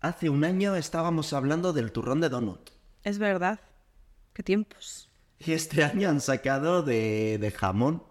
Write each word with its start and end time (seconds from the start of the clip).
Hace 0.00 0.30
un 0.30 0.44
año 0.44 0.76
estábamos 0.76 1.32
hablando 1.32 1.72
del 1.72 1.92
turrón 1.92 2.20
de 2.20 2.28
donut. 2.28 2.70
Es 3.04 3.18
verdad. 3.18 3.60
Qué 4.32 4.42
tiempos. 4.42 5.10
Y 5.38 5.52
este 5.52 5.84
año 5.84 6.08
han 6.08 6.20
sacado 6.20 6.82
de, 6.82 7.38
de 7.38 7.50
jamón 7.50 8.02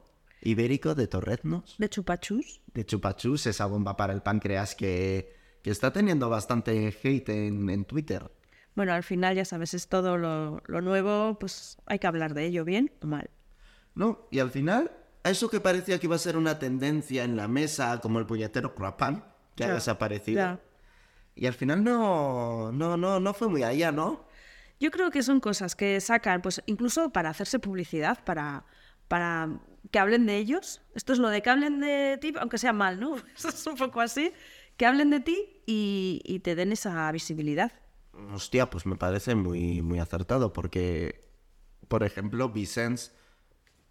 ibérico 0.42 0.96
de 0.96 1.08
torreznos, 1.08 1.76
De 1.78 1.90
chupachus. 1.90 2.62
de 2.74 2.86
chupachus, 2.86 3.46
esa 3.48 3.66
bomba 3.66 3.98
para 3.98 4.14
el 4.14 4.22
páncreas 4.22 4.74
que, 4.74 5.36
que 5.62 5.70
está 5.72 5.92
teniendo 5.92 6.30
bastante 6.30 6.96
hate 7.04 7.30
en, 7.30 7.70
en 7.70 7.84
Twitter. 7.86 8.32
Bueno, 8.76 8.94
al 8.94 9.04
final 9.04 9.36
ya 9.36 9.44
sabes, 9.44 9.74
es 9.74 9.90
todo 9.90 10.18
lo, 10.18 10.62
lo 10.68 10.80
nuevo, 10.82 11.38
pues 11.40 11.78
hay 11.88 12.00
que 12.00 12.08
hablar 12.08 12.34
de 12.34 12.46
ello, 12.46 12.64
bien 12.64 12.90
o 13.02 13.08
mal. 13.08 13.30
No, 13.96 14.28
y 14.32 14.40
al 14.40 14.50
final, 14.52 14.92
eso 15.26 15.50
que 15.50 15.60
parecía 15.60 16.00
que 16.00 16.06
iba 16.08 16.16
a 16.16 16.20
ser 16.20 16.38
una 16.38 16.58
tendencia 16.58 17.26
en 17.26 17.36
la 17.36 17.50
mesa, 17.50 18.00
como 18.00 18.20
el 18.20 18.26
puñetero 18.26 18.74
croissant, 18.76 19.22
que 19.56 19.66
ha 19.66 19.68
Ya, 19.68 19.74
desaparecido. 19.74 20.38
ya. 20.38 20.60
Y 21.40 21.48
al 21.48 21.54
final 21.54 21.86
no, 21.86 22.74
no, 22.74 22.98
no, 22.98 23.22
no 23.22 23.34
fue 23.34 23.48
muy 23.48 23.64
allá, 23.64 23.94
¿no? 23.94 24.26
Yo 24.78 24.92
creo 24.92 25.10
que 25.10 25.24
son 25.24 25.40
cosas 25.40 25.74
que 25.74 26.02
sacan, 26.02 26.42
pues 26.42 26.62
incluso 26.66 27.12
para 27.12 27.30
hacerse 27.30 27.60
publicidad, 27.60 28.22
para, 28.26 28.66
para 29.08 29.48
que 29.90 30.00
hablen 30.00 30.26
de 30.26 30.36
ellos. 30.36 30.82
Esto 30.96 31.14
es 31.14 31.20
lo 31.20 31.30
de 31.30 31.42
que 31.42 31.50
hablen 31.50 31.80
de 31.80 32.18
ti, 32.20 32.34
aunque 32.38 32.58
sea 32.58 32.74
mal, 32.74 33.00
¿no? 33.00 33.16
Eso 33.38 33.48
es 33.48 33.66
un 33.66 33.76
poco 33.76 34.02
así. 34.02 34.34
Que 34.76 34.86
hablen 34.86 35.12
de 35.12 35.22
ti 35.22 35.62
y, 35.66 36.22
y 36.26 36.40
te 36.40 36.56
den 36.56 36.74
esa 36.74 37.10
visibilidad. 37.14 37.72
Hostia, 38.34 38.70
pues 38.70 38.86
me 38.86 38.98
parece 38.98 39.34
muy, 39.36 39.82
muy 39.82 40.00
acertado 40.00 40.52
porque, 40.52 41.26
por 41.88 42.04
ejemplo, 42.04 42.50
Vicens, 42.50 43.14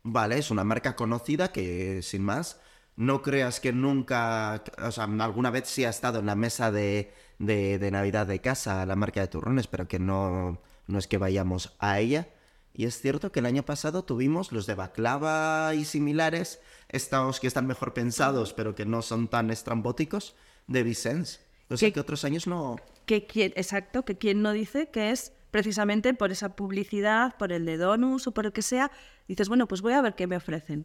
vale, 0.02 0.37
es 0.37 0.51
una 0.51 0.65
marca 0.65 0.96
conocida 0.96 1.51
que, 1.51 2.02
sin 2.02 2.24
más, 2.24 2.60
no 2.96 3.23
creas 3.23 3.59
que 3.59 3.73
nunca, 3.73 4.62
o 4.82 4.92
sea, 4.92 5.04
alguna 5.04 5.51
vez 5.51 5.66
sí 5.66 5.87
ha 5.87 5.88
estado 5.88 6.18
en 6.18 6.26
la 6.26 6.34
mesa 6.34 6.70
de, 6.70 7.15
de, 7.38 7.78
de 7.78 7.91
Navidad 7.91 8.27
de 8.27 8.41
casa, 8.41 8.84
la 8.87 8.97
marca 8.97 9.20
de 9.20 9.28
turrones, 9.28 9.66
pero 9.66 9.88
que 9.88 9.98
no, 9.98 10.60
no 10.87 10.98
es 10.98 11.06
que 11.06 11.19
vayamos 11.19 11.76
a 11.79 12.01
ella. 12.01 12.29
Y 12.74 12.85
es 12.85 13.01
cierto 13.01 13.32
que 13.32 13.40
el 13.40 13.46
año 13.46 13.65
pasado 13.65 14.04
tuvimos 14.04 14.52
los 14.52 14.66
de 14.66 14.74
baklava 14.74 15.74
y 15.74 15.85
similares, 15.85 16.60
estos 16.88 17.40
que 17.40 17.46
están 17.49 17.66
mejor 17.66 17.93
pensados, 17.95 18.52
pero 18.52 18.74
que 18.74 18.87
no 18.87 19.02
son 19.02 19.29
tan 19.29 19.51
estrambóticos, 19.51 20.37
de 20.66 20.82
Vicens. 20.82 21.40
O 21.71 21.77
sea 21.77 21.88
¿Qué- 21.88 21.95
que 21.95 22.01
otros 22.01 22.24
años 22.24 22.46
no... 22.46 22.77
Que 23.07 23.27
quien, 23.27 23.52
exacto, 23.57 24.05
que 24.05 24.18
quien 24.18 24.43
no 24.43 24.52
dice 24.52 24.90
que 24.90 25.10
es 25.10 25.32
precisamente 25.51 26.12
por 26.12 26.30
esa 26.30 26.55
publicidad, 26.57 27.37
por 27.38 27.52
el 27.52 27.65
de 27.65 27.79
Donus 27.79 28.27
o 28.27 28.32
por 28.32 28.45
el 28.45 28.52
que 28.52 28.60
sea, 28.62 28.90
dices, 29.27 29.49
bueno, 29.49 29.66
pues 29.66 29.80
voy 29.80 29.95
a 29.95 30.02
ver 30.02 30.15
qué 30.15 30.27
me 30.27 30.37
ofrecen. 30.37 30.84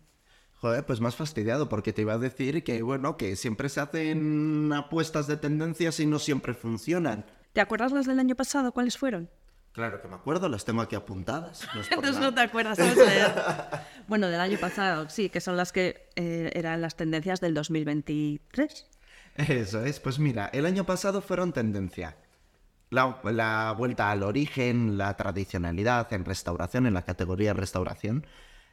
Joder, 0.63 0.85
pues 0.85 1.01
más 1.01 1.17
fastidiado, 1.17 1.67
porque 1.67 1.91
te 1.91 2.03
iba 2.03 2.13
a 2.13 2.17
decir 2.17 2.63
que, 2.63 2.81
bueno, 2.83 3.17
que 3.17 3.35
siempre 3.35 3.67
se 3.67 3.81
hacen 3.81 4.71
apuestas 4.71 5.27
de 5.27 5.35
tendencias 5.35 5.99
y 5.99 6.05
no 6.05 6.19
siempre 6.19 6.53
funcionan. 6.53 7.25
¿Te 7.51 7.59
acuerdas 7.59 7.91
las 7.91 8.05
del 8.05 8.17
año 8.17 8.33
pasado? 8.33 8.71
¿Cuáles 8.71 8.97
fueron? 8.97 9.29
Claro 9.73 10.01
que 10.01 10.07
me 10.07 10.15
acuerdo, 10.15 10.47
las 10.47 10.63
tengo 10.63 10.81
aquí 10.81 10.95
apuntadas. 10.95 11.67
no 11.75 11.81
Entonces 11.91 12.13
nada. 12.13 12.27
no 12.27 12.33
te 12.33 12.39
acuerdas, 12.39 12.77
bueno, 14.07 14.27
del 14.27 14.39
año 14.39 14.57
pasado, 14.57 15.09
sí, 15.09 15.27
que 15.27 15.41
son 15.41 15.57
las 15.57 15.73
que 15.73 16.07
eh, 16.15 16.49
eran 16.53 16.79
las 16.79 16.95
tendencias 16.95 17.41
del 17.41 17.53
2023. 17.55 18.87
Eso 19.35 19.83
es, 19.83 19.99
pues 19.99 20.17
mira, 20.17 20.49
el 20.53 20.65
año 20.65 20.85
pasado 20.85 21.19
fueron 21.21 21.51
tendencia. 21.51 22.15
La, 22.89 23.19
la 23.25 23.75
vuelta 23.77 24.11
al 24.11 24.23
origen, 24.23 24.97
la 24.97 25.17
tradicionalidad 25.17 26.13
en 26.13 26.23
restauración, 26.23 26.85
en 26.87 26.93
la 26.93 27.01
categoría 27.01 27.51
restauración. 27.51 28.25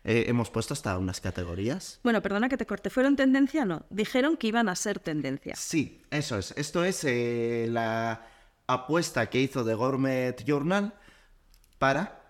Eh, 0.02 0.24
hemos 0.28 0.48
puesto 0.50 0.72
hasta 0.74 0.96
unas 0.96 1.20
categorías. 1.20 2.00
Bueno, 2.02 2.22
perdona 2.22 2.48
que 2.48 2.56
te 2.56 2.64
corte, 2.66 2.88
¿fueron 2.88 3.16
tendencia? 3.16 3.64
No, 3.66 3.84
dijeron 3.90 4.36
que 4.38 4.46
iban 4.46 4.68
a 4.68 4.74
ser 4.74 4.98
tendencia. 4.98 5.54
Sí, 5.56 6.02
eso 6.10 6.38
es. 6.38 6.52
Esto 6.56 6.84
es 6.84 7.04
eh, 7.04 7.66
la 7.68 8.26
apuesta 8.66 9.28
que 9.28 9.40
hizo 9.40 9.64
The 9.64 9.74
Gourmet 9.74 10.42
Journal 10.46 10.94
para 11.78 12.22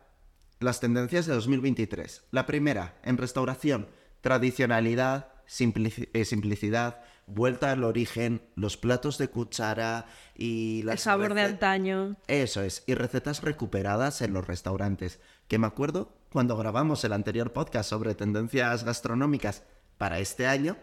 las 0.58 0.80
tendencias 0.80 1.26
de 1.26 1.34
2023. 1.34 2.24
La 2.32 2.44
primera, 2.46 2.96
en 3.04 3.16
restauración, 3.18 3.88
tradicionalidad, 4.20 5.28
simplici- 5.46 6.08
eh, 6.12 6.24
simplicidad, 6.24 7.00
vuelta 7.34 7.72
al 7.72 7.84
origen, 7.84 8.42
los 8.56 8.76
platos 8.76 9.18
de 9.18 9.28
cuchara 9.28 10.06
y 10.34 10.82
las 10.82 10.94
El 10.94 10.98
sabor 10.98 11.34
de 11.34 11.42
antaño. 11.42 12.16
Eso 12.26 12.62
es, 12.62 12.84
y 12.86 12.94
recetas 12.94 13.42
recuperadas 13.42 14.22
en 14.22 14.32
los 14.32 14.46
restaurantes. 14.46 15.20
Que 15.48 15.58
me 15.58 15.66
acuerdo 15.66 16.16
cuando 16.30 16.56
grabamos 16.56 17.04
el 17.04 17.12
anterior 17.12 17.52
podcast 17.52 17.90
sobre 17.90 18.14
tendencias 18.14 18.84
gastronómicas 18.84 19.64
para 19.98 20.18
este 20.18 20.46
año, 20.46 20.76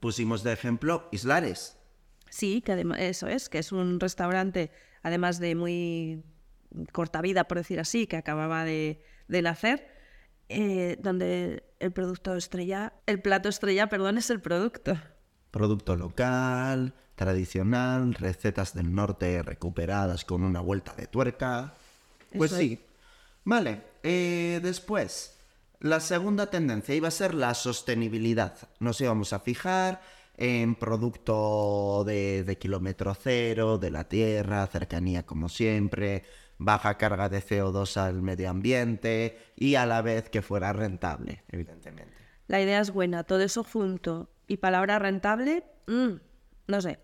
pusimos 0.00 0.42
de 0.42 0.52
ejemplo 0.52 1.08
Islares. 1.12 1.78
Sí, 2.28 2.62
que 2.62 2.72
además, 2.72 2.98
eso 3.00 3.28
es, 3.28 3.48
que 3.48 3.58
es 3.58 3.72
un 3.72 4.00
restaurante, 4.00 4.70
además 5.02 5.38
de 5.38 5.54
muy 5.54 6.24
corta 6.92 7.20
vida, 7.20 7.44
por 7.44 7.58
decir 7.58 7.80
así, 7.80 8.06
que 8.06 8.16
acababa 8.16 8.64
de, 8.64 9.02
de 9.28 9.42
nacer, 9.42 9.88
eh, 10.48 10.96
donde 11.00 11.64
el 11.78 11.92
producto 11.92 12.34
estrella, 12.34 12.94
el 13.06 13.20
plato 13.20 13.48
estrella, 13.48 13.88
perdón, 13.88 14.18
es 14.18 14.30
el 14.30 14.40
producto. 14.40 14.96
Producto 15.52 15.94
local, 15.94 16.94
tradicional, 17.14 18.14
recetas 18.14 18.74
del 18.74 18.92
norte 18.92 19.42
recuperadas 19.42 20.24
con 20.24 20.42
una 20.42 20.60
vuelta 20.60 20.94
de 20.94 21.06
tuerca. 21.06 21.74
Pues 22.36 22.50
Eso 22.50 22.60
sí. 22.60 22.80
Vale, 23.44 23.82
eh, 24.02 24.58
después, 24.60 25.36
la 25.78 26.00
segunda 26.00 26.48
tendencia 26.48 26.94
iba 26.94 27.08
a 27.08 27.12
ser 27.12 27.34
la 27.34 27.54
sostenibilidad. 27.54 28.56
Nos 28.80 29.00
íbamos 29.00 29.32
a 29.32 29.38
fijar 29.38 30.00
en 30.36 30.74
producto 30.74 32.02
de, 32.04 32.42
de 32.44 32.58
kilómetro 32.58 33.14
cero, 33.14 33.78
de 33.78 33.90
la 33.90 34.08
tierra, 34.08 34.66
cercanía 34.66 35.24
como 35.24 35.48
siempre, 35.48 36.24
baja 36.58 36.96
carga 36.96 37.28
de 37.28 37.42
CO2 37.42 37.96
al 37.96 38.22
medio 38.22 38.50
ambiente 38.50 39.38
y 39.56 39.74
a 39.74 39.86
la 39.86 40.02
vez 40.02 40.30
que 40.30 40.42
fuera 40.42 40.72
rentable, 40.72 41.42
evidentemente. 41.48 42.14
La 42.48 42.60
idea 42.60 42.80
es 42.80 42.90
buena, 42.90 43.24
todo 43.24 43.40
eso 43.40 43.64
junto. 43.64 44.31
Y 44.52 44.58
palabra 44.58 44.98
rentable, 44.98 45.64
mm, 45.86 46.12
no 46.66 46.82
sé. 46.82 46.98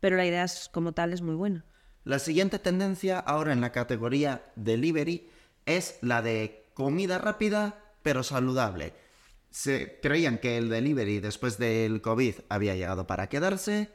Pero 0.00 0.16
la 0.16 0.24
idea 0.24 0.44
es, 0.44 0.70
como 0.72 0.92
tal 0.92 1.12
es 1.12 1.20
muy 1.20 1.34
buena. 1.34 1.66
La 2.04 2.18
siguiente 2.18 2.58
tendencia 2.58 3.18
ahora 3.18 3.52
en 3.52 3.60
la 3.60 3.70
categoría 3.70 4.50
delivery 4.56 5.28
es 5.66 5.98
la 6.00 6.22
de 6.22 6.70
comida 6.72 7.18
rápida 7.18 7.78
pero 8.02 8.22
saludable. 8.22 8.94
Se 9.50 10.00
creían 10.00 10.38
que 10.38 10.56
el 10.56 10.70
delivery 10.70 11.20
después 11.20 11.58
del 11.58 12.00
COVID 12.00 12.36
había 12.48 12.74
llegado 12.74 13.06
para 13.06 13.28
quedarse. 13.28 13.90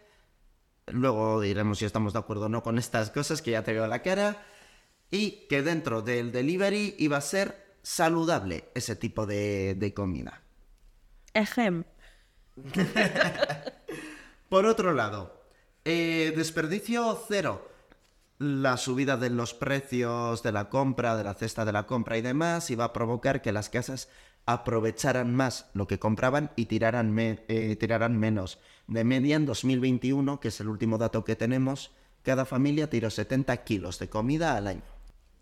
Luego 0.86 1.42
diremos 1.42 1.80
si 1.80 1.86
estamos 1.86 2.14
de 2.14 2.20
acuerdo 2.20 2.46
o 2.46 2.50
no 2.50 2.62
con 2.62 2.78
estas 2.78 3.10
cosas 3.10 3.42
que 3.42 3.50
ya 3.50 3.64
te 3.64 3.74
veo 3.74 3.88
la 3.88 4.04
cara. 4.04 4.46
Y 5.10 5.48
que 5.50 5.64
dentro 5.64 6.04
del 6.04 6.32
delivery 6.32 6.94
iba 7.00 7.18
a 7.18 7.22
ser 7.22 7.80
saludable 7.82 8.66
ese 8.76 8.96
tipo 8.96 9.26
de, 9.26 9.74
de 9.74 9.92
comida. 9.92 10.44
Ejem. 11.34 11.84
Por 14.50 14.66
otro 14.66 14.94
lado, 14.94 15.42
eh, 15.86 16.34
desperdicio 16.36 17.18
cero. 17.28 17.68
La 18.38 18.78
subida 18.78 19.18
de 19.18 19.30
los 19.30 19.54
precios 19.54 20.42
de 20.42 20.52
la 20.52 20.70
compra, 20.70 21.16
de 21.16 21.24
la 21.24 21.36
cesta 21.36 21.64
de 21.64 21.72
la 21.72 21.86
compra 21.86 22.18
y 22.18 22.22
demás, 22.22 22.72
iba 22.72 22.86
a 22.86 22.94
provocar 22.94 23.42
que 23.42 23.52
las 23.52 23.70
casas 23.70 24.10
aprovecharan 24.46 25.36
más 25.36 25.70
lo 25.74 25.86
que 25.88 26.00
compraban 26.00 26.52
y 26.56 26.66
tiraran, 26.66 27.16
eh, 27.20 27.76
tiraran 27.80 28.18
menos. 28.18 28.60
De 28.88 29.04
media, 29.04 29.36
en 29.36 29.46
2021, 29.46 30.40
que 30.40 30.48
es 30.48 30.60
el 30.60 30.70
último 30.70 30.98
dato 30.98 31.24
que 31.24 31.36
tenemos, 31.36 31.92
cada 32.24 32.46
familia 32.46 32.90
tiró 32.90 33.10
70 33.10 33.56
kilos 33.58 34.00
de 34.00 34.10
comida 34.10 34.58
al 34.58 34.68
año. 34.68 34.82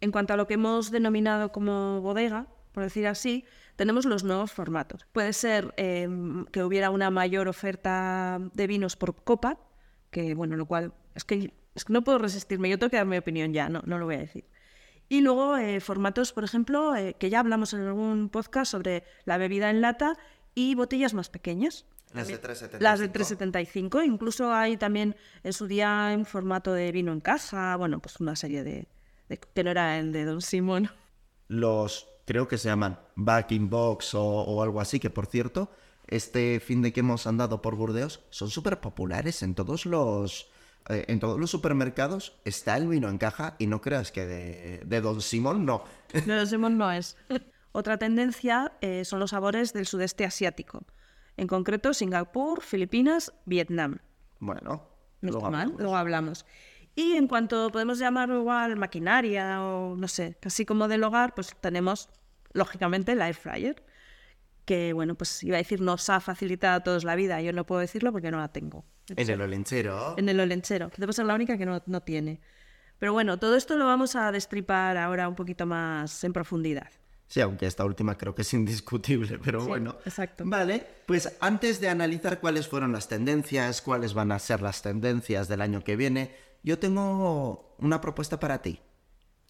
En 0.01 0.11
cuanto 0.11 0.33
a 0.33 0.37
lo 0.37 0.47
que 0.47 0.53
hemos 0.55 0.91
denominado 0.91 1.51
como 1.51 2.01
bodega, 2.01 2.47
por 2.71 2.83
decir 2.83 3.07
así, 3.07 3.45
tenemos 3.75 4.05
los 4.05 4.23
nuevos 4.23 4.51
formatos. 4.51 5.05
Puede 5.11 5.33
ser 5.33 5.73
eh, 5.77 6.07
que 6.51 6.63
hubiera 6.63 6.89
una 6.89 7.09
mayor 7.09 7.47
oferta 7.47 8.39
de 8.53 8.67
vinos 8.67 8.95
por 8.95 9.15
copa, 9.23 9.57
que 10.11 10.33
bueno, 10.35 10.55
lo 10.57 10.65
cual 10.65 10.93
es 11.15 11.23
que, 11.23 11.53
es 11.75 11.85
que 11.85 11.93
no 11.93 12.03
puedo 12.03 12.17
resistirme, 12.17 12.69
yo 12.69 12.77
tengo 12.79 12.89
que 12.91 12.97
dar 12.97 13.05
mi 13.05 13.17
opinión 13.17 13.53
ya, 13.53 13.69
no, 13.69 13.81
no 13.85 13.97
lo 13.97 14.05
voy 14.05 14.15
a 14.15 14.19
decir. 14.19 14.45
Y 15.07 15.21
luego 15.21 15.57
eh, 15.57 15.79
formatos, 15.79 16.33
por 16.33 16.43
ejemplo, 16.43 16.95
eh, 16.95 17.15
que 17.17 17.29
ya 17.31 17.39
hablamos 17.39 17.73
en 17.73 17.81
algún 17.81 18.29
podcast 18.29 18.71
sobre 18.71 19.03
la 19.25 19.37
bebida 19.37 19.69
en 19.71 19.81
lata 19.81 20.15
y 20.53 20.75
botellas 20.75 21.13
más 21.13 21.29
pequeñas. 21.29 21.85
Las 22.13 22.27
de 22.27 22.41
3,75. 22.41 22.79
Las 22.79 22.99
de 22.99 23.07
375, 23.07 24.03
incluso 24.03 24.51
hay 24.53 24.77
también 24.77 25.15
en 25.43 25.53
su 25.53 25.67
día 25.67 26.11
en 26.13 26.25
formato 26.25 26.73
de 26.73 26.91
vino 26.91 27.11
en 27.11 27.21
casa, 27.21 27.75
bueno, 27.75 27.99
pues 27.99 28.19
una 28.19 28.35
serie 28.35 28.63
de, 28.63 28.87
de- 29.29 29.37
que 29.39 29.63
no 29.63 29.71
era 29.71 29.97
el 29.99 30.11
de 30.11 30.25
Don 30.25 30.41
Simón. 30.41 30.89
los 31.47 32.07
creo 32.29 32.47
que 32.47 32.59
se 32.59 32.69
llaman 32.69 32.99
Back 33.15 33.53
in 33.53 33.71
Box 33.71 34.13
o, 34.13 34.23
o 34.23 34.61
algo 34.61 34.79
así, 34.81 34.99
que 34.99 35.09
por 35.09 35.25
cierto, 35.25 35.71
este 36.05 36.59
fin 36.59 36.83
de 36.83 36.93
que 36.93 36.99
hemos 36.99 37.25
andado 37.25 37.59
por 37.63 37.75
Burdeos 37.75 38.19
son 38.29 38.51
súper 38.51 38.79
populares 38.79 39.41
en 39.41 39.55
todos 39.55 39.87
los 39.87 40.51
eh, 40.89 41.05
en 41.07 41.19
todos 41.19 41.39
los 41.39 41.49
supermercados 41.49 42.33
está 42.45 42.77
el 42.77 42.87
vino 42.87 43.09
en 43.09 43.17
caja 43.17 43.55
y 43.57 43.65
no 43.65 43.81
creas 43.81 44.11
que 44.11 44.27
de, 44.27 44.83
de 44.85 45.01
Don 45.01 45.21
Simón 45.21 45.65
no. 45.65 45.83
De 46.13 46.21
Don 46.21 46.45
Simón 46.45 46.77
no 46.77 46.91
es. 46.91 47.17
Otra 47.71 47.97
tendencia 47.97 48.73
eh, 48.81 49.05
son 49.05 49.19
los 49.19 49.31
sabores 49.31 49.73
del 49.73 49.87
sudeste 49.87 50.23
asiático, 50.23 50.83
en 51.35 51.47
concreto 51.47 51.95
Singapur, 51.95 52.61
Filipinas, 52.61 53.33
Vietnam. 53.45 53.97
Bueno, 54.39 54.83
No 55.21 55.31
luego 55.31 55.47
hablamos. 55.47 55.79
luego 55.79 55.95
hablamos. 55.95 56.45
Y 56.93 57.13
en 57.13 57.27
cuanto 57.27 57.71
podemos 57.71 57.97
llamarlo 57.97 58.39
igual 58.39 58.75
maquinaria 58.75 59.63
o 59.63 59.95
no 59.95 60.07
sé, 60.07 60.37
casi 60.39 60.63
como 60.65 60.87
del 60.87 61.03
hogar, 61.03 61.33
pues 61.33 61.55
tenemos 61.59 62.09
lógicamente 62.53 63.11
el 63.13 63.21
air 63.21 63.35
fryer, 63.35 63.83
que 64.65 64.93
bueno, 64.93 65.15
pues 65.15 65.43
iba 65.43 65.55
a 65.55 65.59
decir 65.59 65.81
nos 65.81 66.09
ha 66.09 66.19
facilitado 66.19 66.77
a 66.77 66.83
todos 66.83 67.03
la 67.03 67.15
vida, 67.15 67.41
yo 67.41 67.53
no 67.53 67.65
puedo 67.65 67.81
decirlo 67.81 68.11
porque 68.11 68.31
no 68.31 68.37
la 68.39 68.49
tengo. 68.51 68.85
En 69.07 69.29
el 69.29 69.41
olenchero. 69.41 70.15
En 70.17 70.29
el 70.29 70.39
olenchero, 70.39 70.91
debo 70.97 71.11
ser 71.13 71.25
la 71.25 71.33
única 71.35 71.57
que 71.57 71.65
no, 71.65 71.81
no 71.87 72.01
tiene. 72.01 72.39
Pero 72.99 73.13
bueno, 73.13 73.39
todo 73.39 73.55
esto 73.55 73.75
lo 73.77 73.85
vamos 73.85 74.15
a 74.15 74.31
destripar 74.31 74.97
ahora 74.97 75.27
un 75.29 75.35
poquito 75.35 75.65
más 75.65 76.23
en 76.23 76.33
profundidad. 76.33 76.89
Sí, 77.27 77.41
aunque 77.41 77.65
esta 77.67 77.85
última 77.85 78.17
creo 78.17 78.33
que 78.35 78.41
es 78.41 78.53
indiscutible, 78.53 79.39
pero 79.39 79.61
Sí, 79.61 79.67
bueno. 79.67 79.95
exacto. 80.05 80.43
Vale, 80.47 80.85
pues 81.05 81.35
antes 81.39 81.79
de 81.79 81.87
analizar 81.87 82.39
cuáles 82.39 82.67
fueron 82.67 82.91
las 82.91 83.07
tendencias, 83.07 83.81
cuáles 83.81 84.13
van 84.13 84.31
a 84.31 84.39
ser 84.39 84.61
las 84.61 84.81
tendencias 84.81 85.47
del 85.47 85.61
año 85.61 85.83
que 85.83 85.95
viene, 85.95 86.35
yo 86.63 86.77
tengo 86.79 87.75
una 87.77 88.01
propuesta 88.01 88.39
para 88.39 88.61
ti. 88.61 88.81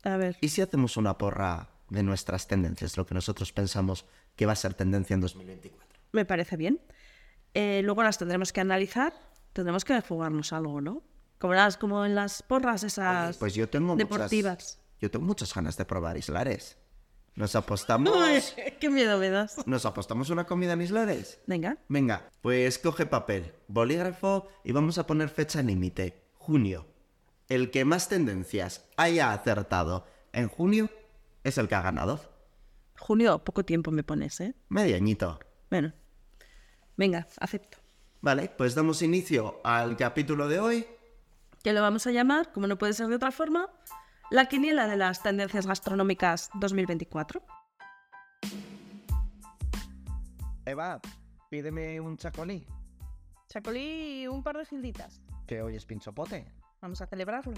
A 0.04 0.18
ver, 0.18 0.38
¿Y 0.42 0.50
si 0.50 0.62
hacemos 0.62 0.96
una 0.98 1.18
porra 1.18 1.70
de 1.90 2.04
nuestras 2.04 2.48
tendencias, 2.48 2.98
lo 2.98 3.06
que 3.06 3.14
nosotros 3.14 3.52
pensamos 3.52 4.06
que 4.36 4.46
va 4.46 4.54
a 4.54 4.56
ser 4.56 4.74
tendencia 4.74 5.14
en 5.14 5.22
2024? 5.22 6.00
me 6.12 6.26
parece 6.26 6.58
bien. 6.58 6.80
Eh, 7.54 7.82
luego 7.84 8.04
las 8.04 8.18
tendremos 8.18 8.52
que 8.52 8.62
analizar, 8.62 9.14
tendremos 9.54 9.86
que 9.86 10.00
jugarnos 10.02 10.54
algo, 10.54 10.82
¿no? 10.82 11.04
Como, 11.40 11.54
las, 11.54 11.78
como 11.78 12.06
en 12.06 12.16
las 12.16 12.44
porras 12.44 12.84
esas 12.84 13.38
Pues 13.38 13.54
yo 13.54 13.70
tengo 13.70 13.96
deportivas. 13.96 14.54
muchas, 14.54 14.80
yo 15.00 15.10
tengo 15.12 15.26
muchas 15.26 15.54
ganas 15.54 15.78
de 15.78 15.86
probar 15.86 16.18
islares. 16.18 16.78
Nos 17.36 17.56
apostamos, 17.56 18.14
Uy, 18.18 18.42
¡Qué 18.80 18.90
miedo 18.90 19.18
me 19.18 19.30
das! 19.30 19.66
nos 19.66 19.86
apostamos 19.86 20.30
una 20.30 20.46
comida 20.46 20.74
en 20.74 20.82
islares. 20.82 21.40
Venga, 21.48 21.78
Venga, 21.88 22.30
pues 22.42 22.78
coge 22.80 23.06
papel, 23.06 23.54
bolígrafo 23.68 24.48
y 24.64 24.72
vamos 24.72 24.98
a 24.98 25.08
poner 25.08 25.30
fecha 25.30 25.62
límite. 25.62 26.24
Junio. 26.34 26.88
El 27.48 27.72
que 27.72 27.86
más 27.86 28.10
tendencias 28.10 28.86
haya 28.98 29.32
acertado 29.32 30.06
en 30.34 30.50
junio 30.50 30.90
es 31.44 31.58
el 31.58 31.68
que 31.68 31.76
ha 31.76 31.82
ganado. 31.82 32.20
junio, 32.98 33.44
poco 33.44 33.64
tiempo 33.64 33.92
me 33.92 34.04
pones, 34.04 34.40
¿eh? 34.42 34.56
Medio 34.70 34.96
añito. 34.96 35.40
Bueno, 35.70 35.94
venga, 36.98 37.28
acepto. 37.40 37.78
Vale, 38.22 38.50
pues 38.58 38.76
damos 38.76 39.02
inicio 39.02 39.62
al 39.64 39.96
capítulo 39.96 40.48
de 40.48 40.60
hoy. 40.60 40.88
Que 41.64 41.72
lo 41.74 41.82
vamos 41.82 42.06
a 42.08 42.12
llamar, 42.12 42.52
como 42.52 42.68
no 42.68 42.78
puede 42.78 42.94
ser 42.94 43.08
de 43.08 43.16
otra 43.16 43.32
forma, 43.32 43.70
la 44.32 44.46
quiniela 44.48 44.88
de 44.88 44.98
las 44.98 45.24
tendencias 45.24 45.66
gastronómicas 45.66 46.50
2024. 46.56 47.42
Eva, 50.66 51.00
pídeme 51.50 52.00
un 52.00 52.18
chacolí, 52.18 52.66
Chacolí, 53.48 54.28
un 54.28 54.44
par 54.44 54.58
de 54.58 54.66
gilditas. 54.66 55.22
que 55.48 55.62
hoy 55.64 55.76
es 55.76 55.86
pinchopote. 55.86 56.46
Vamos 56.82 57.02
a 57.02 57.08
celebrarlo. 57.08 57.54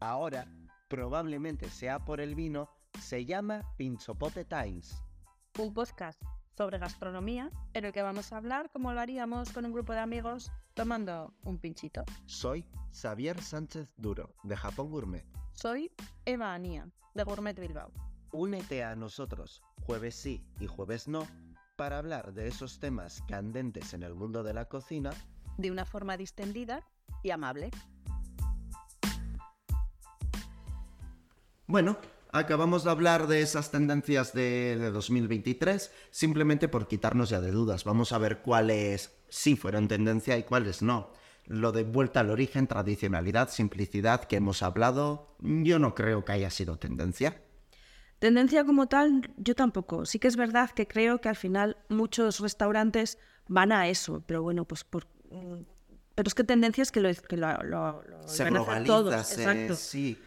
Ahora, 0.00 0.46
probablemente 0.88 1.68
sea 1.68 1.98
por 2.04 2.20
el 2.20 2.34
vino, 2.34 2.70
se 3.00 3.24
llama 3.24 3.62
Pinchopote 3.76 4.44
Times. 4.44 5.02
Un 5.58 5.72
podcast 5.72 6.22
sobre 6.56 6.78
gastronomía 6.78 7.50
en 7.74 7.84
el 7.84 7.92
que 7.92 8.02
vamos 8.02 8.32
a 8.32 8.38
hablar 8.38 8.70
como 8.70 8.92
lo 8.92 9.00
haríamos 9.00 9.52
con 9.52 9.64
un 9.64 9.72
grupo 9.72 9.92
de 9.92 10.00
amigos 10.00 10.50
tomando 10.74 11.34
un 11.44 11.58
pinchito. 11.58 12.04
Soy 12.26 12.66
Xavier 12.92 13.40
Sánchez 13.40 13.92
Duro, 13.96 14.34
de 14.42 14.56
Japón 14.56 14.90
Gourmet. 14.90 15.24
Soy 15.52 15.90
Eva 16.24 16.54
Anía, 16.54 16.88
de 17.14 17.24
Gourmet 17.24 17.58
Bilbao. 17.58 17.92
Únete 18.32 18.84
a 18.84 18.96
nosotros, 18.96 19.62
jueves 19.82 20.14
sí 20.14 20.44
y 20.60 20.66
jueves 20.66 21.08
no, 21.08 21.26
para 21.76 21.98
hablar 21.98 22.32
de 22.32 22.48
esos 22.48 22.78
temas 22.78 23.22
candentes 23.28 23.94
en 23.94 24.02
el 24.02 24.14
mundo 24.14 24.42
de 24.42 24.54
la 24.54 24.66
cocina. 24.66 25.10
De 25.58 25.70
una 25.70 25.84
forma 25.84 26.16
distendida 26.16 26.86
y 27.22 27.30
amable. 27.30 27.70
Bueno, 31.66 31.98
acabamos 32.38 32.84
de 32.84 32.90
hablar 32.90 33.26
de 33.26 33.40
esas 33.42 33.70
tendencias 33.70 34.32
de, 34.32 34.76
de 34.78 34.90
2023, 34.90 35.90
simplemente 36.10 36.68
por 36.68 36.86
quitarnos 36.88 37.30
ya 37.30 37.40
de 37.40 37.50
dudas. 37.50 37.84
Vamos 37.84 38.12
a 38.12 38.18
ver 38.18 38.38
cuáles 38.38 39.12
sí 39.28 39.56
fueron 39.56 39.88
tendencia 39.88 40.36
y 40.38 40.42
cuáles 40.44 40.82
no. 40.82 41.10
Lo 41.46 41.70
de 41.72 41.84
vuelta 41.84 42.20
al 42.20 42.30
origen, 42.30 42.66
tradicionalidad, 42.66 43.50
simplicidad 43.50 44.24
que 44.24 44.36
hemos 44.36 44.62
hablado, 44.62 45.36
yo 45.40 45.78
no 45.78 45.94
creo 45.94 46.24
que 46.24 46.32
haya 46.32 46.50
sido 46.50 46.76
tendencia. 46.78 47.40
Tendencia 48.18 48.64
como 48.64 48.88
tal, 48.88 49.30
yo 49.36 49.54
tampoco. 49.54 50.06
Sí 50.06 50.18
que 50.18 50.28
es 50.28 50.36
verdad 50.36 50.70
que 50.70 50.88
creo 50.88 51.20
que 51.20 51.28
al 51.28 51.36
final 51.36 51.76
muchos 51.88 52.40
restaurantes 52.40 53.18
van 53.46 53.72
a 53.72 53.88
eso, 53.88 54.22
pero 54.26 54.42
bueno, 54.42 54.64
pues 54.64 54.84
por... 54.84 55.06
mm, 55.30 55.62
Pero 56.14 56.26
es 56.28 56.34
que 56.34 56.44
tendencia 56.44 56.82
es 56.82 56.90
que 56.90 57.00
lo, 57.00 57.10
que 57.14 57.36
lo, 57.36 57.62
lo- 57.62 58.02
lo 58.02 58.26
se 58.26 58.44
globaliza, 58.46 58.86
todos. 58.94 59.26
se- 59.26 59.42
Exacto. 59.42 59.74
sí. 59.76 60.18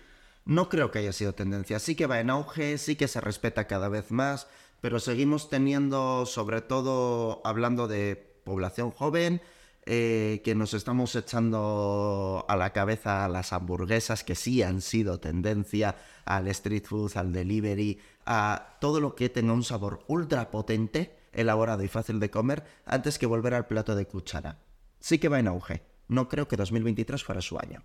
No 0.46 0.70
creo 0.70 0.92
que 0.92 1.00
haya 1.00 1.14
sido 1.14 1.34
tendencia. 1.34 1.80
Sí 1.80 1.96
que 1.96 2.08
va 2.08 2.20
en 2.20 2.30
auge, 2.30 2.78
sí 2.78 2.96
que 2.96 3.08
se 3.08 3.22
respeta 3.22 3.68
cada 3.68 3.90
vez 3.90 4.12
más, 4.12 4.48
pero 4.82 5.00
seguimos 5.00 5.50
teniendo, 5.50 6.26
sobre 6.26 6.62
todo 6.62 7.42
hablando 7.44 7.88
de 7.88 8.16
población 8.44 8.92
joven, 8.92 9.42
eh, 9.86 10.42
que 10.44 10.56
nos 10.56 10.74
estamos 10.74 11.16
echando 11.16 12.46
a 12.48 12.56
la 12.56 12.74
cabeza 12.74 13.28
las 13.28 13.54
hamburguesas 13.54 14.24
que 14.24 14.36
sí 14.36 14.62
han 14.62 14.82
sido 14.82 15.20
tendencia, 15.20 15.96
al 16.26 16.48
street 16.50 16.86
food, 16.86 17.16
al 17.16 17.34
delivery, 17.34 18.00
a 18.26 18.78
todo 18.82 19.00
lo 19.00 19.16
que 19.16 19.30
tenga 19.30 19.54
un 19.54 19.64
sabor 19.64 20.04
ultra 20.08 20.52
potente, 20.52 21.18
elaborado 21.34 21.84
y 21.84 21.88
fácil 21.88 22.20
de 22.20 22.30
comer, 22.30 22.64
antes 22.86 23.18
que 23.18 23.26
volver 23.26 23.54
al 23.54 23.68
plato 23.68 23.96
de 23.96 24.06
cuchara. 24.06 24.60
Sí 25.00 25.18
que 25.18 25.30
va 25.30 25.40
en 25.40 25.48
auge. 25.48 25.82
No 26.08 26.28
creo 26.28 26.48
que 26.48 26.58
2023 26.58 27.24
fuera 27.24 27.42
su 27.42 27.58
año. 27.58 27.84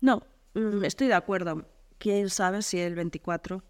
No, 0.00 0.22
estoy 0.82 1.08
de 1.08 1.14
acuerdo. 1.14 1.66
¿Quién 1.98 2.30
sabe 2.30 2.62
si 2.62 2.78
el 2.78 2.94
24? 2.94 3.62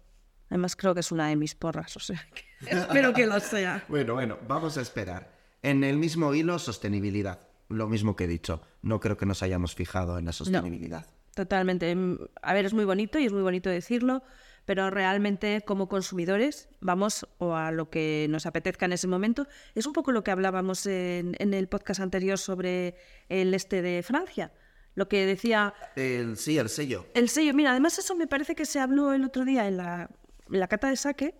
Además 0.49 0.75
creo 0.75 0.93
que 0.93 0.99
es 1.01 1.11
una 1.11 1.27
de 1.27 1.35
mis 1.35 1.55
porras, 1.55 1.95
o 1.95 1.99
sea, 1.99 2.25
que 2.33 2.43
espero 2.75 3.13
que 3.13 3.27
lo 3.27 3.39
sea. 3.39 3.83
Bueno, 3.89 4.13
bueno, 4.15 4.37
vamos 4.47 4.77
a 4.77 4.81
esperar. 4.81 5.31
En 5.61 5.83
el 5.83 5.97
mismo 5.97 6.33
hilo, 6.33 6.57
sostenibilidad. 6.59 7.39
Lo 7.67 7.87
mismo 7.87 8.15
que 8.15 8.23
he 8.23 8.27
dicho. 8.27 8.61
No 8.81 8.99
creo 8.99 9.17
que 9.17 9.25
nos 9.27 9.43
hayamos 9.43 9.75
fijado 9.75 10.17
en 10.17 10.25
la 10.25 10.31
sostenibilidad. 10.31 11.05
Totalmente. 11.35 11.93
Mm, 11.95 12.17
A 12.41 12.53
ver, 12.53 12.65
es 12.65 12.73
muy 12.73 12.85
bonito 12.85 13.19
y 13.19 13.25
es 13.25 13.31
muy 13.31 13.43
bonito 13.43 13.69
decirlo, 13.69 14.23
pero 14.65 14.89
realmente 14.89 15.61
como 15.65 15.87
consumidores 15.87 16.69
vamos 16.79 17.27
o 17.37 17.55
a 17.55 17.71
lo 17.71 17.89
que 17.91 18.25
nos 18.29 18.45
apetezca 18.47 18.85
en 18.85 18.93
ese 18.93 19.07
momento. 19.07 19.47
Es 19.75 19.85
un 19.85 19.93
poco 19.93 20.11
lo 20.11 20.23
que 20.23 20.31
hablábamos 20.31 20.85
en, 20.87 21.35
en 21.37 21.53
el 21.53 21.67
podcast 21.67 21.99
anterior 21.99 22.39
sobre 22.39 22.95
el 23.27 23.53
este 23.53 23.83
de 23.83 24.01
Francia. 24.01 24.51
Lo 24.95 25.07
que 25.07 25.25
decía 25.25 25.73
El, 25.95 26.37
sí, 26.37 26.57
el 26.57 26.69
sello. 26.69 27.05
el 27.13 27.29
sello. 27.29 27.53
Mira, 27.53 27.71
además 27.71 27.97
eso 27.99 28.15
me 28.15 28.27
parece 28.27 28.55
que 28.55 28.65
se 28.65 28.79
habló 28.79 29.13
el 29.13 29.23
otro 29.23 29.45
día 29.45 29.67
en 29.67 29.77
la, 29.77 30.09
en 30.51 30.59
la 30.59 30.67
cata 30.67 30.89
de 30.89 30.97
saque. 30.97 31.35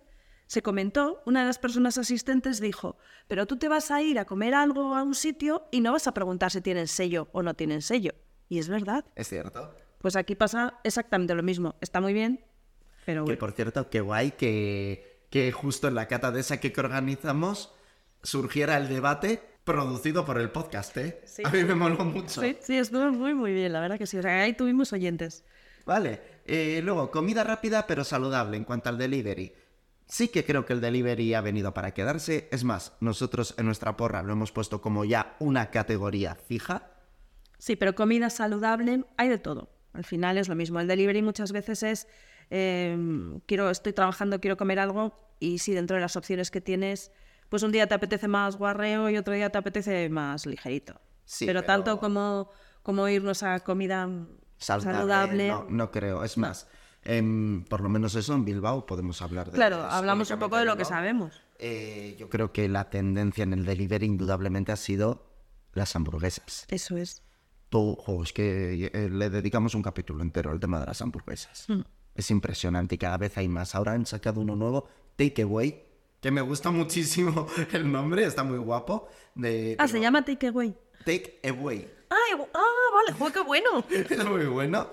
Se 0.46 0.62
comentó, 0.62 1.22
una 1.26 1.40
de 1.40 1.46
las 1.46 1.58
personas 1.58 1.96
asistentes 1.98 2.60
dijo, 2.60 2.96
pero 3.28 3.46
tú 3.46 3.56
te 3.56 3.68
vas 3.68 3.90
a 3.90 4.02
ir 4.02 4.18
a 4.18 4.24
comer 4.24 4.54
algo 4.54 4.96
a 4.96 5.02
un 5.02 5.14
sitio 5.14 5.68
y 5.70 5.80
no 5.80 5.92
vas 5.92 6.06
a 6.06 6.14
preguntar 6.14 6.50
si 6.50 6.60
tienen 6.60 6.88
sello 6.88 7.28
o 7.32 7.42
no 7.42 7.54
tienen 7.54 7.82
sello. 7.82 8.14
Y 8.48 8.58
es 8.58 8.68
verdad. 8.68 9.04
Es 9.14 9.28
cierto. 9.28 9.76
Pues 9.98 10.16
aquí 10.16 10.34
pasa 10.34 10.80
exactamente 10.82 11.34
lo 11.34 11.42
mismo. 11.42 11.76
Está 11.80 12.00
muy 12.00 12.12
bien, 12.12 12.44
pero 13.04 13.24
Que 13.26 13.36
por 13.36 13.52
cierto, 13.52 13.90
qué 13.90 14.00
guay 14.00 14.32
que, 14.32 15.26
que 15.30 15.52
justo 15.52 15.86
en 15.88 15.94
la 15.94 16.08
cata 16.08 16.32
de 16.32 16.40
esa 16.40 16.58
que 16.58 16.72
organizamos 16.78 17.72
surgiera 18.22 18.76
el 18.76 18.88
debate 18.88 19.42
producido 19.72 20.24
por 20.24 20.38
el 20.38 20.50
podcast, 20.50 20.96
¿eh? 20.96 21.20
Sí. 21.24 21.42
A 21.44 21.50
mí 21.50 21.64
me 21.64 21.74
moló 21.74 22.04
mucho. 22.04 22.40
Sí, 22.40 22.56
sí, 22.60 22.76
estuvo 22.76 23.10
muy, 23.10 23.34
muy 23.34 23.52
bien, 23.52 23.72
la 23.72 23.80
verdad 23.80 23.98
que 23.98 24.06
sí. 24.06 24.18
O 24.18 24.22
sea, 24.22 24.42
ahí 24.42 24.54
tuvimos 24.54 24.92
oyentes. 24.92 25.44
Vale. 25.86 26.20
eh, 26.46 26.80
luego, 26.82 27.10
comida 27.10 27.44
rápida 27.44 27.86
pero 27.86 28.04
saludable 28.04 28.56
en 28.56 28.64
cuanto 28.64 28.88
al 28.88 28.98
delivery. 28.98 29.52
Sí 30.06 30.28
que 30.28 30.44
creo 30.44 30.66
que 30.66 30.72
el 30.72 30.80
delivery 30.80 31.34
ha 31.34 31.40
venido 31.40 31.72
para 31.72 31.94
quedarse. 31.94 32.48
Es 32.50 32.64
más, 32.64 32.94
nosotros 33.00 33.54
en 33.58 33.66
nuestra 33.66 33.96
porra 33.96 34.22
lo 34.22 34.32
hemos 34.32 34.50
puesto 34.50 34.80
como 34.80 35.04
ya 35.04 35.36
una 35.38 35.70
categoría 35.70 36.34
fija. 36.34 36.90
Sí, 37.58 37.76
pero 37.76 37.94
comida 37.94 38.28
saludable 38.30 39.04
hay 39.16 39.28
de 39.28 39.38
todo. 39.38 39.70
Al 39.92 40.04
final 40.04 40.38
es 40.38 40.48
lo 40.48 40.54
mismo. 40.56 40.80
El 40.80 40.88
delivery 40.88 41.22
muchas 41.22 41.52
veces 41.52 41.82
es, 41.82 42.08
eh, 42.50 42.96
quiero, 43.46 43.70
estoy 43.70 43.92
trabajando, 43.92 44.40
quiero 44.40 44.56
comer 44.56 44.80
algo 44.80 45.14
y 45.38 45.58
si 45.58 45.74
dentro 45.74 45.94
de 45.96 46.00
las 46.00 46.16
opciones 46.16 46.50
que 46.50 46.60
tienes, 46.60 47.12
pues 47.50 47.62
un 47.62 47.70
día 47.72 47.86
te 47.86 47.94
apetece 47.94 48.26
más 48.28 48.56
guarreo 48.56 49.10
y 49.10 49.18
otro 49.18 49.34
día 49.34 49.50
te 49.50 49.58
apetece 49.58 50.08
más 50.08 50.46
ligerito. 50.46 50.98
Sí, 51.26 51.44
pero, 51.44 51.60
pero- 51.60 51.66
tanto 51.66 52.00
como, 52.00 52.48
como 52.82 53.06
irnos 53.08 53.42
a 53.42 53.60
comida 53.60 54.08
Saludable. 54.56 54.98
saludable. 54.98 55.48
No, 55.48 55.66
no 55.68 55.90
creo. 55.90 56.24
Es 56.24 56.38
más, 56.38 56.66
em, 57.02 57.64
por 57.64 57.80
lo 57.82 57.88
menos 57.88 58.14
eso 58.14 58.34
en 58.34 58.44
Bilbao 58.44 58.86
podemos 58.86 59.20
hablar 59.22 59.46
de 59.50 59.52
Claro, 59.52 59.82
hablamos 59.82 60.30
un 60.30 60.38
poco 60.38 60.56
de 60.56 60.64
lo 60.64 60.76
que 60.76 60.84
sabemos. 60.84 61.42
Eh, 61.58 62.16
yo 62.18 62.28
creo 62.30 62.52
que 62.52 62.68
la 62.68 62.88
tendencia 62.88 63.42
en 63.44 63.52
el 63.52 63.64
delivery 63.66 64.06
indudablemente 64.06 64.72
ha 64.72 64.76
sido 64.76 65.26
las 65.72 65.94
hamburguesas. 65.94 66.66
Eso 66.68 66.96
es. 66.96 67.22
Tú, 67.68 67.96
jo, 68.00 68.22
es 68.24 68.32
que 68.32 68.90
eh, 68.92 69.08
le 69.10 69.30
dedicamos 69.30 69.74
un 69.74 69.82
capítulo 69.82 70.22
entero 70.22 70.50
al 70.50 70.58
tema 70.58 70.80
de 70.80 70.86
las 70.86 71.00
hamburguesas. 71.02 71.66
Mm. 71.68 71.80
Es 72.14 72.30
impresionante 72.30 72.96
y 72.96 72.98
cada 72.98 73.16
vez 73.18 73.38
hay 73.38 73.48
más. 73.48 73.74
Ahora 73.74 73.92
han 73.92 74.04
sacado 74.06 74.40
uno 74.40 74.56
nuevo, 74.56 74.88
Takeaway, 75.16 75.84
que 76.20 76.30
me 76.30 76.40
gusta 76.40 76.70
muchísimo 76.70 77.46
el 77.72 77.90
nombre, 77.90 78.24
está 78.24 78.42
muy 78.44 78.58
guapo. 78.58 79.08
De, 79.34 79.76
Ah, 79.78 79.86
se 79.86 79.92
pero- 79.94 80.02
llama 80.02 80.24
takeaway. 80.24 80.74
Take 81.04 81.40
Away. 81.48 81.90
Ah, 82.10 82.16
igu- 82.36 82.48
ah, 82.52 82.90
vale, 82.94 83.18
¡Joder, 83.18 83.32
qué 83.32 83.40
bueno! 83.40 83.84
es 83.90 84.24
muy 84.26 84.44
bueno. 84.46 84.88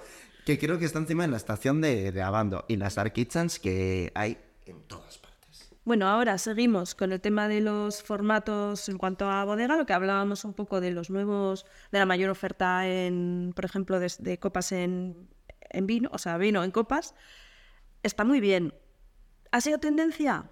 Que 0.45 0.57
creo 0.57 0.79
que 0.79 0.85
está 0.85 0.99
encima 0.99 1.25
en 1.25 1.31
la 1.31 1.37
estación 1.37 1.81
de, 1.81 2.11
de 2.13 2.21
Abando 2.21 2.63
y 2.69 2.77
las 2.77 2.95
Dark 2.95 3.11
Kitchens 3.11 3.59
que 3.59 4.11
hay 4.15 4.37
en 4.65 4.81
todas 4.87 5.17
partes. 5.17 5.69
Bueno, 5.83 6.07
ahora 6.07 6.37
seguimos 6.37 6.95
con 6.95 7.11
el 7.11 7.19
tema 7.19 7.49
de 7.49 7.59
los 7.59 8.01
formatos 8.03 8.87
en 8.87 8.97
cuanto 8.97 9.29
a 9.29 9.43
bodega, 9.43 9.75
lo 9.75 9.85
que 9.85 9.91
hablábamos 9.93 10.45
un 10.45 10.53
poco 10.53 10.79
de 10.79 10.91
los 10.91 11.09
nuevos, 11.09 11.65
de 11.91 11.99
la 11.99 12.05
mayor 12.05 12.29
oferta 12.29 12.87
en, 12.87 13.51
por 13.55 13.65
ejemplo, 13.65 13.99
de, 13.99 14.09
de 14.19 14.39
copas 14.39 14.71
en, 14.71 15.27
en 15.69 15.87
vino, 15.87 16.09
o 16.13 16.17
sea, 16.17 16.37
vino 16.37 16.63
en 16.63 16.71
copas. 16.71 17.13
Está 18.03 18.23
muy 18.23 18.39
bien. 18.39 18.73
¿Ha 19.51 19.59
sido 19.59 19.79
tendencia? 19.79 20.49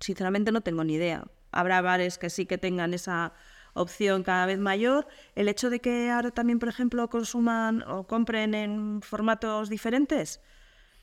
Sinceramente 0.00 0.52
no 0.52 0.62
tengo 0.62 0.82
ni 0.84 0.94
idea. 0.94 1.24
Habrá 1.52 1.80
bares 1.82 2.18
que 2.18 2.30
sí 2.30 2.46
que 2.46 2.58
tengan 2.58 2.94
esa 2.94 3.32
opción 3.74 4.22
cada 4.22 4.46
vez 4.46 4.58
mayor. 4.58 5.06
El 5.34 5.48
hecho 5.48 5.70
de 5.70 5.80
que 5.80 6.10
ahora 6.10 6.30
también, 6.30 6.58
por 6.58 6.68
ejemplo, 6.68 7.08
consuman 7.08 7.82
o 7.82 8.06
compren 8.06 8.54
en 8.54 9.02
formatos 9.02 9.68
diferentes, 9.68 10.40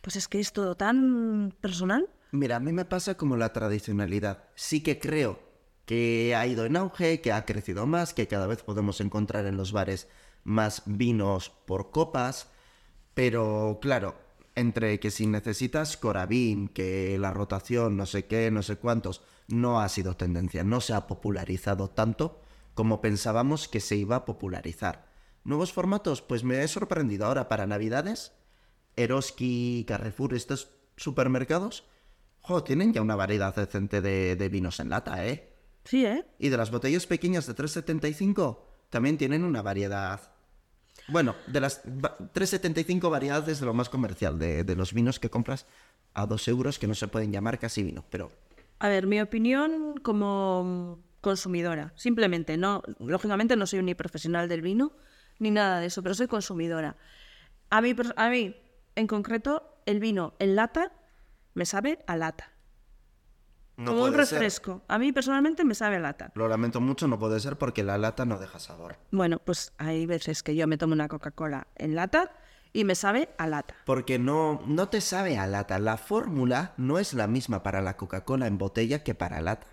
pues 0.01 0.15
es 0.15 0.27
que 0.27 0.39
es 0.39 0.51
todo 0.51 0.75
tan 0.75 1.53
personal. 1.61 2.09
Mira, 2.31 2.57
a 2.57 2.59
mí 2.59 2.73
me 2.73 2.85
pasa 2.85 3.15
como 3.15 3.37
la 3.37 3.53
tradicionalidad. 3.53 4.43
Sí 4.55 4.81
que 4.81 4.99
creo 4.99 5.39
que 5.85 6.35
ha 6.35 6.45
ido 6.45 6.65
en 6.65 6.75
auge, 6.75 7.21
que 7.21 7.31
ha 7.31 7.45
crecido 7.45 7.85
más, 7.87 8.13
que 8.13 8.27
cada 8.27 8.47
vez 8.47 8.63
podemos 8.63 8.99
encontrar 8.99 9.45
en 9.45 9.55
los 9.55 9.71
bares 9.71 10.09
más 10.43 10.83
vinos 10.85 11.49
por 11.65 11.91
copas, 11.91 12.51
pero 13.13 13.79
claro, 13.81 14.15
entre 14.57 14.99
que 14.99 15.11
si 15.11 15.27
necesitas 15.27 15.97
Coravin, 15.97 16.67
que 16.67 17.15
la 17.19 17.31
rotación, 17.31 17.95
no 17.95 18.07
sé 18.07 18.25
qué, 18.25 18.49
no 18.49 18.63
sé 18.63 18.77
cuántos, 18.77 19.21
no 19.47 19.79
ha 19.79 19.87
sido 19.87 20.17
tendencia, 20.17 20.63
no 20.63 20.81
se 20.81 20.93
ha 20.93 21.05
popularizado 21.05 21.91
tanto 21.91 22.41
como 22.73 22.99
pensábamos 22.99 23.67
que 23.67 23.79
se 23.79 23.95
iba 23.97 24.15
a 24.15 24.25
popularizar. 24.25 25.11
Nuevos 25.43 25.73
formatos, 25.73 26.23
pues 26.23 26.43
me 26.43 26.63
he 26.63 26.67
sorprendido 26.67 27.27
ahora 27.27 27.47
para 27.49 27.67
Navidades. 27.67 28.33
Eroski, 28.95 29.85
Carrefour, 29.87 30.33
estos 30.33 30.71
supermercados, 30.95 31.85
jo, 32.41 32.63
tienen 32.63 32.93
ya 32.93 33.03
una 33.03 33.15
variedad 33.15 33.55
decente 33.55 34.01
de, 34.01 34.35
de 34.35 34.49
vinos 34.49 34.79
en 34.79 34.89
lata, 34.89 35.23
¿eh? 35.27 35.53
Sí, 35.83 36.03
¿eh? 36.03 36.25
Y 36.39 36.49
de 36.49 36.57
las 36.57 36.71
botellas 36.71 37.05
pequeñas 37.05 37.45
de 37.45 37.55
3,75 37.55 38.57
también 38.89 39.19
tienen 39.19 39.43
una 39.43 39.61
variedad. 39.61 40.31
Bueno, 41.07 41.35
de 41.47 41.61
las 41.61 41.81
va- 41.85 42.17
3,75 42.33 43.09
variedades 43.09 43.59
de 43.59 43.65
lo 43.65 43.73
más 43.73 43.89
comercial, 43.89 44.37
de, 44.37 44.75
los 44.75 44.93
vinos 44.93 45.19
que 45.19 45.29
compras 45.29 45.65
a 46.13 46.25
2 46.25 46.47
euros 46.47 46.79
que 46.79 46.87
no 46.87 46.95
se 46.95 47.07
pueden 47.07 47.31
llamar 47.31 47.59
casi 47.59 47.83
vino, 47.83 48.03
pero 48.09 48.31
A 48.79 48.89
ver, 48.89 49.07
mi 49.07 49.19
opinión 49.21 49.95
como 50.03 50.99
consumidora, 51.21 51.93
simplemente, 51.95 52.57
no, 52.57 52.83
lógicamente 52.99 53.55
no 53.55 53.65
soy 53.65 53.81
ni 53.83 53.95
profesional 53.95 54.47
del 54.49 54.61
vino 54.61 54.91
ni 55.39 55.51
nada 55.51 55.79
de 55.79 55.87
eso, 55.87 56.01
pero 56.03 56.15
soy 56.15 56.27
consumidora. 56.27 56.95
A 57.69 57.81
mí, 57.81 57.95
a 58.15 58.29
mí, 58.29 58.55
en 58.95 59.07
concreto, 59.07 59.77
el 59.85 59.99
vino 59.99 60.33
en 60.39 60.55
lata 60.55 60.91
me 61.53 61.65
sabe 61.65 61.99
a 62.07 62.15
lata, 62.17 62.51
no 63.77 63.91
como 63.91 64.03
un 64.05 64.09
ser. 64.11 64.19
refresco. 64.19 64.81
A 64.87 64.97
mí 64.97 65.11
personalmente 65.13 65.63
me 65.63 65.75
sabe 65.75 65.95
a 65.95 65.99
lata. 65.99 66.31
Lo 66.35 66.47
lamento 66.47 66.81
mucho, 66.81 67.07
no 67.07 67.17
puede 67.17 67.39
ser 67.39 67.57
porque 67.57 67.83
la 67.83 67.97
lata 67.97 68.25
no 68.25 68.37
deja 68.37 68.59
sabor. 68.59 68.97
Bueno, 69.11 69.39
pues 69.39 69.71
hay 69.77 70.05
veces 70.05 70.43
que 70.43 70.55
yo 70.55 70.67
me 70.67 70.77
tomo 70.77 70.93
una 70.93 71.07
Coca-Cola 71.07 71.67
en 71.75 71.95
lata 71.95 72.31
y 72.73 72.83
me 72.83 72.95
sabe 72.95 73.29
a 73.37 73.47
lata. 73.47 73.75
Porque 73.85 74.19
no, 74.19 74.61
no 74.65 74.89
te 74.89 74.99
sabe 74.99 75.37
a 75.37 75.47
lata. 75.47 75.79
La 75.79 75.97
fórmula 75.97 76.73
no 76.77 76.99
es 76.99 77.13
la 77.13 77.27
misma 77.27 77.63
para 77.63 77.81
la 77.81 77.97
Coca-Cola 77.97 78.47
en 78.47 78.57
botella 78.57 79.03
que 79.03 79.15
para 79.15 79.41
lata. 79.41 79.67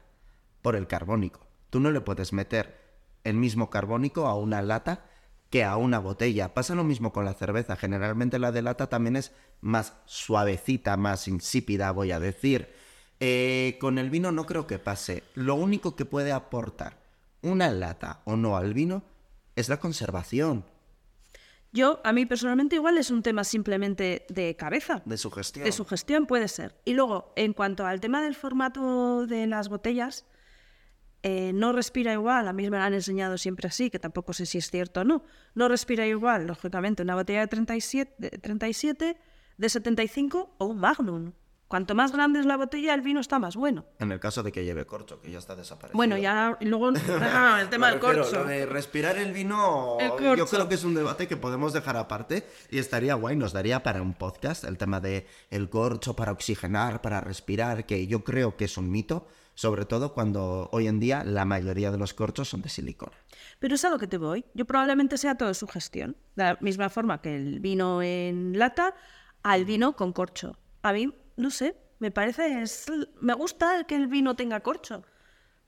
Por 0.63 0.77
el 0.77 0.87
carbónico. 0.87 1.47
Tú 1.71 1.81
no 1.81 1.91
le 1.91 2.01
puedes 2.01 2.33
meter 2.33 2.79
el 3.25 3.35
mismo 3.35 3.71
carbónico 3.71 4.27
a 4.27 4.35
una 4.35 4.63
lata 4.63 5.07
que 5.51 5.65
a 5.65 5.77
una 5.77 5.99
botella. 5.99 6.53
Pasa 6.53 6.75
lo 6.75 6.85
mismo 6.85 7.13
con 7.13 7.25
la 7.25 7.35
cerveza. 7.35 7.77
Generalmente 7.77 8.39
la 8.39 8.53
de 8.53 8.63
lata 8.63 8.89
también 8.89 9.17
es 9.17 9.33
más 9.61 9.97
suavecita, 10.05 10.97
más 10.97 11.27
insípida, 11.27 11.91
voy 11.91 12.13
a 12.13 12.21
decir. 12.21 12.84
Eh, 13.21 13.77
con 13.81 13.99
el 13.99 14.11
vino 14.11 14.33
no 14.33 14.45
creo 14.47 14.67
que 14.67 14.79
pase. 14.79 15.23
Lo 15.35 15.55
único 15.55 15.97
que 15.97 16.05
puede 16.05 16.33
aportar 16.33 16.99
una 17.43 17.71
lata 17.71 18.21
o 18.25 18.37
no 18.37 18.57
al 18.57 18.75
vino 18.75 19.03
es 19.55 19.69
la 19.69 19.79
conservación 19.79 20.65
Yo, 21.73 22.01
a 22.05 22.13
mí 22.13 22.27
personalmente, 22.27 22.77
igual 22.77 22.99
es 22.99 23.11
un 23.11 23.23
tema 23.23 23.45
simplemente 23.45 24.27
de 24.29 24.57
cabeza. 24.57 25.03
de 25.05 25.17
su 25.17 25.31
gestión. 25.31 25.65
De 25.65 25.73
su 25.73 25.85
gestión 25.85 26.27
puede 26.27 26.49
ser. 26.49 26.81
Y 26.85 26.95
luego, 26.95 27.33
en 27.37 27.53
cuanto 27.53 27.87
al 27.87 28.01
tema 28.01 28.23
del 28.23 28.35
formato 28.35 29.27
de 29.27 29.47
las 29.47 29.69
botellas, 29.69 30.25
eh, 31.23 31.53
no 31.55 31.73
respira 31.73 32.13
igual, 32.13 32.49
a 32.49 32.53
mí 32.53 32.69
me 32.69 32.77
lo 32.77 32.83
han 32.83 32.95
enseñado 32.95 33.39
siempre 33.39 33.69
así, 33.69 33.91
que 33.91 33.99
tampoco 33.99 34.33
sé 34.35 34.45
si 34.47 34.59
es 34.59 34.71
cierto 34.71 35.01
o 35.01 35.05
no. 35.05 35.25
No 35.55 35.69
respira 35.69 36.07
igual, 36.07 36.47
lógicamente, 36.47 37.03
una 37.03 37.15
botella 37.15 37.41
de 37.41 37.47
37, 37.49 38.15
de 38.19 38.31
37, 38.31 39.17
de 39.57 39.69
75 39.69 40.55
o 40.59 40.67
un 40.67 40.79
Magnum. 40.79 41.33
Cuanto 41.75 41.97
más 41.97 42.13
grande 42.13 42.39
es 42.39 42.47
la 42.47 42.57
botella, 42.57 42.95
el 42.95 43.01
vino 43.01 43.19
está 43.19 43.41
más 43.41 43.57
bueno. 43.57 43.85
En 43.99 44.13
el 44.13 44.21
caso 44.21 44.45
de 44.45 44.53
que 44.53 44.65
lleve 44.65 44.87
corcho, 44.87 45.21
que 45.21 45.33
ya 45.33 45.41
está 45.41 45.57
desaparecido. 45.57 45.97
Bueno, 45.97 46.17
ya 46.17 46.57
y 46.61 46.67
luego 46.67 46.93
ah, 47.21 47.59
el 47.61 47.69
tema 47.69 47.91
del 47.91 47.99
corcho. 47.99 48.31
Lo 48.31 48.45
de 48.45 48.65
respirar 48.65 49.19
el 49.19 49.33
vino, 49.33 49.97
El 49.99 50.37
yo 50.37 50.47
creo 50.47 50.69
que 50.69 50.77
es 50.77 50.85
un 50.85 50.95
debate 50.95 51.27
que 51.27 51.37
podemos 51.37 51.73
dejar 51.73 51.97
aparte 51.97 52.47
y 52.71 52.79
estaría 52.79 53.15
guay, 53.15 53.35
nos 53.35 53.53
daría 53.53 53.83
para 53.83 54.03
un 54.03 54.15
podcast 54.15 54.63
el 54.63 54.79
tema 54.79 55.01
de 55.01 55.27
el 55.51 55.69
corcho 55.69 56.15
para 56.15 56.31
oxigenar, 56.31 57.03
para 57.03 57.21
respirar, 57.21 57.87
que 57.87 58.07
yo 58.07 58.23
creo 58.23 58.57
que 58.57 58.67
es 58.67 58.79
un 58.79 58.93
mito, 58.93 59.27
sobre 59.57 59.85
todo 59.85 60.15
cuando 60.15 60.69
hoy 60.71 60.87
en 60.87 61.01
día 61.01 61.25
la 61.25 61.45
mayoría 61.45 61.91
de 61.91 61.99
los 61.99 62.15
corchos 62.15 62.49
son 62.51 62.63
de 62.63 62.69
silicona. 62.69 63.17
Pero 63.59 63.75
es 63.75 63.85
a 63.85 63.91
lo 63.91 63.99
que 63.99 64.07
te 64.07 64.19
voy. 64.19 64.45
Yo 64.55 64.65
probablemente 64.65 65.19
sea 65.19 65.35
todo 65.35 65.53
su 65.55 65.67
gestión. 65.67 66.17
De 66.37 66.45
la 66.45 66.59
misma 66.61 66.89
forma 66.89 67.21
que 67.21 67.35
el 67.35 67.59
vino 67.59 68.01
en 68.01 68.61
lata 68.61 68.95
al 69.43 69.65
vino 69.65 69.97
con 69.97 70.13
corcho. 70.13 70.57
A 70.83 70.93
mí, 70.93 71.13
no 71.37 71.51
sé, 71.51 71.77
me 71.99 72.11
parece... 72.11 72.63
es- 72.63 72.87
me 73.21 73.35
gusta 73.35 73.85
que 73.85 73.95
el 73.97 74.07
vino 74.07 74.35
tenga 74.37 74.61
corcho. 74.61 75.03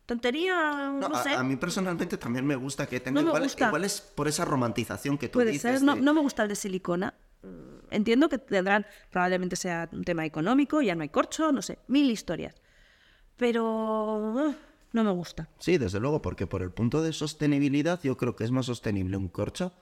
Tontería, 0.07 0.93
no, 1.01 1.15
sé. 1.23 1.31
a 1.35 1.43
mí 1.43 1.57
personalmente 1.57 2.17
también 2.17 2.47
me 2.47 2.55
gusta 2.55 2.87
que 2.87 3.01
tenga 3.01 3.21
No 3.21 3.33
me 3.33 3.47
igual, 3.49 3.85
es 3.85 4.01
por 4.01 4.29
esa 4.29 4.45
romantización 4.45 5.19
que 5.19 5.29
tú 5.29 5.39
Puede 5.39 5.51
dices. 5.51 5.79
ser, 5.79 5.83
no, 5.83 5.97
de- 5.97 6.01
no 6.01 6.15
me 6.15 6.21
gusta 6.21 6.45
el 6.45 6.49
de 6.49 6.55
silicona. 6.55 7.15
Mm, 7.43 7.77
Entiendo 7.91 8.29
que 8.29 8.39
tendrán, 8.39 8.87
probablemente 9.11 9.57
sea 9.57 9.89
un 9.93 10.05
tema 10.05 10.25
económico, 10.25 10.81
ya 10.83 10.95
no 10.95 11.03
hay 11.03 11.09
corcho, 11.09 11.51
no 11.51 11.61
sé, 11.63 11.79
mil 11.89 12.09
historias. 12.11 12.55
Pero 13.37 14.55
no 14.93 15.05
me 15.05 15.11
gusta. 15.11 15.49
Sí, 15.59 15.79
desde 15.79 16.01
luego, 16.01 16.23
porque 16.23 16.47
por 16.47 16.63
el 16.63 16.71
punto 16.71 17.03
de 17.03 17.13
sostenibilidad 17.13 18.01
yo 18.03 18.17
creo 18.17 18.35
que 18.37 18.45
es 18.45 18.51
más 18.51 18.67
sostenible 18.67 19.17
un 19.17 19.29
corcho 19.29 19.73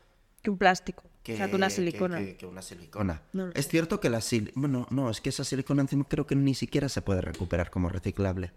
Que 0.42 0.50
un 0.50 0.58
plástico, 0.58 1.04
que, 1.24 1.34
o 1.34 1.36
sea, 1.36 1.48
que 1.50 1.56
una 1.56 1.70
silicona. 1.70 2.18
que- 2.18 2.36
que 2.36 2.46
una 2.46 2.62
silicona. 2.62 3.22
No 3.32 3.46
lo 3.46 3.52
es 3.54 3.66
cierto 3.66 3.98
que 3.98 4.10
la 4.10 4.20
sil... 4.22 4.52
Bueno, 4.54 4.86
no, 4.90 5.10
es 5.10 5.20
que 5.20 5.30
esa 5.30 5.42
silicona 5.42 5.82
encima 5.82 6.04
creo 6.08 6.26
que 6.26 6.36
ni 6.36 6.54
siquiera 6.54 6.88
se 6.88 7.02
puede 7.02 7.20
recuperar 7.22 7.70
como 7.70 7.88
reciclable. 7.88 8.52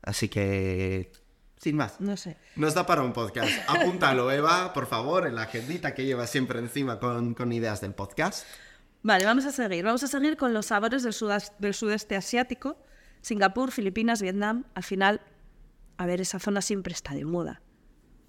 Así 0.00 0.28
que... 0.30 1.12
Sin 1.58 1.76
más. 1.76 2.00
No 2.00 2.16
sé. 2.16 2.36
Nos 2.56 2.74
da 2.74 2.86
para 2.86 3.02
un 3.02 3.12
podcast. 3.12 3.50
Apúntalo, 3.68 4.30
Eva, 4.32 4.72
por 4.72 4.86
favor, 4.86 5.26
en 5.26 5.34
la 5.36 5.42
agendita 5.42 5.94
que 5.94 6.04
lleva 6.04 6.26
siempre 6.26 6.58
encima 6.58 6.98
con, 6.98 7.34
con 7.34 7.52
ideas 7.52 7.80
del 7.80 7.94
podcast. 7.94 8.46
Vale, 9.02 9.24
vamos 9.24 9.44
a 9.44 9.52
seguir. 9.52 9.84
Vamos 9.84 10.02
a 10.02 10.06
seguir 10.08 10.36
con 10.36 10.54
los 10.54 10.66
sabores 10.66 11.02
del, 11.02 11.12
sudas- 11.12 11.52
del 11.58 11.74
sudeste 11.74 12.16
asiático. 12.16 12.76
Singapur, 13.20 13.70
Filipinas, 13.70 14.22
Vietnam. 14.22 14.64
Al 14.74 14.82
final, 14.82 15.20
a 15.98 16.06
ver, 16.06 16.20
esa 16.20 16.38
zona 16.40 16.62
siempre 16.62 16.94
está 16.94 17.14
de 17.14 17.24
moda. 17.24 17.62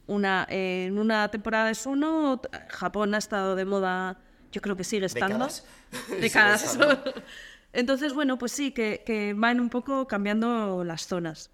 Una, 0.05 0.45
eh, 0.50 0.86
en 0.88 1.00
una 1.00 1.29
temporada 1.29 1.72
es 1.72 1.86
uno, 1.86 2.41
Japón 2.69 3.15
ha 3.15 3.17
estado 3.17 3.55
de 3.55 3.65
moda, 3.65 4.19
yo 4.51 4.62
creo 4.62 4.75
que 4.75 4.83
sigue 4.83 5.05
estando. 5.05 5.45
Décadas. 5.45 5.65
Décadas. 6.22 6.79
Entonces, 7.74 8.13
bueno, 8.13 8.38
pues 8.38 8.51
sí, 8.51 8.72
que, 8.72 9.03
que 9.05 9.33
van 9.33 9.60
un 9.60 9.69
poco 9.69 10.07
cambiando 10.07 10.83
las 10.83 11.07
zonas. 11.07 11.50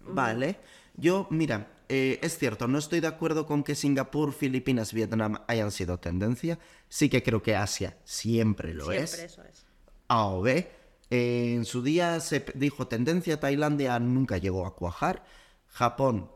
Vale. 0.00 0.58
Yo, 0.96 1.26
mira, 1.30 1.68
eh, 1.88 2.18
es 2.22 2.38
cierto, 2.38 2.68
no 2.68 2.78
estoy 2.78 3.00
de 3.00 3.06
acuerdo 3.06 3.44
con 3.46 3.62
que 3.62 3.74
Singapur, 3.74 4.32
Filipinas, 4.32 4.94
Vietnam 4.94 5.42
hayan 5.46 5.70
sido 5.70 5.98
tendencia. 5.98 6.58
Sí 6.88 7.08
que 7.08 7.22
creo 7.22 7.42
que 7.42 7.54
Asia 7.54 7.98
siempre 8.04 8.72
lo 8.72 8.92
es. 8.92 9.10
Siempre 9.10 9.26
eso 9.26 9.42
es. 9.42 9.66
A 10.08 10.26
o 10.26 10.40
B. 10.42 10.70
Eh, 11.10 11.54
en 11.54 11.66
su 11.66 11.82
día 11.82 12.18
se 12.20 12.44
dijo 12.54 12.88
tendencia, 12.88 13.38
Tailandia 13.38 13.98
nunca 13.98 14.38
llegó 14.38 14.66
a 14.66 14.74
cuajar. 14.74 15.24
Japón, 15.66 16.30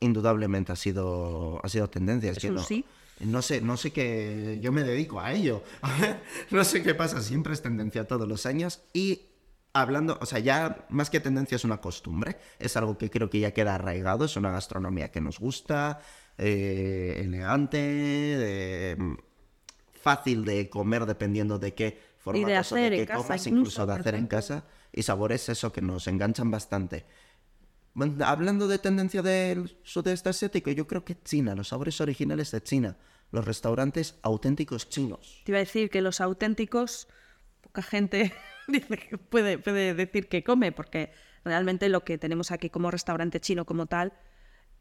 indudablemente, 0.00 0.72
ha 0.72 0.76
sido, 0.76 1.60
ha 1.64 1.68
sido 1.68 1.88
tendencia. 1.88 2.30
Es 2.32 2.38
que 2.38 2.50
no, 2.50 2.62
sí. 2.62 2.84
no 3.20 3.42
sé, 3.42 3.60
no 3.60 3.76
sé 3.76 3.92
qué. 3.92 4.58
Yo 4.60 4.72
me 4.72 4.82
dedico 4.82 5.20
a 5.20 5.32
ello. 5.32 5.62
no 6.50 6.64
sé 6.64 6.82
qué 6.82 6.94
pasa, 6.94 7.20
siempre 7.22 7.52
es 7.54 7.62
tendencia 7.62 8.06
todos 8.06 8.28
los 8.28 8.46
años. 8.46 8.82
Y 8.92 9.22
hablando, 9.72 10.18
o 10.20 10.26
sea, 10.26 10.38
ya 10.38 10.86
más 10.90 11.10
que 11.10 11.20
tendencia 11.20 11.56
es 11.56 11.64
una 11.64 11.78
costumbre. 11.80 12.36
Es 12.58 12.76
algo 12.76 12.98
que 12.98 13.10
creo 13.10 13.30
que 13.30 13.40
ya 13.40 13.52
queda 13.52 13.74
arraigado. 13.76 14.24
Es 14.24 14.36
una 14.36 14.50
gastronomía 14.50 15.10
que 15.10 15.20
nos 15.20 15.38
gusta, 15.40 16.00
eh, 16.38 17.20
elegante, 17.24 17.78
de- 17.78 19.16
fácil 20.00 20.44
de 20.44 20.68
comer 20.68 21.06
dependiendo 21.06 21.58
de 21.58 21.74
qué 21.74 21.98
formato 22.18 22.52
o 22.52 22.56
hacer 22.58 22.90
de 22.90 22.96
en 22.98 23.02
qué 23.02 23.06
casa 23.06 23.22
comas, 23.22 23.46
incluso, 23.46 23.58
incluso 23.60 23.86
de 23.86 23.92
hacer 23.94 24.14
en 24.16 24.26
casa. 24.26 24.64
Y 24.92 25.02
sabores 25.02 25.48
eso 25.48 25.72
que 25.72 25.80
nos 25.80 26.06
enganchan 26.06 26.50
bastante. 26.50 27.04
Hablando 28.24 28.66
de 28.66 28.78
tendencia 28.78 29.22
del 29.22 29.78
sudeste 29.84 30.28
asiático, 30.28 30.70
yo 30.70 30.86
creo 30.86 31.04
que 31.04 31.20
China, 31.22 31.54
los 31.54 31.68
sabores 31.68 32.00
originales 32.00 32.50
de 32.50 32.62
China, 32.62 32.96
los 33.30 33.44
restaurantes 33.44 34.18
auténticos 34.22 34.88
chinos. 34.88 35.42
Te 35.44 35.52
iba 35.52 35.58
a 35.58 35.60
decir 35.60 35.90
que 35.90 36.02
los 36.02 36.20
auténticos, 36.20 37.06
poca 37.60 37.82
gente 37.82 38.32
puede, 39.30 39.58
puede 39.58 39.94
decir 39.94 40.28
que 40.28 40.42
come, 40.42 40.72
porque 40.72 41.12
realmente 41.44 41.88
lo 41.88 42.04
que 42.04 42.18
tenemos 42.18 42.50
aquí 42.50 42.68
como 42.68 42.90
restaurante 42.90 43.40
chino 43.40 43.64
como 43.64 43.86
tal 43.86 44.12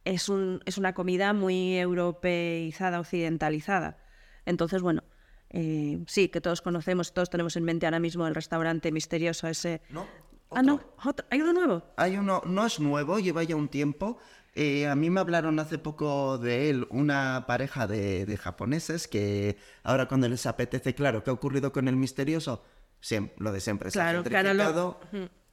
es, 0.06 0.30
un, 0.30 0.62
es 0.66 0.78
una 0.78 0.94
comida 0.94 1.34
muy 1.34 1.78
europeizada, 1.78 3.00
occidentalizada. 3.00 3.98
Entonces, 4.46 4.82
bueno, 4.82 5.04
eh, 5.50 6.04
sí, 6.08 6.30
que 6.30 6.42
todos 6.42 6.62
conocemos, 6.62 7.14
todos 7.14 7.30
tenemos 7.30 7.56
en 7.56 7.64
mente 7.64 7.86
ahora 7.86 8.00
mismo 8.00 8.28
el 8.28 8.36
restaurante 8.36 8.92
misterioso 8.92 9.48
ese. 9.48 9.82
No, 9.90 10.08
Ah, 10.56 10.62
no, 10.62 10.80
otro. 11.04 11.26
¿hay 11.30 11.42
uno 11.42 11.54
nuevo? 11.54 11.84
Hay 11.98 12.18
uno, 12.18 12.42
no 12.46 12.66
es 12.66 12.80
nuevo, 12.80 13.20
lleva 13.20 13.44
ya 13.44 13.56
un 13.56 13.68
tiempo. 13.68 14.18
Eh, 14.56 14.88
a 14.88 14.96
mí 14.96 15.10
me 15.10 15.20
hablaron 15.20 15.58
hace 15.60 15.80
poco 15.80 16.38
de 16.38 16.70
él 16.70 16.88
una 16.92 17.46
pareja 17.48 17.88
de, 17.88 18.26
de 18.26 18.38
japoneses 18.38 19.08
que 19.08 19.58
ahora 19.84 20.08
cuando 20.08 20.30
les 20.30 20.46
apetece, 20.46 20.94
claro, 20.94 21.24
¿qué 21.24 21.32
ha 21.32 21.34
ocurrido 21.34 21.72
con 21.72 21.88
el 21.88 21.96
misterioso? 21.96 22.64
Siem- 23.02 23.32
lo 23.38 23.52
de 23.52 23.60
siempre, 23.60 23.90
se 23.90 24.00
ha 24.00 24.04
Claro, 24.04 24.24
lo- 24.54 25.00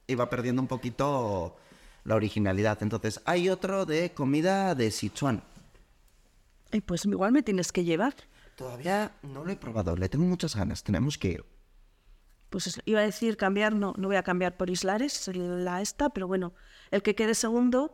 y 0.07 0.15
va 0.15 0.29
perdiendo 0.29 0.61
un 0.61 0.67
poquito 0.67 1.57
la 2.03 2.15
originalidad. 2.15 2.77
Entonces, 2.81 3.21
hay 3.25 3.49
otro 3.49 3.85
de 3.85 4.11
comida 4.13 4.75
de 4.75 4.91
Sichuan. 4.91 5.43
Ay, 6.71 6.81
pues 6.81 7.05
igual 7.05 7.31
me 7.31 7.43
tienes 7.43 7.71
que 7.71 7.83
llevar. 7.83 8.13
Todavía 8.55 9.13
no 9.23 9.43
lo 9.43 9.51
he 9.51 9.55
probado, 9.55 9.95
le 9.95 10.09
tengo 10.09 10.25
muchas 10.25 10.55
ganas, 10.55 10.83
tenemos 10.83 11.17
que 11.17 11.27
ir. 11.29 11.45
Pues 12.51 12.81
iba 12.83 12.99
a 12.99 13.03
decir 13.03 13.37
cambiar, 13.37 13.73
no, 13.73 13.93
no 13.97 14.09
voy 14.09 14.17
a 14.17 14.23
cambiar 14.23 14.57
por 14.57 14.69
Islares, 14.69 15.27
la 15.33 15.81
esta, 15.81 16.09
pero 16.09 16.27
bueno, 16.27 16.53
el 16.91 17.01
que 17.01 17.15
quede 17.15 17.33
segundo 17.33 17.93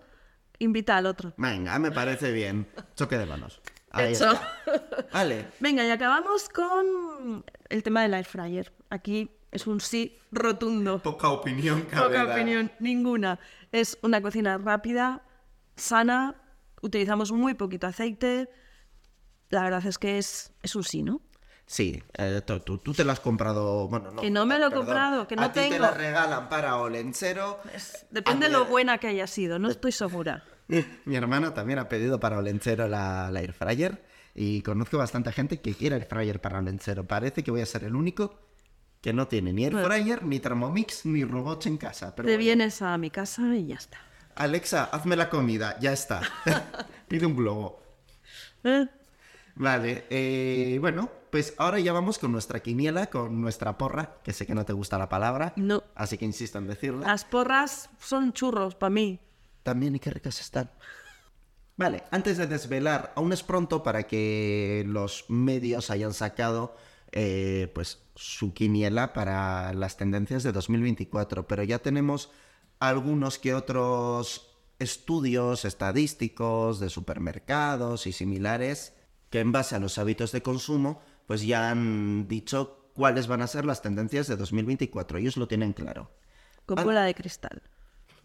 invita 0.58 0.98
al 0.98 1.06
otro. 1.06 1.36
Venga, 1.38 1.78
me 1.78 1.92
parece 1.92 2.32
bien. 2.32 2.68
Choque 2.96 3.20
de 3.20 3.28
manos. 3.28 3.62
Ahí 3.92 4.16
Hecho. 4.16 4.32
está. 4.32 5.08
Vale. 5.14 5.48
Venga, 5.60 5.86
y 5.86 5.92
acabamos 5.92 6.50
con 6.50 7.46
el 7.70 7.84
tema 7.84 8.02
del 8.02 8.16
air 8.16 8.26
fryer. 8.26 8.74
Aquí 8.90 9.30
es 9.52 9.68
un 9.68 9.80
sí 9.80 10.18
rotundo. 10.32 11.04
Poca 11.04 11.30
opinión, 11.30 11.84
Poca 11.84 12.26
opinión, 12.26 12.72
ninguna. 12.80 13.40
Es 13.72 14.00
una 14.02 14.24
cocina 14.24 14.58
rápida, 14.58 15.22
sana, 15.76 16.36
utilizamos 16.82 17.32
muy 17.32 17.54
poquito 17.54 17.86
aceite. 17.86 18.50
La 19.50 19.62
verdad 19.62 19.86
es 19.86 20.00
que 20.00 20.18
es, 20.18 20.52
es 20.64 20.76
un 20.76 20.84
sí, 20.84 21.04
¿no? 21.04 21.22
Sí, 21.70 22.02
eh, 22.18 22.42
tú, 22.46 22.60
tú- 22.80 22.94
te 22.94 23.04
lo 23.04 23.12
has 23.12 23.20
comprado. 23.20 23.90
Bueno, 23.90 24.10
no. 24.12 24.22
Que 24.22 24.32
no 24.32 24.46
me 24.46 24.58
lo 24.58 24.68
he 24.68 24.70
perdón. 24.70 24.86
comprado, 24.86 25.28
que 25.28 25.36
no 25.36 25.44
A 25.44 25.52
ti 25.52 25.60
te 25.60 25.70
tengo. 25.70 25.80
la 25.84 25.92
regalan 25.92 26.48
para 26.48 26.78
Olenchero. 26.78 27.60
Depende 28.10 28.48
de 28.48 28.54
lo 28.54 28.66
buena 28.66 28.98
que 29.00 29.08
haya 29.08 29.28
sido, 29.28 29.60
no 29.60 29.70
estoy 29.70 29.92
segura. 29.92 30.44
Mi 31.06 31.16
hermana 31.18 31.54
también 31.54 31.78
ha 31.80 31.90
pedido 31.90 32.20
para 32.22 32.38
Olenchero 32.38 32.88
la, 32.88 33.30
la 33.32 33.42
air 33.42 33.52
fryer. 33.54 34.02
Y 34.34 34.62
conozco 34.62 34.98
bastante 34.98 35.32
gente 35.34 35.60
que 35.60 35.74
quiere 35.74 35.96
air 35.98 36.06
fryer 36.06 36.40
para 36.40 36.60
Olenchero. 36.60 37.06
Parece 37.06 37.44
que 37.44 37.52
voy 37.52 37.62
a 37.62 37.66
ser 37.66 37.84
el 37.84 37.96
único 37.96 38.40
que 39.02 39.12
no 39.12 39.28
tiene 39.28 39.52
ni 39.52 39.66
air 39.66 39.74
fryer, 39.78 40.24
ni 40.24 40.40
Thermomix, 40.40 41.06
ni 41.06 41.24
robots 41.26 41.66
en 41.66 41.78
casa. 41.78 42.16
Pero 42.16 42.28
Te 42.28 42.34
bueno. 42.34 42.44
vienes 42.46 42.82
a 42.82 42.98
mi 42.98 43.10
casa 43.10 43.42
y 43.56 43.68
ya 43.68 43.76
está. 43.76 43.98
Alexa, 44.36 44.86
hazme 44.86 45.16
la 45.18 45.30
comida. 45.30 45.78
Ya 45.82 45.92
está. 45.92 46.22
Pide 47.10 47.26
un 47.26 47.36
globo. 47.36 47.82
¿Eh? 48.64 48.86
Vale, 49.60 50.06
eh, 50.12 50.78
bueno, 50.80 51.10
pues 51.32 51.56
ahora 51.58 51.80
ya 51.80 51.92
vamos 51.92 52.20
con 52.20 52.32
nuestra 52.32 52.60
quiniela, 52.62 53.08
con 53.08 53.42
nuestra 53.42 53.78
porra, 53.78 54.18
que 54.24 54.32
sé 54.34 54.46
que 54.46 54.54
no 54.54 54.66
te 54.66 54.74
gusta 54.74 54.98
la 55.00 55.10
palabra, 55.10 55.54
No. 55.56 55.84
así 55.96 56.18
que 56.18 56.26
insisto 56.26 56.60
en 56.60 56.68
decirla. 56.68 57.08
Las 57.08 57.26
porras 57.26 57.90
son 58.00 58.34
churros 58.34 58.76
para 58.76 58.92
mí. 58.92 59.20
También 59.64 59.96
y 59.96 60.00
qué 60.00 60.12
ricas 60.12 60.40
están. 60.40 60.70
Vale, 61.76 62.04
antes 62.12 62.38
de 62.38 62.48
desvelar, 62.48 63.14
aún 63.16 63.34
es 63.34 63.44
pronto 63.44 63.84
para 63.84 64.04
que 64.08 64.84
los 64.88 65.26
medios 65.28 65.90
hayan 65.90 66.14
sacado 66.14 66.76
eh, 67.12 67.72
pues 67.74 68.00
su 68.16 68.54
quiniela 68.54 69.14
para 69.14 69.74
las 69.74 69.98
tendencias 69.98 70.44
de 70.44 70.52
2024, 70.52 71.48
pero 71.48 71.64
ya 71.64 71.80
tenemos 71.80 72.32
algunos 72.80 73.40
que 73.40 73.54
otros 73.56 74.56
estudios 74.80 75.66
estadísticos 75.66 76.80
de 76.80 76.90
supermercados 76.90 78.06
y 78.08 78.12
similares 78.12 78.94
que 79.30 79.40
en 79.40 79.52
base 79.52 79.76
a 79.76 79.80
los 79.80 79.98
hábitos 79.98 80.32
de 80.32 80.42
consumo 80.42 81.02
pues 81.26 81.42
ya 81.46 81.70
han 81.70 82.28
dicho 82.28 82.92
cuáles 82.94 83.28
van 83.28 83.42
a 83.42 83.48
ser 83.48 83.66
las 83.66 83.82
tendencias 83.82 84.28
de 84.28 84.38
2024. 84.38 85.18
Ellos 85.18 85.36
lo 85.38 85.48
tienen 85.48 85.74
claro. 85.74 86.10
Con 86.66 86.80
Ah. 86.80 86.84
bola 86.84 87.04
de 87.04 87.14
cristal. 87.14 87.62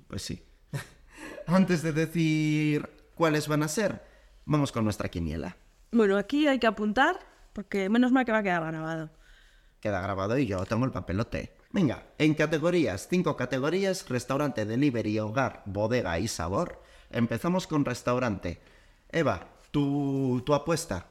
Pues 0.08 0.22
sí. 0.22 0.42
Antes 1.46 1.82
de 1.82 1.92
decir 1.92 2.88
cuáles 3.14 3.48
van 3.48 3.62
a 3.62 3.68
ser, 3.68 4.02
vamos 4.44 4.70
con 4.72 4.84
nuestra 4.84 5.08
quiniela. 5.08 5.56
Bueno, 5.90 6.16
aquí 6.16 6.46
hay 6.46 6.58
que 6.58 6.66
apuntar, 6.66 7.18
porque 7.52 7.88
menos 7.88 8.12
mal 8.12 8.24
que 8.24 8.32
va 8.32 8.38
a 8.38 8.42
quedar 8.42 8.64
grabado. 8.64 9.10
Queda 9.80 10.00
grabado 10.00 10.38
y 10.38 10.46
yo 10.46 10.64
tengo 10.64 10.84
el 10.84 10.92
papelote. 10.92 11.54
Venga, 11.72 12.04
en 12.18 12.34
categorías, 12.34 13.08
cinco 13.10 13.36
categorías, 13.36 14.08
restaurante, 14.08 14.64
delivery, 14.64 15.18
hogar, 15.18 15.62
bodega 15.66 16.18
y 16.18 16.28
sabor. 16.28 16.82
Empezamos 17.10 17.66
con 17.66 17.84
restaurante. 17.84 18.60
Eva, 19.10 19.48
tu, 19.72 20.40
tu 20.46 20.54
apuesta. 20.54 21.06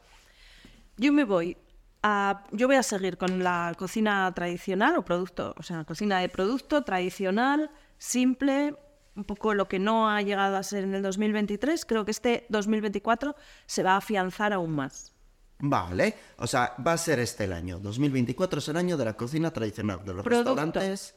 Yo 0.95 1.11
me 1.11 1.25
voy 1.25 1.57
a. 2.01 2.45
Yo 2.51 2.67
voy 2.67 2.77
a 2.77 2.83
seguir 2.83 3.17
con 3.17 3.43
la 3.43 3.73
cocina 3.77 4.31
tradicional 4.33 4.95
o 4.95 5.03
producto, 5.03 5.53
o 5.57 5.63
sea, 5.63 5.83
cocina 5.83 6.19
de 6.19 6.29
producto 6.29 6.83
tradicional, 6.83 7.69
simple, 7.97 8.75
un 9.15 9.25
poco 9.25 9.53
lo 9.53 9.67
que 9.67 9.79
no 9.79 10.09
ha 10.09 10.21
llegado 10.21 10.55
a 10.55 10.63
ser 10.63 10.85
en 10.85 10.95
el 10.95 11.01
2023. 11.01 11.85
Creo 11.85 12.05
que 12.05 12.11
este 12.11 12.45
2024 12.47 13.35
se 13.65 13.83
va 13.83 13.93
a 13.93 13.97
afianzar 13.97 14.53
aún 14.53 14.71
más. 14.71 15.13
Vale, 15.59 16.15
o 16.37 16.47
sea, 16.47 16.75
va 16.85 16.93
a 16.93 16.97
ser 16.97 17.19
este 17.19 17.43
el 17.43 17.53
año. 17.53 17.79
2024 17.79 18.59
es 18.59 18.67
el 18.69 18.77
año 18.77 18.97
de 18.97 19.05
la 19.05 19.13
cocina 19.13 19.51
tradicional, 19.51 19.99
de 20.03 20.13
los 20.13 20.23
Producto. 20.23 20.55
restaurantes 20.55 21.15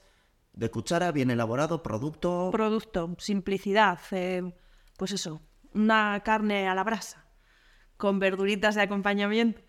de 0.53 0.71
cuchara, 0.71 1.13
bien 1.13 1.31
elaborado, 1.31 1.83
producto... 1.83 2.51
Producto, 2.53 3.17
simplicidad, 3.19 3.99
eh, 4.11 4.55
pues 4.97 5.13
eso, 5.13 5.41
una 5.73 6.21
carne 6.25 6.69
a 6.69 6.75
la 6.75 6.85
brasa, 6.85 7.24
con 7.97 8.19
verduritas 8.19 8.75
de 8.75 8.83
acompañamiento. 8.83 9.61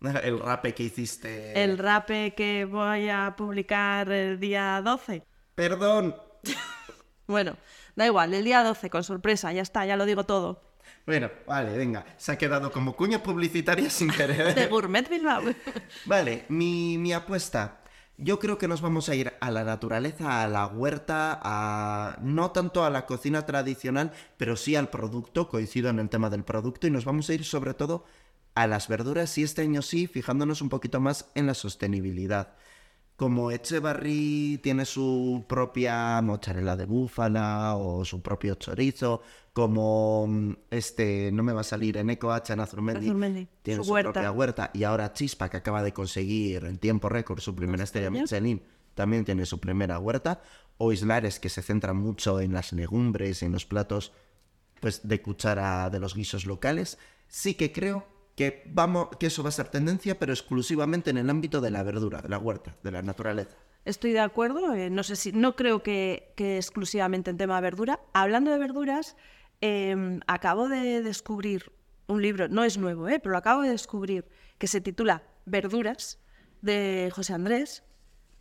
El 0.22 0.40
rape 0.40 0.74
que 0.74 0.84
hiciste... 0.84 1.62
El 1.62 1.78
rape 1.78 2.34
que 2.34 2.64
voy 2.64 3.08
a 3.08 3.34
publicar 3.36 4.10
el 4.10 4.40
día 4.40 4.80
12. 4.82 5.22
Perdón, 5.54 6.16
Bueno, 7.26 7.56
da 7.94 8.06
igual, 8.06 8.34
el 8.34 8.44
día 8.44 8.64
12 8.64 8.90
con 8.90 9.04
sorpresa, 9.04 9.52
ya 9.52 9.62
está, 9.62 9.86
ya 9.86 9.96
lo 9.96 10.04
digo 10.04 10.24
todo. 10.24 10.62
Bueno, 11.06 11.30
vale, 11.46 11.76
venga. 11.76 12.04
Se 12.16 12.32
ha 12.32 12.38
quedado 12.38 12.72
como 12.72 12.96
cuña 12.96 13.22
publicitaria 13.22 13.88
sin 13.88 14.08
De 14.10 14.14
querer. 14.16 14.68
Gourmet 14.68 15.08
Bilbao. 15.08 15.42
vale, 16.06 16.44
mi, 16.48 16.98
mi 16.98 17.12
apuesta. 17.12 17.79
Yo 18.22 18.38
creo 18.38 18.58
que 18.58 18.68
nos 18.68 18.82
vamos 18.82 19.08
a 19.08 19.14
ir 19.14 19.32
a 19.40 19.50
la 19.50 19.64
naturaleza, 19.64 20.42
a 20.42 20.48
la 20.48 20.66
huerta, 20.66 21.40
a 21.42 22.18
no 22.20 22.50
tanto 22.50 22.84
a 22.84 22.90
la 22.90 23.06
cocina 23.06 23.46
tradicional, 23.46 24.12
pero 24.36 24.56
sí 24.56 24.76
al 24.76 24.90
producto, 24.90 25.48
coincido 25.48 25.88
en 25.88 25.98
el 25.98 26.10
tema 26.10 26.28
del 26.28 26.44
producto, 26.44 26.86
y 26.86 26.90
nos 26.90 27.06
vamos 27.06 27.30
a 27.30 27.34
ir 27.34 27.44
sobre 27.46 27.72
todo 27.72 28.04
a 28.54 28.66
las 28.66 28.88
verduras 28.88 29.38
y 29.38 29.42
este 29.42 29.62
año 29.62 29.80
sí, 29.80 30.06
fijándonos 30.06 30.60
un 30.60 30.68
poquito 30.68 31.00
más 31.00 31.30
en 31.34 31.46
la 31.46 31.54
sostenibilidad. 31.54 32.56
Como 33.20 33.50
Echevarri 33.50 34.60
tiene 34.62 34.86
su 34.86 35.44
propia 35.46 36.22
mozzarella 36.22 36.74
de 36.74 36.86
búfala 36.86 37.76
o 37.76 38.02
su 38.02 38.22
propio 38.22 38.54
chorizo, 38.54 39.20
como 39.52 40.26
mm, 40.26 40.52
este, 40.70 41.30
no 41.30 41.42
me 41.42 41.52
va 41.52 41.60
a 41.60 41.64
salir, 41.64 41.98
en 41.98 42.08
Ecoacha, 42.08 42.54
en 42.54 42.60
Azurmendi, 42.60 43.08
Azurmendi, 43.08 43.46
tiene 43.60 43.80
su 43.80 43.84
su, 43.84 43.92
huerta. 43.92 44.12
propia 44.12 44.32
huerta, 44.32 44.70
y 44.72 44.84
ahora 44.84 45.12
Chispa, 45.12 45.50
que 45.50 45.58
acaba 45.58 45.82
de 45.82 45.92
conseguir 45.92 46.64
en 46.64 46.78
tiempo 46.78 47.10
récord 47.10 47.40
su 47.40 47.54
primera 47.54 47.84
estrella 47.84 48.08
Michelin, 48.08 48.62
también 48.94 49.26
tiene 49.26 49.44
su 49.44 49.60
primera 49.60 49.98
huerta, 49.98 50.40
o 50.78 50.90
Islares, 50.90 51.40
que 51.40 51.50
se 51.50 51.60
centra 51.60 51.92
mucho 51.92 52.40
en 52.40 52.54
las 52.54 52.72
legumbres, 52.72 53.42
en 53.42 53.52
los 53.52 53.66
platos 53.66 54.12
pues 54.80 55.06
de 55.06 55.20
cuchara 55.20 55.90
de 55.90 56.00
los 56.00 56.14
guisos 56.14 56.46
locales, 56.46 56.96
sí 57.28 57.52
que 57.52 57.70
creo 57.70 58.06
que 58.40 58.62
vamos 58.64 59.08
que 59.18 59.26
eso 59.26 59.42
va 59.42 59.50
a 59.50 59.52
ser 59.52 59.68
tendencia, 59.68 60.18
pero 60.18 60.32
exclusivamente 60.32 61.10
en 61.10 61.18
el 61.18 61.28
ámbito 61.28 61.60
de 61.60 61.70
la 61.70 61.82
verdura, 61.82 62.22
de 62.22 62.30
la 62.30 62.38
huerta, 62.38 62.74
de 62.82 62.90
la 62.90 63.02
naturaleza. 63.02 63.54
Estoy 63.84 64.12
de 64.12 64.20
acuerdo, 64.20 64.72
eh, 64.72 64.88
no 64.88 65.02
sé 65.02 65.14
si, 65.14 65.30
no 65.32 65.56
creo 65.56 65.82
que, 65.82 66.32
exclusivamente 66.38 67.28
en 67.28 67.36
tema 67.36 67.56
de 67.56 67.60
verdura. 67.60 68.00
Hablando 68.14 68.50
de 68.50 68.56
verduras, 68.56 69.14
eh, 69.60 70.20
acabo 70.26 70.70
de 70.70 71.02
descubrir 71.02 71.70
un 72.06 72.22
libro, 72.22 72.48
no 72.48 72.64
es 72.64 72.78
nuevo, 72.78 73.10
eh, 73.10 73.20
pero 73.20 73.32
lo 73.32 73.36
acabo 73.36 73.60
de 73.60 73.68
descubrir, 73.68 74.26
que 74.56 74.68
se 74.68 74.80
titula 74.80 75.22
Verduras, 75.44 76.18
de 76.62 77.12
José 77.14 77.34
Andrés, 77.34 77.84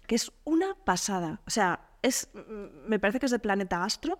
que 0.07 0.15
es 0.15 0.31
una 0.45 0.77
pasada. 0.85 1.41
O 1.45 1.49
sea, 1.49 1.89
es, 2.03 2.29
me 2.87 2.99
parece 2.99 3.19
que 3.19 3.25
es 3.25 3.33
de 3.33 3.39
Planeta 3.39 3.83
Astro. 3.83 4.17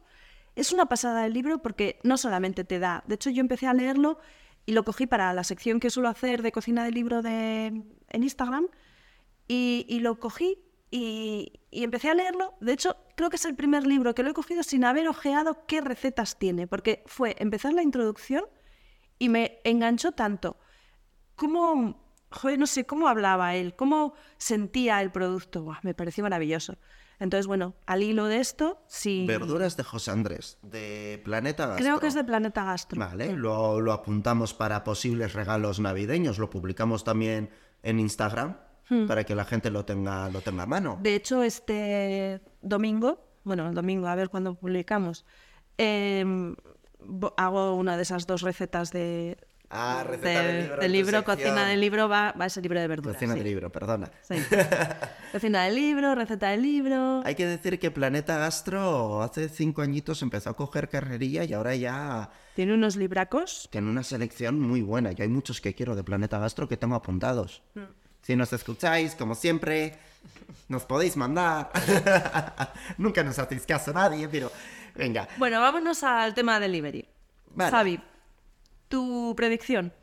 Es 0.58 0.74
una 0.74 0.88
pasada 0.88 1.26
el 1.26 1.32
libro 1.32 1.62
porque 1.62 2.02
no 2.04 2.18
solamente 2.18 2.66
te 2.66 2.80
da, 2.80 3.06
de 3.08 3.16
hecho 3.16 3.30
yo 3.30 3.40
empecé 3.40 3.66
a 3.66 3.74
leerlo 3.74 4.20
y 4.70 4.72
lo 4.72 4.84
cogí 4.84 5.08
para 5.08 5.34
la 5.34 5.44
sección 5.44 5.80
que 5.80 5.90
suelo 5.90 6.10
hacer 6.10 6.44
de 6.44 6.52
cocina 6.52 6.84
de 6.84 6.92
libro 6.92 7.24
de, 7.24 7.66
en 7.66 8.24
Instagram 8.24 8.68
y, 9.48 10.00
lo 10.02 10.20
cogí 10.20 10.60
y, 10.92 11.54
empecé 11.72 12.12
a 12.12 12.14
leerlo. 12.14 12.54
De 12.62 12.74
hecho, 12.74 12.96
creo 13.16 13.32
que 13.32 13.38
es 13.38 13.46
el 13.46 13.56
primer 13.56 13.88
libro 13.88 14.14
que 14.14 14.22
lo 14.22 14.30
he 14.30 14.34
cogido 14.36 14.62
sin 14.62 14.84
haber 14.84 15.08
ojeado 15.08 15.66
qué 15.66 15.82
recetas 15.82 16.38
tiene, 16.38 16.68
porque 16.68 17.02
fue 17.08 17.36
empezar 17.40 17.74
la 17.74 17.82
introducción 17.82 18.46
y 19.18 19.30
me 19.30 19.60
enganchó 19.64 20.12
tanto 20.12 20.60
cómo, 21.36 22.00
no 22.56 22.68
sé, 22.68 22.86
cómo 22.86 23.08
hablaba 23.08 23.56
él, 23.56 23.76
cómo 23.76 24.14
sentía 24.38 25.02
el 25.02 25.12
producto. 25.12 25.66
Me 25.82 25.96
pareció 25.96 26.22
maravilloso. 26.22 26.78
Entonces, 27.20 27.48
bueno, 27.48 27.76
al 27.86 28.04
hilo 28.04 28.26
de 28.26 28.38
esto, 28.38 28.82
sí. 28.88 29.26
Verduras 29.28 29.76
de 29.78 29.84
José 29.84 30.12
Andrés, 30.12 30.58
de 30.62 31.22
Planeta 31.26 31.68
Gastro. 31.68 31.84
Creo 31.84 32.00
que 32.00 32.08
es 32.08 32.14
de 32.14 32.24
Planeta 32.24 32.64
Gastro. 32.64 33.00
Vale, 33.00 33.34
lo, 33.34 33.82
lo 33.82 33.92
apuntamos 33.92 34.54
para 34.54 34.84
posibles 34.84 35.34
regalos 35.34 35.80
navideños. 35.80 36.40
Lo 36.40 36.50
publicamos 36.50 37.04
también 37.04 37.50
en 37.84 38.00
Instagram 38.00 38.56
Hmm. 38.90 39.06
para 39.06 39.24
que 39.24 39.36
la 39.36 39.46
gente 39.46 39.70
lo 39.70 39.86
tenga, 39.86 40.30
lo 40.30 40.42
tenga 40.42 40.64
a 40.64 40.66
mano. 40.66 40.98
De 41.02 41.16
hecho, 41.16 41.44
este 41.44 42.42
domingo, 42.62 43.24
bueno, 43.44 43.70
el 43.70 43.76
domingo, 43.76 44.08
a 44.08 44.16
ver 44.16 44.30
cuándo 44.30 44.56
publicamos, 44.56 45.26
em, 45.78 46.56
hago 47.38 47.76
una 47.76 47.98
de 47.98 48.02
esas 48.04 48.26
dos 48.26 48.42
recetas 48.42 48.92
de, 48.92 49.38
Ah, 49.72 50.04
receta 50.08 50.42
de- 50.42 50.48
de 50.54 50.62
libro. 50.64 50.78
del 50.82 50.92
libro, 50.92 51.24
cocina 51.24 51.66
del 51.66 51.80
libro, 51.80 52.10
va, 52.10 52.32
va 52.32 52.48
ese 52.48 52.60
libro 52.62 52.80
de 52.80 52.88
verduras. 52.88 53.16
Cocina 53.16 53.34
sí. 53.34 53.40
de 53.40 53.46
libro, 53.46 53.72
perdona. 53.72 54.10
Sí. 54.22 54.36
cocina 55.32 55.64
del 55.66 55.76
libro, 55.76 56.16
receta 56.16 56.50
del 56.50 56.62
libro. 56.64 57.22
Hay 57.24 57.36
que 57.36 57.46
decir 57.46 57.78
que 57.80 57.92
Planeta 57.92 58.38
Gastro 58.40 59.22
hace 59.22 59.48
cinco 59.50 59.82
añitos 59.84 60.22
empezó 60.24 60.50
a 60.50 60.56
coger 60.56 60.90
carrerilla 60.90 61.44
y 61.44 61.54
ahora 61.54 61.76
ya 61.76 62.32
Tiene 62.56 62.74
unos 62.74 62.96
libracos. 62.96 63.68
tiene 63.72 63.90
una 63.90 64.04
selección 64.04 64.60
muy 64.60 64.82
buena. 64.82 65.12
Yo 65.12 65.24
hay 65.24 65.30
muchos 65.30 65.62
que 65.62 65.76
quiero 65.76 65.96
de 65.96 66.04
Planeta 66.04 66.40
Gastro 66.40 66.68
que 66.68 66.76
tengo 66.78 66.96
apuntados. 66.96 67.62
Si 68.22 68.36
nos 68.36 68.52
escucháis, 68.52 69.14
como 69.16 69.36
siempre, 69.36 69.98
nos 70.68 70.84
podéis 70.86 71.16
mandar. 71.16 71.70
Nunca 72.98 73.24
nos 73.24 73.38
hacéis 73.40 73.66
caso 73.66 73.92
a 73.92 73.94
nadie, 73.94 74.28
pero 74.28 74.52
venga. 74.96 75.28
Bueno, 75.38 75.62
vámonos 75.62 76.04
al 76.04 76.34
tema 76.34 76.60
delivery. 76.60 77.06
Vale. 77.56 77.72
Javi, 77.72 78.00
tu 78.90 79.34
predicción. 79.38 79.94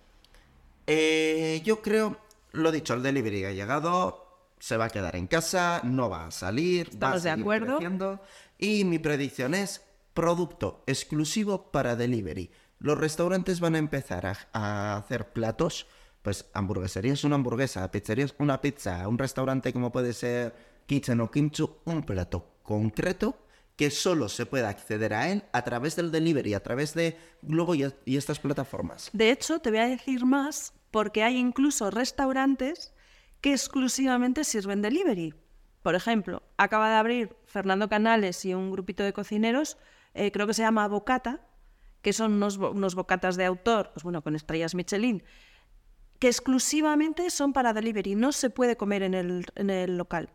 Eh, 0.87 1.61
yo 1.65 1.83
creo, 1.83 2.17
lo 2.53 2.73
dicho, 2.73 2.95
el 2.95 3.03
delivery 3.03 3.45
ha 3.45 3.53
llegado, 3.53 4.25
se 4.59 4.77
va 4.77 4.87
a 4.87 4.91
quedar 4.91 5.17
en 5.17 5.27
casa, 5.27 5.81
no 5.85 6.09
va 6.09 6.27
a 6.27 6.31
salir, 6.31 6.87
va 6.87 6.91
a 7.13 7.17
Estamos 7.17 7.23
de 7.25 7.31
acuerdo. 7.31 7.77
creciendo, 7.77 8.21
y 8.59 8.85
mi 8.85 8.99
predicción 8.99 9.55
es 9.55 9.83
producto 10.15 10.83
exclusivo 10.87 11.71
para 11.71 11.97
delivery. 11.97 12.51
Los 12.79 12.97
restaurantes 12.99 13.61
van 13.61 13.75
a 13.75 13.79
empezar 13.79 14.27
a, 14.27 14.37
a 14.53 14.97
hacer 14.97 15.33
platos, 15.33 15.87
pues 16.23 16.47
hamburguesería 16.55 17.13
es 17.13 17.25
una 17.25 17.35
hamburguesa, 17.35 17.91
pizzería 17.91 18.25
es 18.25 18.35
una 18.39 18.61
pizza, 18.61 19.07
un 19.09 19.19
restaurante 19.19 19.73
como 19.73 19.93
puede 19.93 20.13
ser 20.13 20.55
Kitchen 20.87 21.21
o 21.21 21.31
Kimchu, 21.31 21.79
un 21.85 22.03
plato 22.03 22.59
concreto 22.63 23.46
que 23.77 23.91
solo 23.91 24.29
se 24.29 24.47
puede 24.47 24.67
acceder 24.67 25.13
a 25.13 25.31
él 25.31 25.45
a 25.53 25.63
través 25.63 25.97
del 25.97 26.11
delivery, 26.11 26.55
a 26.55 26.63
través 26.63 26.95
de 26.95 27.17
Globo 27.43 27.75
y, 27.75 28.17
estas 28.17 28.41
plataformas. 28.41 29.11
De 29.13 29.31
hecho, 29.31 29.59
te 29.61 29.71
voy 29.71 29.81
a 29.81 29.87
decir 29.87 30.25
más 30.25 30.73
porque 30.91 31.23
hay 31.23 31.37
incluso 31.37 31.91
restaurantes 31.91 32.95
que 33.43 33.53
exclusivamente 33.53 34.45
sirven 34.45 34.81
delivery. 34.81 35.35
Por 35.83 35.95
ejemplo, 35.95 36.43
acaba 36.57 36.89
de 36.89 36.97
abrir 36.97 37.37
Fernando 37.45 37.89
Canales 37.89 38.45
y 38.45 38.55
un 38.55 38.73
grupito 38.73 39.05
de 39.05 39.13
cocineros, 39.13 39.77
eh, 40.15 40.33
creo 40.33 40.47
que 40.47 40.55
se 40.55 40.63
llama 40.63 40.89
Bocata, 40.89 41.47
que 42.01 42.13
son 42.13 42.33
unos, 42.33 42.57
unos 42.57 42.95
bocatas 42.95 43.37
de 43.37 43.45
autor, 43.45 43.91
pues 43.93 44.05
bueno, 44.05 44.23
con 44.23 44.35
estrellas 44.35 44.75
Michelin, 44.75 45.23
que 46.19 46.29
exclusivamente 46.29 47.29
son 47.31 47.53
para 47.53 47.75
delivery, 47.75 48.15
no 48.15 48.33
se 48.33 48.49
puede 48.49 48.77
comer 48.77 49.03
en 49.03 49.15
el, 49.15 49.47
en 49.55 49.71
el 49.71 49.99
local. 49.99 50.31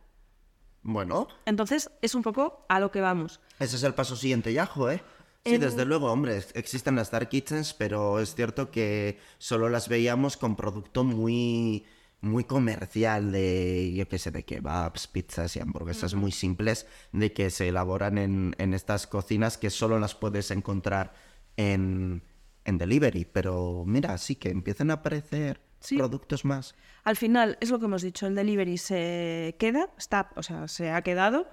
Bueno, 0.84 1.28
Entonces, 1.46 1.92
es 2.02 2.16
un 2.16 2.24
poco 2.24 2.66
a 2.68 2.80
lo 2.80 2.92
que 2.92 3.02
vamos. 3.02 3.40
Ese 3.60 3.76
es 3.76 3.84
el 3.84 3.94
paso 3.94 4.16
siguiente, 4.16 4.52
Yajo, 4.54 4.90
¿eh? 4.90 5.02
Sí, 5.46 5.56
En- 5.56 5.62
desde 5.62 5.86
luego, 5.86 6.12
hombre, 6.12 6.38
ex- 6.38 6.56
existen 6.56 6.96
las 6.96 7.12
dark 7.12 7.30
kitchens, 7.30 7.74
pero 7.74 8.20
es 8.20 8.34
cierto 8.36 8.72
que 8.72 9.20
solo 9.38 9.70
las 9.70 9.90
veíamos 9.90 10.38
con 10.38 10.56
producto 10.56 11.04
muy, 11.04 11.86
muy 12.22 12.44
comercial 12.44 13.32
de, 13.32 13.94
yo 13.96 14.08
qué 14.08 14.18
sé, 14.20 14.32
de 14.32 14.44
kebabs, 14.44 15.08
pizzas 15.08 15.56
y 15.56 15.60
hamburguesas 15.60 16.14
muy 16.16 16.32
simples 16.32 16.86
de 17.12 17.32
que 17.34 17.50
se 17.52 17.68
elaboran 17.70 18.18
en, 18.18 18.56
en 18.60 18.74
estas 18.74 19.06
cocinas 19.08 19.58
que 19.58 19.70
solo 19.70 20.00
las 20.00 20.14
puedes 20.16 20.50
encontrar 20.52 21.14
en, 21.58 22.24
en 22.66 22.78
delivery. 22.78 23.26
Pero 23.26 23.84
mira, 23.86 24.18
sí 24.18 24.36
que 24.36 24.50
empiezan 24.50 24.90
a 24.92 24.96
aparecer 24.96 25.62
Sí. 25.82 25.98
productos 25.98 26.46
más. 26.46 26.76
Al 27.04 27.18
final, 27.18 27.58
es 27.60 27.72
lo 27.72 27.80
que 27.80 27.86
hemos 27.86 28.04
dicho, 28.04 28.28
el 28.28 28.36
delivery 28.36 28.78
se 28.78 29.56
queda, 29.60 29.90
está, 29.98 30.30
o 30.36 30.44
sea, 30.44 30.68
se 30.68 30.92
ha 30.92 31.02
quedado 31.02 31.50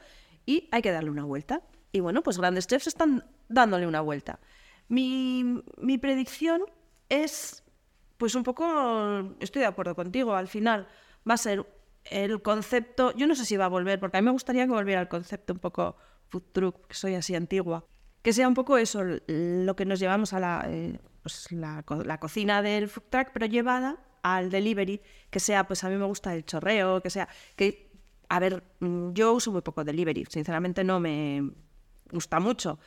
y 0.47 0.69
hay 0.71 0.83
que 0.83 0.93
darle 0.93 1.11
una 1.11 1.25
vuelta. 1.25 1.63
Y 1.93 2.01
bueno, 2.01 2.23
pues 2.23 2.39
grandes 2.39 2.67
chefs 2.67 2.87
están 2.87 3.25
dándole 3.49 3.87
una 3.87 4.03
vuelta. 4.03 4.39
Mi, 4.89 5.63
mi 5.79 5.97
predicción 5.97 6.63
es, 7.09 7.65
pues 8.19 8.35
un 8.35 8.43
poco, 8.43 9.35
estoy 9.41 9.61
de 9.61 9.67
acuerdo 9.67 9.95
contigo, 9.95 10.35
al 10.35 10.49
final 10.49 10.87
va 11.29 11.35
a 11.35 11.39
ser 11.39 11.67
el 12.05 12.43
concepto, 12.43 13.15
yo 13.17 13.27
no 13.27 13.35
sé 13.35 13.45
si 13.45 13.57
va 13.57 13.67
a 13.67 13.69
volver, 13.69 13.99
porque 13.99 14.19
a 14.19 14.21
mí 14.21 14.27
me 14.27 14.31
gustaría 14.33 14.67
que 14.67 14.73
volviera 14.73 15.01
el 15.01 15.09
concepto 15.09 15.53
un 15.55 15.59
poco 15.59 15.97
food 16.29 16.45
truck, 16.53 16.87
que 16.87 16.95
soy 16.95 17.15
así 17.15 17.35
antigua, 17.35 17.87
que 18.23 18.33
sea 18.33 18.49
un 18.49 18.55
poco 18.55 18.77
eso, 18.77 19.03
lo 19.27 19.77
que 19.77 19.87
nos 19.87 20.01
llevamos 20.01 20.33
a 20.33 20.41
la, 20.41 20.65
eh, 20.69 20.99
pues 21.23 21.51
la, 21.53 21.85
la 22.05 22.21
cocina 22.21 22.63
del 22.63 22.89
food 22.89 23.05
truck, 23.11 23.29
pero 23.33 23.47
llevada 23.47 23.99
al 24.23 24.51
delivery, 24.51 25.01
que 25.31 25.41
sea, 25.41 25.67
pues 25.67 25.85
a 25.85 25.89
mí 25.91 25.97
me 25.97 26.05
gusta 26.07 26.35
el 26.35 26.45
chorreo, 26.45 27.01
que 27.03 27.11
sea, 27.11 27.29
que, 27.57 27.91
a 28.29 28.39
ver, 28.41 28.63
mm, 28.81 29.13
yo 29.13 29.33
uso 29.35 29.53
muy 29.53 29.63
poco 29.63 29.85
delivery, 29.85 30.25
sinceramente 30.29 30.85
no 30.85 31.01
me 31.01 31.51
gusta 32.11 32.41
mucho, 32.41 32.79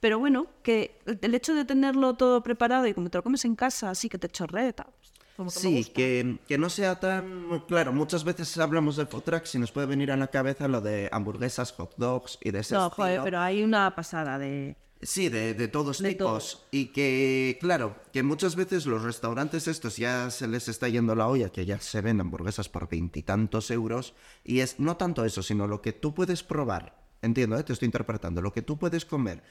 pero 0.00 0.18
bueno, 0.18 0.46
que 0.62 0.98
el- 1.20 1.34
hecho 1.34 1.54
de 1.54 1.64
tenerlo 1.64 2.14
todo 2.14 2.42
preparado 2.42 2.86
y 2.86 2.94
como 2.94 3.10
te 3.10 3.18
lo 3.18 3.22
comes 3.22 3.44
en 3.44 3.54
casa, 3.56 3.90
así 3.90 4.08
que 4.08 4.18
te 4.18 4.28
chorrea, 4.28 4.72
tal, 4.72 4.86
pues, 4.98 5.12
como 5.36 5.50
que 5.50 5.58
Sí, 5.60 5.84
que, 5.86 6.38
que 6.46 6.58
no 6.58 6.68
sea 6.70 7.00
tan... 7.00 7.60
Claro, 7.66 7.92
muchas 7.92 8.24
veces 8.24 8.56
hablamos 8.58 8.96
de 8.96 9.06
food 9.06 9.22
trucks 9.22 9.54
y 9.54 9.58
nos 9.58 9.72
puede 9.72 9.86
venir 9.86 10.10
a 10.12 10.16
la 10.16 10.26
cabeza 10.28 10.68
lo 10.68 10.80
de 10.82 11.08
hamburguesas, 11.12 11.72
hot 11.72 11.94
dogs 11.96 12.38
y 12.42 12.50
de 12.50 12.60
ese 12.60 12.74
No, 12.74 12.90
joder, 12.90 13.12
estilo. 13.12 13.24
pero 13.24 13.40
hay 13.40 13.62
una 13.62 13.94
pasada 13.94 14.38
de... 14.38 14.76
Sí, 15.02 15.30
de, 15.30 15.54
de 15.54 15.68
todos 15.68 16.02
De 16.02 16.10
tipos. 16.10 16.66
Y 16.70 16.86
que, 16.86 17.58
claro, 17.60 17.96
que 18.12 18.22
muchas 18.22 18.54
veces 18.54 18.84
los 18.84 19.02
restaurantes 19.02 19.66
estos 19.66 19.96
ya 19.96 20.30
se 20.30 20.46
les 20.46 20.68
está 20.68 20.88
yendo 20.88 21.14
la 21.14 21.26
olla, 21.26 21.50
que 21.50 21.64
ya 21.64 21.80
se 21.80 22.00
ven 22.02 22.20
hamburguesas 22.20 22.68
por 22.68 22.88
veintitantos 22.88 23.70
euros. 23.70 24.14
Y 24.44 24.60
es 24.60 24.78
no 24.78 24.96
tanto 24.96 25.24
eso, 25.24 25.42
sino 25.42 25.66
lo 25.66 25.80
que 25.80 25.92
tú 25.92 26.14
puedes 26.14 26.42
probar. 26.42 27.00
Entiendo, 27.22 27.58
¿eh? 27.58 27.64
te 27.64 27.72
estoy 27.72 27.86
interpretando. 27.86 28.42
Lo 28.42 28.52
que 28.52 28.62
tú 28.62 28.78
puedes 28.78 29.04
comer 29.06 29.42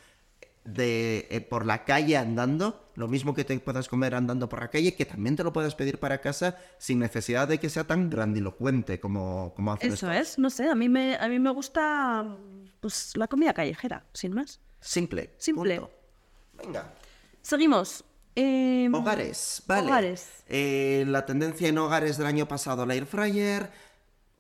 de, 0.65 1.27
eh, 1.31 1.41
por 1.41 1.65
la 1.65 1.83
calle 1.83 2.17
andando, 2.17 2.91
lo 2.95 3.07
mismo 3.07 3.33
que 3.33 3.43
te 3.43 3.59
puedas 3.59 3.87
comer 3.87 4.13
andando 4.13 4.49
por 4.49 4.59
la 4.59 4.69
calle, 4.69 4.95
que 4.95 5.05
también 5.05 5.35
te 5.35 5.43
lo 5.43 5.51
puedes 5.51 5.73
pedir 5.73 5.99
para 5.99 6.21
casa 6.21 6.57
sin 6.77 6.99
necesidad 6.99 7.47
de 7.47 7.59
que 7.59 7.69
sea 7.69 7.85
tan 7.85 8.09
grandilocuente 8.09 8.99
como, 8.99 9.53
como 9.55 9.73
hacen 9.73 9.93
Eso 9.93 10.11
es, 10.11 10.37
no 10.37 10.49
sé, 10.49 10.69
a 10.69 10.75
mí 10.75 10.89
me, 10.89 11.15
a 11.15 11.27
mí 11.27 11.39
me 11.39 11.51
gusta 11.51 12.37
pues 12.79 13.17
la 13.17 13.27
comida 13.27 13.53
callejera, 13.53 14.05
sin 14.13 14.33
más. 14.33 14.59
Simple. 14.79 15.33
Simple. 15.37 15.79
punto. 15.79 15.93
Venga. 16.53 16.93
Seguimos. 17.41 18.03
Em, 18.35 18.93
Hogares, 18.93 19.63
vale. 19.67 19.87
Hogares. 19.87 20.27
Eh, 20.47 21.03
la 21.07 21.25
tendencia 21.25 21.67
en 21.67 21.77
hogares 21.77 22.17
del 22.17 22.27
año 22.27 22.47
pasado, 22.47 22.85
la 22.85 22.95
air 22.95 23.05
fryer. 23.05 23.71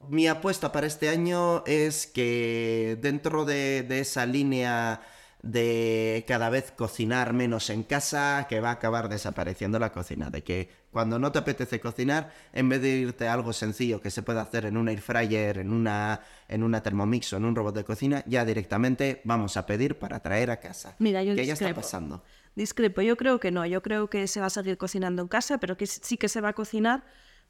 Mi 0.07 0.27
apuesta 0.27 0.71
para 0.71 0.87
este 0.87 1.09
año 1.09 1.63
es 1.65 2.07
que 2.07 2.97
dentro 3.01 3.43
de, 3.43 3.83
de 3.83 3.99
esa 3.99 4.25
línea 4.25 5.01
de 5.41 6.25
cada 6.27 6.49
vez 6.49 6.71
cocinar 6.71 7.33
menos 7.33 7.69
en 7.69 7.83
casa, 7.83 8.45
que 8.49 8.59
va 8.59 8.69
a 8.69 8.73
acabar 8.73 9.07
desapareciendo 9.07 9.79
la 9.79 9.91
cocina. 9.91 10.29
De 10.29 10.43
que 10.43 10.69
cuando 10.91 11.17
no 11.17 11.31
te 11.31 11.39
apetece 11.39 11.79
cocinar, 11.79 12.33
en 12.51 12.67
vez 12.67 12.81
de 12.81 12.89
irte 12.89 13.27
a 13.27 13.33
algo 13.33 13.53
sencillo 13.53 14.01
que 14.01 14.11
se 14.11 14.21
puede 14.21 14.39
hacer 14.39 14.65
en 14.65 14.75
una 14.75 14.91
air 14.91 15.01
fryer, 15.01 15.59
en 15.59 15.71
una, 15.71 16.21
en 16.47 16.63
una 16.63 16.83
Thermomix 16.83 17.31
o 17.33 17.37
en 17.37 17.45
un 17.45 17.55
robot 17.55 17.75
de 17.75 17.83
cocina, 17.85 18.23
ya 18.25 18.43
directamente 18.43 19.21
vamos 19.23 19.55
a 19.55 19.65
pedir 19.65 19.97
para 19.97 20.19
traer 20.19 20.51
a 20.51 20.59
casa. 20.59 20.95
Mira, 20.99 21.23
yo 21.23 21.35
que 21.35 21.45
ya 21.45 21.53
está 21.53 21.65
discrepo. 21.65 21.81
pasando. 21.81 22.23
Discrepo, 22.55 23.01
yo 23.01 23.15
creo 23.15 23.39
que 23.39 23.51
no, 23.51 23.65
yo 23.65 23.81
creo 23.81 24.09
que 24.09 24.27
se 24.27 24.41
va 24.41 24.47
a 24.47 24.49
seguir 24.49 24.77
cocinando 24.77 25.21
en 25.21 25.29
casa, 25.29 25.59
pero 25.59 25.77
que 25.77 25.87
sí 25.87 26.17
que 26.17 26.27
se 26.27 26.41
va 26.41 26.49
a 26.49 26.53
cocinar 26.53 27.05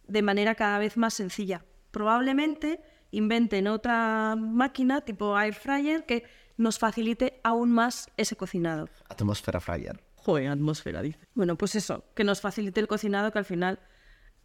de 0.08 0.22
manera 0.22 0.54
cada 0.56 0.78
vez 0.78 0.98
más 0.98 1.16
sencilla. 1.16 1.66
Probablemente 1.90 2.82
inventen 3.12 3.68
otra 3.68 4.36
máquina 4.38 5.02
tipo 5.02 5.40
air 5.40 5.56
fryer 5.56 6.06
que 6.06 6.24
nos 6.60 6.78
facilite 6.78 7.40
aún 7.44 7.72
más 7.72 8.10
ese 8.18 8.36
cocinado. 8.36 8.90
Atmósfera 9.08 9.62
fryer. 9.62 10.04
Joder, 10.16 10.50
atmósfera, 10.50 11.02
dice. 11.02 11.18
Bueno, 11.34 11.58
pues 11.58 11.74
eso, 11.76 12.04
que 12.14 12.26
nos 12.26 12.42
facilite 12.42 12.82
el 12.82 12.88
cocinado, 12.88 13.32
que 13.32 13.40
al 13.40 13.46
final 13.46 13.80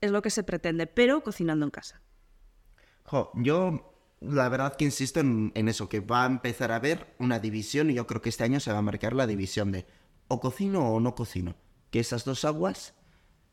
es 0.01 0.13
lo 0.13 0.23
que 0.23 0.31
se 0.31 0.45
pretende, 0.45 0.87
pero 0.87 1.25
cocinando 1.25 1.65
en 1.65 1.73
casa. 1.73 2.01
Jo, 3.03 3.33
yo 3.35 3.99
la 4.21 4.49
verdad 4.49 4.77
que 4.77 4.85
insisto 4.85 5.19
en, 5.19 5.51
en 5.57 5.69
eso, 5.69 5.89
que 5.89 5.99
va 5.99 6.23
a 6.23 6.27
empezar 6.27 6.71
a 6.71 6.77
haber 6.77 7.15
una 7.19 7.41
división 7.41 7.91
y 7.91 7.95
yo 7.95 8.07
creo 8.07 8.23
que 8.23 8.29
este 8.29 8.45
año 8.45 8.61
se 8.61 8.73
va 8.73 8.79
a 8.79 8.83
marcar 8.83 9.13
la 9.13 9.27
división 9.27 9.73
de 9.73 9.85
o 10.29 10.39
cocino 10.39 10.95
o 10.95 11.01
no 11.01 11.17
cocino. 11.17 11.57
Que 11.91 11.99
esas 11.99 12.25
dos 12.25 12.45
aguas, 12.45 12.95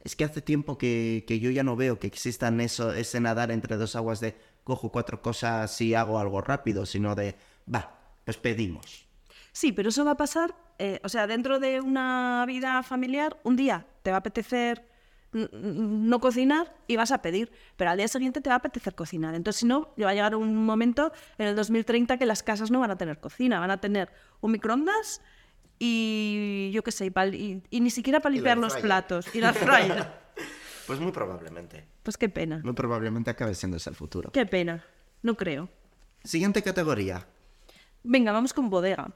es 0.03 0.15
que 0.15 0.23
hace 0.23 0.41
tiempo 0.41 0.77
que, 0.77 1.25
que 1.27 1.39
yo 1.39 1.49
ya 1.49 1.63
no 1.63 1.75
veo 1.75 1.97
que 1.97 2.05
existan 2.05 2.61
eso, 2.61 2.93
ese 2.93 3.19
nadar 3.19 3.49
entre 3.49 3.77
dos 3.77 3.95
aguas 3.95 4.19
de 4.19 4.37
cojo 4.63 4.91
cuatro 4.91 5.23
cosas 5.23 5.81
y 5.81 5.95
hago 5.95 6.19
algo 6.19 6.41
rápido, 6.41 6.85
sino 6.85 7.15
de, 7.15 7.35
va, 7.73 8.00
pues 8.25 8.37
pedimos. 8.37 9.07
Sí, 9.51 9.71
pero 9.71 9.89
eso 9.89 10.05
va 10.05 10.11
a 10.11 10.17
pasar, 10.17 10.55
eh, 10.79 10.99
o 11.03 11.09
sea, 11.09 11.27
dentro 11.27 11.59
de 11.59 11.81
una 11.81 12.43
vida 12.47 12.81
familiar, 12.83 13.37
un 13.43 13.55
día 13.55 13.85
te 14.03 14.11
va 14.11 14.17
a 14.17 14.19
apetecer 14.19 14.87
no 15.33 16.19
cocinar 16.19 16.75
y 16.87 16.97
vas 16.97 17.11
a 17.11 17.21
pedir, 17.21 17.51
pero 17.77 17.89
al 17.91 17.97
día 17.97 18.07
siguiente 18.09 18.41
te 18.41 18.49
va 18.49 18.55
a 18.55 18.57
apetecer 18.57 18.95
cocinar. 18.95 19.33
Entonces, 19.33 19.61
si 19.61 19.65
no, 19.65 19.93
va 20.01 20.09
a 20.09 20.13
llegar 20.13 20.35
un 20.35 20.55
momento 20.65 21.13
en 21.37 21.47
el 21.47 21.55
2030 21.55 22.17
que 22.17 22.25
las 22.25 22.43
casas 22.43 22.69
no 22.69 22.79
van 22.81 22.91
a 22.91 22.97
tener 22.97 23.19
cocina, 23.19 23.59
van 23.61 23.71
a 23.71 23.79
tener 23.79 24.09
un 24.41 24.51
microondas 24.51 25.21
y 25.79 26.69
yo 26.73 26.83
qué 26.83 26.91
sé, 26.91 27.05
y, 27.05 27.09
pal- 27.09 27.33
y- 27.33 27.63
y 27.69 27.79
ni 27.81 27.89
siquiera 27.89 28.19
para 28.19 28.35
limpiar 28.35 28.57
los 28.57 28.75
platos 28.77 29.33
y 29.33 29.39
la 29.41 29.53
fryer. 29.53 30.05
Pues 30.87 30.99
muy 30.99 31.11
probablemente. 31.13 31.85
Pues 32.03 32.17
qué 32.17 32.27
pena, 32.27 32.59
Muy 32.63 32.73
probablemente 32.73 33.29
acabe 33.29 33.55
siendo 33.55 33.77
ese 33.77 33.89
el 33.91 33.95
futuro. 33.95 34.31
qué 34.31 34.45
pena, 34.45 34.83
no 35.21 35.35
creo. 35.37 35.69
Siguiente 36.23 36.61
categoría. 36.63 37.25
Venga, 38.03 38.31
vamos 38.31 38.53
con 38.53 38.69
bodega. 38.69 39.11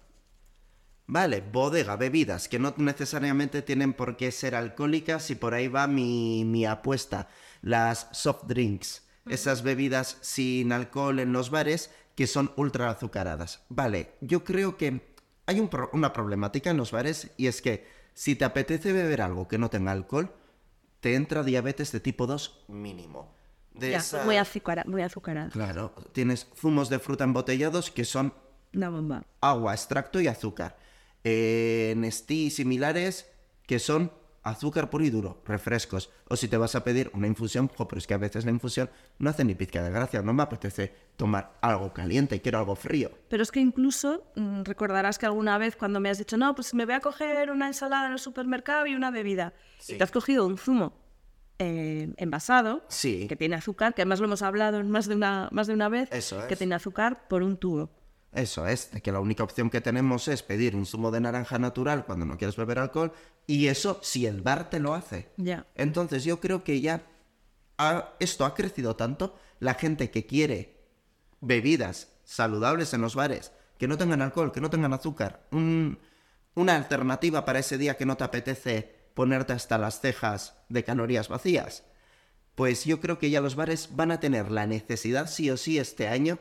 Vale, 1.08 1.42
bodega, 1.42 1.96
bebidas, 1.98 2.48
que 2.50 2.58
no 2.58 2.74
necesariamente 2.78 3.62
tienen 3.62 3.94
por 3.94 4.18
qué 4.18 4.32
ser 4.32 4.56
alcohólicas 4.56 5.30
y 5.30 5.36
por 5.36 5.54
ahí 5.54 5.68
va 5.68 5.86
mi, 5.88 6.44
mi 6.46 6.66
apuesta. 6.66 7.28
Las 7.62 8.08
soft 8.12 8.46
drinks, 8.48 9.04
esas 9.28 9.62
bebidas 9.62 10.18
sin 10.22 10.72
alcohol 10.72 11.20
en 11.20 11.32
los 11.32 11.52
bares 11.52 11.92
que 12.16 12.26
son 12.28 12.52
ultra 12.56 12.90
azucaradas. 12.90 13.62
Vale, 13.70 14.14
yo 14.22 14.44
creo 14.44 14.78
que 14.78 15.02
hay 15.46 15.60
un 15.60 15.68
pro- 15.70 15.90
una 15.94 16.12
problemática 16.14 16.72
en 16.72 16.78
los 16.78 16.92
bares 16.92 17.30
y 17.38 17.48
es 17.48 17.62
que 17.62 17.86
si 18.14 18.36
te 18.36 18.46
apetece 18.46 18.94
beber 18.94 19.22
algo 19.22 19.48
que 19.48 19.58
no 19.60 19.70
tenga 19.70 19.92
alcohol, 19.92 20.34
te 21.02 21.14
entra 21.16 21.44
diabetes 21.44 21.92
de 21.92 22.00
tipo 22.00 22.26
2 22.26 22.64
mínimo. 22.68 23.36
De 23.74 23.92
Ya, 23.92 23.98
esa- 23.98 24.24
muy, 24.24 24.38
azucara- 24.38 24.86
muy 24.86 25.02
azucarada. 25.04 25.50
Claro, 25.50 25.94
tienes 26.14 26.48
zumos 26.56 26.90
de 26.90 26.98
fruta 26.98 27.26
embotellados 27.26 27.92
que 27.92 28.06
son 28.06 28.34
Bomba. 28.76 29.24
agua, 29.42 29.74
extracto 29.74 30.20
y 30.22 30.28
azúcar. 30.28 30.78
Eh, 31.24 31.94
Nestí 31.98 32.46
y 32.46 32.50
similares 32.52 33.30
que 33.66 33.80
son 33.80 34.12
azúcar 34.44 34.92
puro 34.92 35.04
y 35.04 35.10
duro, 35.10 35.42
refrescos. 35.46 36.12
O 36.30 36.36
si 36.36 36.48
te 36.48 36.56
vas 36.58 36.76
a 36.76 36.84
pedir 36.84 37.10
una 37.16 37.26
infusión, 37.26 37.68
jo, 37.68 37.88
pero 37.88 37.98
es 37.98 38.06
que 38.06 38.14
a 38.14 38.18
veces 38.20 38.46
la 38.46 38.52
infusión 38.52 38.92
no 39.18 39.32
hace 39.32 39.44
ni 39.44 39.56
pizca 39.56 39.82
de 39.82 39.90
gracia, 39.90 40.22
no 40.22 40.34
me 40.34 40.44
apetece 40.44 40.94
tomar 41.16 41.54
algo 41.62 41.92
caliente, 41.94 42.40
quiero 42.42 42.60
algo 42.60 42.76
frío. 42.76 43.10
Pero 43.28 43.42
es 43.42 43.50
que 43.52 43.60
incluso 43.60 44.24
mm, 44.36 44.62
recordarás 44.64 45.18
que 45.18 45.26
alguna 45.26 45.58
vez 45.58 45.76
cuando 45.76 46.00
me 46.00 46.10
has 46.12 46.20
dicho, 46.20 46.38
no, 46.38 46.54
pues 46.54 46.76
me 46.76 46.86
voy 46.86 46.94
a 46.94 47.00
coger 47.00 47.50
una 47.50 47.66
ensalada 47.66 48.06
en 48.06 48.14
el 48.14 48.20
supermercado 48.20 48.86
y 48.86 48.94
una 48.94 49.10
bebida. 49.10 49.54
Sí. 49.80 49.98
Te 49.98 50.04
has 50.04 50.12
cogido 50.12 50.46
un 50.46 50.60
zumo 50.60 50.94
eh, 51.58 52.14
envasado, 52.18 52.84
Sí. 52.88 53.26
que 53.28 53.36
tiene 53.36 53.56
azúcar, 53.56 53.96
que 53.96 54.04
además 54.04 54.20
lo 54.20 54.26
hemos 54.26 54.44
hablado 54.44 54.84
más 54.84 55.08
de 55.08 55.16
una, 55.16 55.50
más 55.52 55.66
de 55.66 55.74
una 55.74 55.90
vez, 55.90 56.10
Eso 56.12 56.46
que 56.48 56.56
tiene 56.56 56.76
azúcar 56.76 57.28
por 57.28 57.42
un 57.42 57.58
tubo. 57.58 57.90
Eso 58.36 58.68
es, 58.68 58.92
de 58.92 59.02
que 59.02 59.12
la 59.12 59.20
única 59.22 59.44
opción 59.44 59.70
que 59.70 59.80
tenemos 59.82 60.28
es 60.28 60.44
pedir 60.44 60.76
un 60.76 60.86
zumo 60.86 61.10
de 61.10 61.22
naranja 61.22 61.58
natural 61.58 62.06
cuando 62.06 62.26
no 62.26 62.38
quieres 62.38 62.56
beber 62.58 62.80
alcohol 62.80 63.14
y 63.48 63.68
eso 63.68 64.00
si 64.04 64.26
el 64.26 64.42
bar 64.42 64.70
te 64.70 64.80
lo 64.80 64.94
hace. 64.94 65.30
Entonces 65.76 66.24
yo 66.26 66.40
creo 66.42 66.64
que 66.64 66.82
ya 66.82 67.04
ha- 67.78 68.14
esto 68.20 68.44
ha 68.46 68.54
crecido 68.54 68.96
tanto, 68.96 69.38
la 69.60 69.74
gente 69.76 70.12
que 70.12 70.26
quiere 70.26 70.78
bebidas 71.42 72.10
saludables 72.24 72.94
en 72.94 73.02
los 73.02 73.16
bares, 73.16 73.52
que 73.78 73.88
no 73.88 73.98
tengan 73.98 74.22
alcohol, 74.22 74.52
que 74.52 74.62
no 74.62 74.70
tengan 74.70 74.94
azúcar, 74.94 75.48
un- 75.52 76.00
una 76.56 76.76
alternativa 76.76 77.46
para 77.46 77.60
ese 77.60 77.78
día 77.78 77.96
que 77.98 78.06
no 78.06 78.18
te 78.18 78.24
apetece 78.24 78.96
ponerte 79.14 79.54
hasta 79.54 79.78
las 79.78 80.02
cejas 80.02 80.56
de 80.70 80.84
calorías 80.84 81.30
vacías. 81.30 81.84
Pues 82.56 82.86
yo 82.86 83.00
creo 83.00 83.18
que 83.20 83.30
ya 83.30 83.42
los 83.42 83.56
bares 83.56 83.90
van 83.96 84.12
a 84.12 84.20
tener 84.20 84.52
la 84.52 84.66
necesidad 84.68 85.30
sí 85.30 85.50
o 85.52 85.58
sí 85.58 85.78
este 85.78 86.08
año 86.08 86.40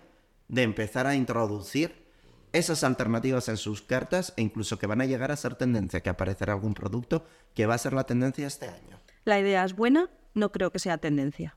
de 0.49 0.63
empezar 0.63 1.07
a 1.07 1.15
introducir 1.15 2.05
esas 2.53 2.85
alternativas 2.85 3.49
en 3.49 3.57
sus 3.57 3.83
cartas 3.83 4.33
e 4.37 4.43
incluso 4.43 4.79
que 4.79 4.87
van 4.87 5.01
a 5.01 5.07
llegar 5.07 5.33
a 5.33 5.37
ser 5.37 5.57
tendencia, 5.57 6.01
que 6.01 6.11
aparecerá 6.11 6.53
algún 6.53 6.75
producto 6.75 7.27
que 7.55 7.67
va 7.67 7.75
a 7.75 7.79
ser 7.79 7.93
la 7.93 8.05
tendencia 8.05 8.47
este 8.47 8.69
año. 8.69 9.01
La 9.25 9.41
idea 9.41 9.65
es 9.65 9.75
buena, 9.75 10.09
no 10.35 10.53
creo 10.53 10.71
que 10.71 10.79
sea 10.79 10.99
tendencia. 10.99 11.57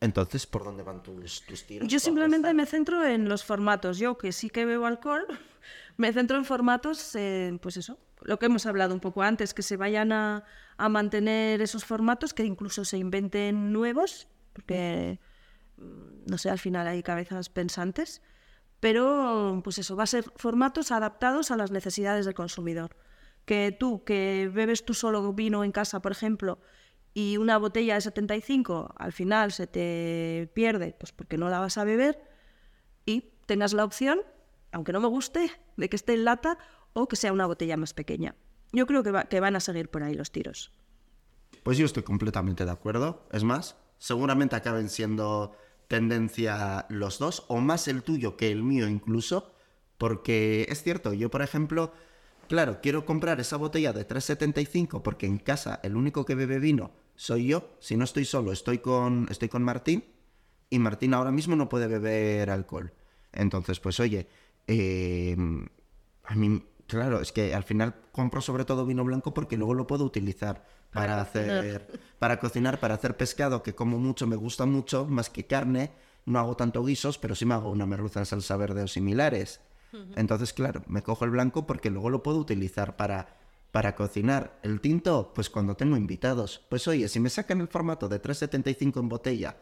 Entonces, 0.00 0.46
¿por 0.46 0.64
dónde 0.64 0.82
van 0.82 1.02
tus, 1.02 1.42
tus 1.42 1.66
tiros? 1.66 1.88
Yo 1.88 1.98
simplemente 1.98 2.52
me 2.54 2.66
centro 2.66 3.04
en 3.04 3.28
los 3.28 3.44
formatos. 3.44 3.98
Yo, 3.98 4.18
que 4.18 4.32
sí 4.32 4.50
que 4.50 4.64
bebo 4.64 4.86
alcohol, 4.86 5.26
me 5.96 6.12
centro 6.12 6.36
en 6.36 6.44
formatos, 6.44 7.14
eh, 7.14 7.58
pues 7.60 7.76
eso, 7.76 7.98
lo 8.22 8.38
que 8.38 8.46
hemos 8.46 8.66
hablado 8.66 8.94
un 8.94 9.00
poco 9.00 9.22
antes, 9.22 9.54
que 9.54 9.62
se 9.62 9.76
vayan 9.76 10.12
a, 10.12 10.44
a 10.76 10.88
mantener 10.88 11.62
esos 11.62 11.84
formatos, 11.84 12.34
que 12.34 12.44
incluso 12.44 12.84
se 12.84 12.98
inventen 12.98 13.72
nuevos, 13.72 14.28
porque, 14.52 15.18
no 15.78 16.38
sé, 16.38 16.50
al 16.50 16.58
final 16.58 16.86
hay 16.86 17.02
cabezas 17.02 17.48
pensantes, 17.48 18.22
pero 18.80 19.60
pues 19.64 19.78
eso, 19.78 19.96
va 19.96 20.04
a 20.04 20.06
ser 20.06 20.24
formatos 20.36 20.92
adaptados 20.92 21.50
a 21.50 21.56
las 21.56 21.70
necesidades 21.70 22.24
del 22.26 22.34
consumidor. 22.34 22.96
Que 23.44 23.74
tú, 23.78 24.02
que 24.04 24.50
bebes 24.52 24.84
tú 24.84 24.92
solo 24.94 25.32
vino 25.32 25.62
en 25.64 25.72
casa, 25.72 26.00
por 26.02 26.12
ejemplo, 26.12 26.58
y 27.14 27.36
una 27.38 27.56
botella 27.58 27.94
de 27.94 28.00
75 28.00 28.92
al 28.98 29.12
final 29.12 29.52
se 29.52 29.66
te 29.66 30.50
pierde, 30.54 30.94
pues 30.98 31.12
porque 31.12 31.38
no 31.38 31.48
la 31.48 31.60
vas 31.60 31.78
a 31.78 31.84
beber, 31.84 32.20
y 33.06 33.32
tengas 33.46 33.72
la 33.72 33.84
opción, 33.84 34.20
aunque 34.72 34.92
no 34.92 35.00
me 35.00 35.06
guste, 35.08 35.50
de 35.76 35.88
que 35.88 35.96
esté 35.96 36.14
en 36.14 36.24
lata 36.24 36.58
o 36.92 37.06
que 37.08 37.16
sea 37.16 37.32
una 37.32 37.46
botella 37.46 37.76
más 37.76 37.94
pequeña. 37.94 38.34
Yo 38.72 38.86
creo 38.86 39.02
que, 39.02 39.12
va- 39.12 39.24
que 39.24 39.38
van 39.40 39.54
a 39.56 39.60
seguir 39.60 39.88
por 39.90 40.02
ahí 40.02 40.14
los 40.14 40.32
tiros. 40.32 40.72
Pues 41.62 41.78
yo 41.78 41.86
estoy 41.86 42.02
completamente 42.02 42.64
de 42.64 42.70
acuerdo. 42.72 43.26
Es 43.32 43.44
más, 43.44 43.76
seguramente 43.98 44.56
acaben 44.56 44.88
siendo 44.88 45.56
tendencia 45.88 46.86
los 46.88 47.18
dos, 47.18 47.44
o 47.48 47.60
más 47.60 47.88
el 47.88 48.02
tuyo 48.02 48.36
que 48.36 48.50
el 48.50 48.62
mío 48.62 48.88
incluso, 48.88 49.52
porque 49.98 50.66
es 50.68 50.82
cierto, 50.82 51.12
yo 51.12 51.30
por 51.30 51.42
ejemplo, 51.42 51.92
claro, 52.48 52.80
quiero 52.82 53.04
comprar 53.06 53.40
esa 53.40 53.56
botella 53.56 53.92
de 53.92 54.06
3,75 54.06 55.02
porque 55.02 55.26
en 55.26 55.38
casa 55.38 55.80
el 55.82 55.96
único 55.96 56.24
que 56.24 56.34
bebe 56.34 56.58
vino 56.58 56.90
soy 57.14 57.46
yo, 57.46 57.70
si 57.80 57.96
no 57.96 58.04
estoy 58.04 58.24
solo, 58.24 58.52
estoy 58.52 58.78
con, 58.78 59.26
estoy 59.30 59.48
con 59.48 59.62
Martín, 59.62 60.04
y 60.68 60.78
Martín 60.78 61.14
ahora 61.14 61.30
mismo 61.30 61.56
no 61.56 61.68
puede 61.68 61.86
beber 61.86 62.50
alcohol. 62.50 62.92
Entonces, 63.32 63.80
pues 63.80 64.00
oye, 64.00 64.28
eh, 64.66 65.36
a 66.24 66.34
mí, 66.34 66.62
claro, 66.86 67.20
es 67.20 67.32
que 67.32 67.54
al 67.54 67.64
final 67.64 67.94
compro 68.12 68.40
sobre 68.40 68.64
todo 68.64 68.84
vino 68.86 69.04
blanco 69.04 69.32
porque 69.32 69.56
luego 69.56 69.74
lo 69.74 69.86
puedo 69.86 70.04
utilizar 70.04 70.66
para, 70.92 71.20
hacer, 71.20 72.00
para 72.18 72.38
cocinar, 72.38 72.80
para 72.80 72.94
hacer 72.94 73.16
pescado, 73.16 73.62
que 73.62 73.74
como 73.74 73.98
mucho, 73.98 74.26
me 74.26 74.36
gusta 74.36 74.66
mucho, 74.66 75.06
más 75.06 75.28
que 75.30 75.44
carne. 75.46 75.92
No 76.24 76.38
hago 76.38 76.56
tanto 76.56 76.82
guisos, 76.84 77.18
pero 77.18 77.34
sí 77.34 77.44
me 77.46 77.54
hago 77.54 77.70
una 77.70 77.86
merluza 77.86 78.20
en 78.20 78.26
salsa 78.26 78.56
verde 78.56 78.82
o 78.82 78.88
similares. 78.88 79.60
Entonces, 80.16 80.52
claro, 80.52 80.82
me 80.88 81.02
cojo 81.02 81.24
el 81.24 81.30
blanco 81.30 81.66
porque 81.66 81.90
luego 81.90 82.10
lo 82.10 82.22
puedo 82.22 82.38
utilizar 82.38 82.96
para, 82.96 83.36
para 83.70 83.94
cocinar. 83.94 84.58
El 84.62 84.80
tinto, 84.80 85.32
pues 85.34 85.48
cuando 85.48 85.76
tengo 85.76 85.96
invitados. 85.96 86.62
Pues 86.68 86.86
oye, 86.88 87.08
si 87.08 87.20
me 87.20 87.30
sacan 87.30 87.60
el 87.60 87.68
formato 87.68 88.08
de 88.08 88.20
3,75 88.20 88.98
en 89.00 89.08
botella 89.08 89.56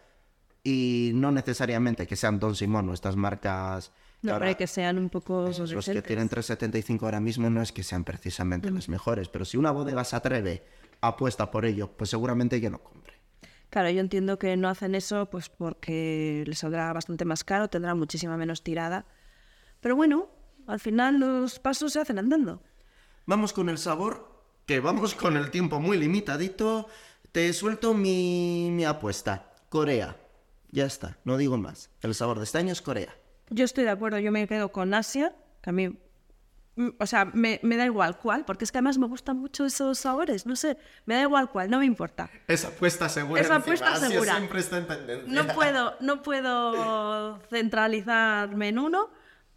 y 0.63 1.11
no 1.15 1.31
necesariamente 1.31 2.07
que 2.07 2.17
sean 2.17 2.41
Don 2.41 2.55
Simón 2.57 2.89
o 2.89 2.95
estas 2.95 3.17
marcas... 3.17 3.93
No, 4.23 4.33
ahora- 4.33 4.47
para 4.47 4.55
que 4.57 4.67
sean 4.67 4.99
un 4.99 5.11
poco 5.11 5.43
los 5.49 5.85
que 5.85 6.01
tienen 6.01 6.31
3,75 6.31 7.03
ahora 7.03 7.21
mismo 7.21 7.51
no 7.51 7.61
es 7.61 7.71
que 7.73 7.83
sean 7.83 8.05
precisamente 8.05 8.71
las 8.71 8.89
mejores, 8.89 9.29
pero 9.29 9.45
si 9.45 9.59
una 9.59 9.71
bodega 9.71 10.03
se 10.05 10.17
atreve, 10.17 10.65
apuesta 11.07 11.51
por 11.51 11.65
ello, 11.65 11.91
pues 11.97 12.11
seguramente 12.11 12.61
yo 12.61 12.71
no 12.71 12.83
compre. 12.83 13.15
Claro, 13.71 13.91
yo 13.91 14.01
entiendo 14.01 14.39
que 14.39 14.57
no 14.57 14.69
hacen 14.69 14.95
eso 14.95 15.29
pues 15.31 15.49
porque 15.49 16.45
les 16.47 16.61
saldrá 16.61 16.93
bastante 16.93 17.25
más 17.25 17.43
caro, 17.43 17.69
tendrá 17.69 17.95
muchísima 17.95 18.37
menos 18.37 18.63
tirada. 18.63 19.05
Pero 19.81 19.97
bueno, 19.97 20.29
al 20.67 20.81
final 20.81 21.19
los 21.19 21.59
pasos 21.59 21.93
se 21.93 22.01
hacen 22.01 22.19
andando. 22.19 22.63
Vamos 23.27 23.53
con 23.53 23.69
el 23.69 23.79
sabor, 23.79 24.45
que 24.67 24.81
vamos 24.81 25.15
con 25.17 25.37
el 25.37 25.51
tiempo 25.51 25.81
muy 25.81 25.99
limitadito. 25.99 26.89
Te 27.33 27.53
suelto 27.53 27.95
mi, 27.95 28.71
mi 28.71 28.85
apuesta. 28.85 29.51
Corea. 29.69 30.17
Ya 30.71 30.87
está, 30.87 31.19
no 31.25 31.37
digo 31.37 31.59
más. 31.59 31.91
El 32.01 32.15
sabor 32.15 32.39
de 32.39 32.45
este 32.45 32.59
año 32.59 32.73
es 32.73 32.81
Corea. 32.81 33.15
Yo 33.51 33.65
estoy 33.65 33.85
de 33.85 33.91
acuerdo, 33.91 34.19
yo 34.19 34.33
me 34.33 34.47
quedo 34.47 34.73
con 34.73 34.95
Asia, 34.95 35.35
que 35.63 35.71
a 35.71 35.73
mí, 35.73 35.99
o 36.99 37.07
sea, 37.07 37.25
me, 37.27 37.61
me 37.63 37.77
da 37.77 37.85
igual 37.85 38.19
cuál, 38.19 38.45
porque 38.45 38.65
es 38.65 38.73
que 38.73 38.79
además 38.79 38.99
me 38.99 39.07
gustan 39.07 39.39
mucho 39.39 39.65
esos 39.65 39.99
sabores, 39.99 40.45
no 40.45 40.57
sé, 40.57 40.77
me 41.07 41.15
da 41.15 41.23
igual 41.23 41.51
cuál, 41.51 41.71
no 41.71 41.79
me 41.79 41.87
importa. 41.87 42.31
Esa 42.49 42.69
apuesta 42.69 43.09
segura. 43.09 43.41
Esa 43.41 43.57
apuesta 43.57 43.91
encima, 43.91 44.09
segura. 44.09 44.37
siempre 44.37 44.61
está 44.61 44.79
en 44.79 44.87
tendencia. 44.87 45.43
No 45.43 45.47
puedo, 45.55 45.95
no 46.01 46.23
puedo 46.23 47.41
centralizarme 47.49 48.69
en 48.69 48.79
uno, 48.79 49.11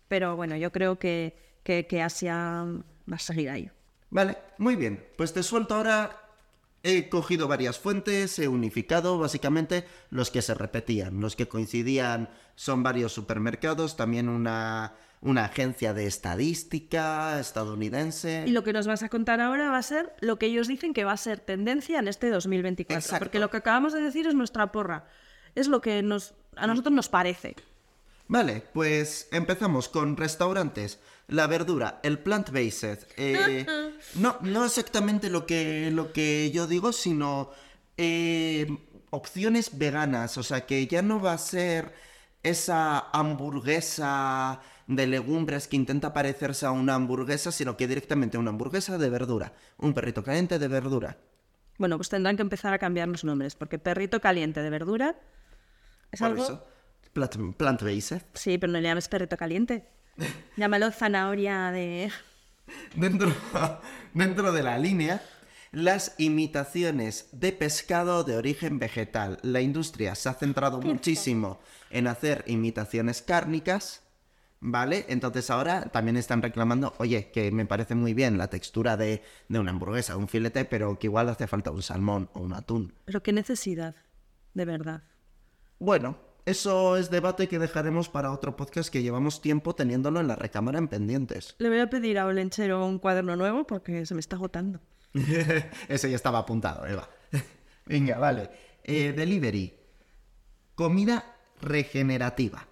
pero 0.08 0.36
bueno, 0.36 0.56
yo 0.58 0.72
creo 0.72 1.00
que, 1.00 1.60
que, 1.64 1.88
que 1.88 2.02
Asia 2.04 2.66
va 3.12 3.16
a 3.16 3.20
seguir 3.20 3.50
ahí. 3.50 3.72
Vale, 4.10 4.38
muy 4.58 4.76
bien. 4.76 5.06
Pues 5.18 5.34
te 5.34 5.44
suelto 5.44 5.76
ahora. 5.76 6.24
He 6.84 7.10
cogido 7.10 7.48
varias 7.48 7.80
fuentes, 7.80 8.38
he 8.40 8.48
unificado 8.48 9.18
básicamente 9.18 9.86
los 10.10 10.30
que 10.30 10.44
se 10.44 10.54
repetían, 10.54 11.20
los 11.20 11.36
que 11.36 11.48
coincidían 11.48 12.30
son 12.56 12.84
varios 12.84 13.12
supermercados, 13.12 13.98
también 13.98 14.30
una, 14.30 14.94
una 15.22 15.46
agencia 15.46 15.94
de 15.94 16.06
estadística 16.06 17.40
estadounidense. 17.40 18.44
Y 18.48 18.52
lo 18.52 18.64
que 18.64 18.74
nos 18.74 18.88
vas 18.88 19.04
a 19.04 19.10
contar 19.10 19.42
ahora 19.42 19.70
va 19.72 19.78
a 19.78 19.84
ser 19.84 20.14
lo 20.20 20.38
que 20.40 20.46
ellos 20.48 20.68
dicen 20.68 20.94
que 20.94 21.04
va 21.04 21.12
a 21.14 21.18
ser 21.18 21.40
tendencia 21.40 22.00
en 22.00 22.08
este 22.08 22.30
2024. 22.30 22.98
Exacto. 23.00 23.26
Porque 23.26 23.40
lo 23.40 23.50
que 23.50 23.58
acabamos 23.58 23.94
de 23.94 24.02
decir 24.02 24.28
es 24.28 24.36
nuestra 24.36 24.72
porra. 24.72 25.08
Es 25.56 25.68
lo 25.68 25.82
que 25.82 26.04
nos, 26.04 26.36
a 26.56 26.68
nosotros 26.68 26.94
nos 26.94 27.10
parece. 27.10 27.56
Vale, 28.28 28.62
pues 28.74 29.28
empezamos 29.32 29.90
con 29.90 30.18
restaurantes. 30.18 31.00
La 31.28 31.48
verdura, 31.48 32.00
el 32.04 32.20
plant-based. 32.20 33.08
eh, 33.18 33.66
No, 34.16 34.38
no 34.42 34.66
exactamente 34.66 35.30
lo 35.30 35.46
que, 35.46 35.90
lo 35.92 36.14
que 36.14 36.52
yo 36.52 36.68
digo, 36.68 36.92
sino 36.94 37.52
eh, 37.98 38.68
opciones 39.10 39.78
veganas. 39.78 40.38
O 40.38 40.44
sea, 40.44 40.66
que 40.66 40.86
ya 40.88 41.02
no 41.02 41.20
va 41.22 41.34
a 41.34 41.38
ser 41.38 41.94
esa 42.50 43.10
hamburguesa 43.12 44.60
de 44.88 45.06
legumbres 45.08 45.68
que 45.68 45.76
intenta 45.76 46.14
parecerse 46.14 46.66
a 46.66 46.72
una 46.72 46.96
hamburguesa, 46.96 47.52
sino 47.52 47.76
que 47.78 47.88
directamente 47.88 48.38
una 48.38 48.50
hamburguesa 48.52 48.98
de 48.98 49.10
verdura. 49.10 49.54
Un 49.78 49.94
perrito 49.94 50.24
caliente 50.24 50.60
de 50.60 50.68
verdura. 50.68 51.18
Bueno, 51.78 51.98
pues 51.98 52.10
tendrán 52.10 52.36
que 52.38 52.42
empezar 52.42 52.74
a 52.74 52.80
cambiar 52.80 53.08
los 53.08 53.24
nombres, 53.24 53.56
porque 53.56 53.78
perrito 53.80 54.20
caliente 54.22 54.62
de 54.62 54.70
verdura 54.70 55.16
es 56.12 56.20
Por 56.20 56.30
algo... 56.30 56.44
eso, 56.44 56.66
plant- 57.14 57.56
plant-based. 57.56 58.22
Sí, 58.34 58.58
pero 58.58 58.72
no 58.74 58.80
le 58.80 58.88
llames 58.88 59.08
perrito 59.08 59.38
caliente. 59.38 59.88
Llámalo 60.56 60.92
zanahoria 60.92 61.72
de... 61.72 62.12
Dentro, 62.96 63.32
dentro 64.14 64.52
de 64.52 64.62
la 64.64 64.78
línea, 64.78 65.22
las 65.78 66.16
imitaciones 66.18 67.30
de 67.34 67.52
pescado 67.52 68.24
de 68.24 68.36
origen 68.36 68.80
vegetal. 68.80 69.38
La 69.44 69.62
industria 69.62 70.16
se 70.16 70.28
ha 70.28 70.34
centrado 70.34 70.82
muchísimo 70.82 71.60
en 71.92 72.08
hacer 72.08 72.44
imitaciones 72.48 73.22
cárnicas, 73.22 74.02
¿vale? 74.60 75.06
Entonces 75.08 75.52
ahora 75.52 75.84
también 75.90 76.18
están 76.18 76.42
reclamando, 76.42 76.96
oye, 76.98 77.30
que 77.30 77.52
me 77.52 77.68
parece 77.68 77.94
muy 77.94 78.16
bien 78.16 78.40
la 78.40 78.50
textura 78.50 78.98
de, 78.98 79.22
de 79.50 79.60
una 79.60 79.70
hamburguesa, 79.70 80.18
un 80.18 80.28
filete, 80.28 80.66
pero 80.66 80.98
que 80.98 81.06
igual 81.06 81.30
hace 81.30 81.46
falta 81.46 81.70
un 81.70 81.84
salmón 81.84 82.28
o 82.34 82.40
un 82.40 82.54
atún. 82.54 82.96
Pero 83.06 83.22
qué 83.22 83.32
necesidad, 83.32 83.94
de 84.56 84.66
verdad. 84.66 85.04
Bueno, 85.78 86.18
eso 86.48 86.98
es 86.98 87.12
debate 87.12 87.48
que 87.48 87.60
dejaremos 87.60 88.10
para 88.10 88.32
otro 88.32 88.56
podcast 88.56 88.90
que 88.90 89.04
llevamos 89.04 89.42
tiempo 89.42 89.76
teniéndolo 89.76 90.22
en 90.22 90.28
la 90.28 90.36
recámara 90.36 90.80
en 90.80 90.88
pendientes. 90.88 91.54
Le 91.60 91.70
voy 91.70 91.82
a 91.82 91.90
pedir 91.92 92.18
a 92.18 92.26
Olenchero 92.26 92.84
un 92.84 92.98
cuaderno 92.98 93.36
nuevo 93.36 93.68
porque 93.68 94.08
se 94.08 94.16
me 94.16 94.22
está 94.22 94.38
agotando. 94.38 94.80
Ese 95.88 96.10
ya 96.10 96.16
estaba 96.16 96.40
apuntado, 96.40 96.86
Eva. 96.86 97.10
Venga, 97.86 98.18
vale. 98.18 98.50
Eh, 98.84 99.14
delivery. 99.16 99.74
Comida 100.76 101.36
regenerativa. 101.62 102.68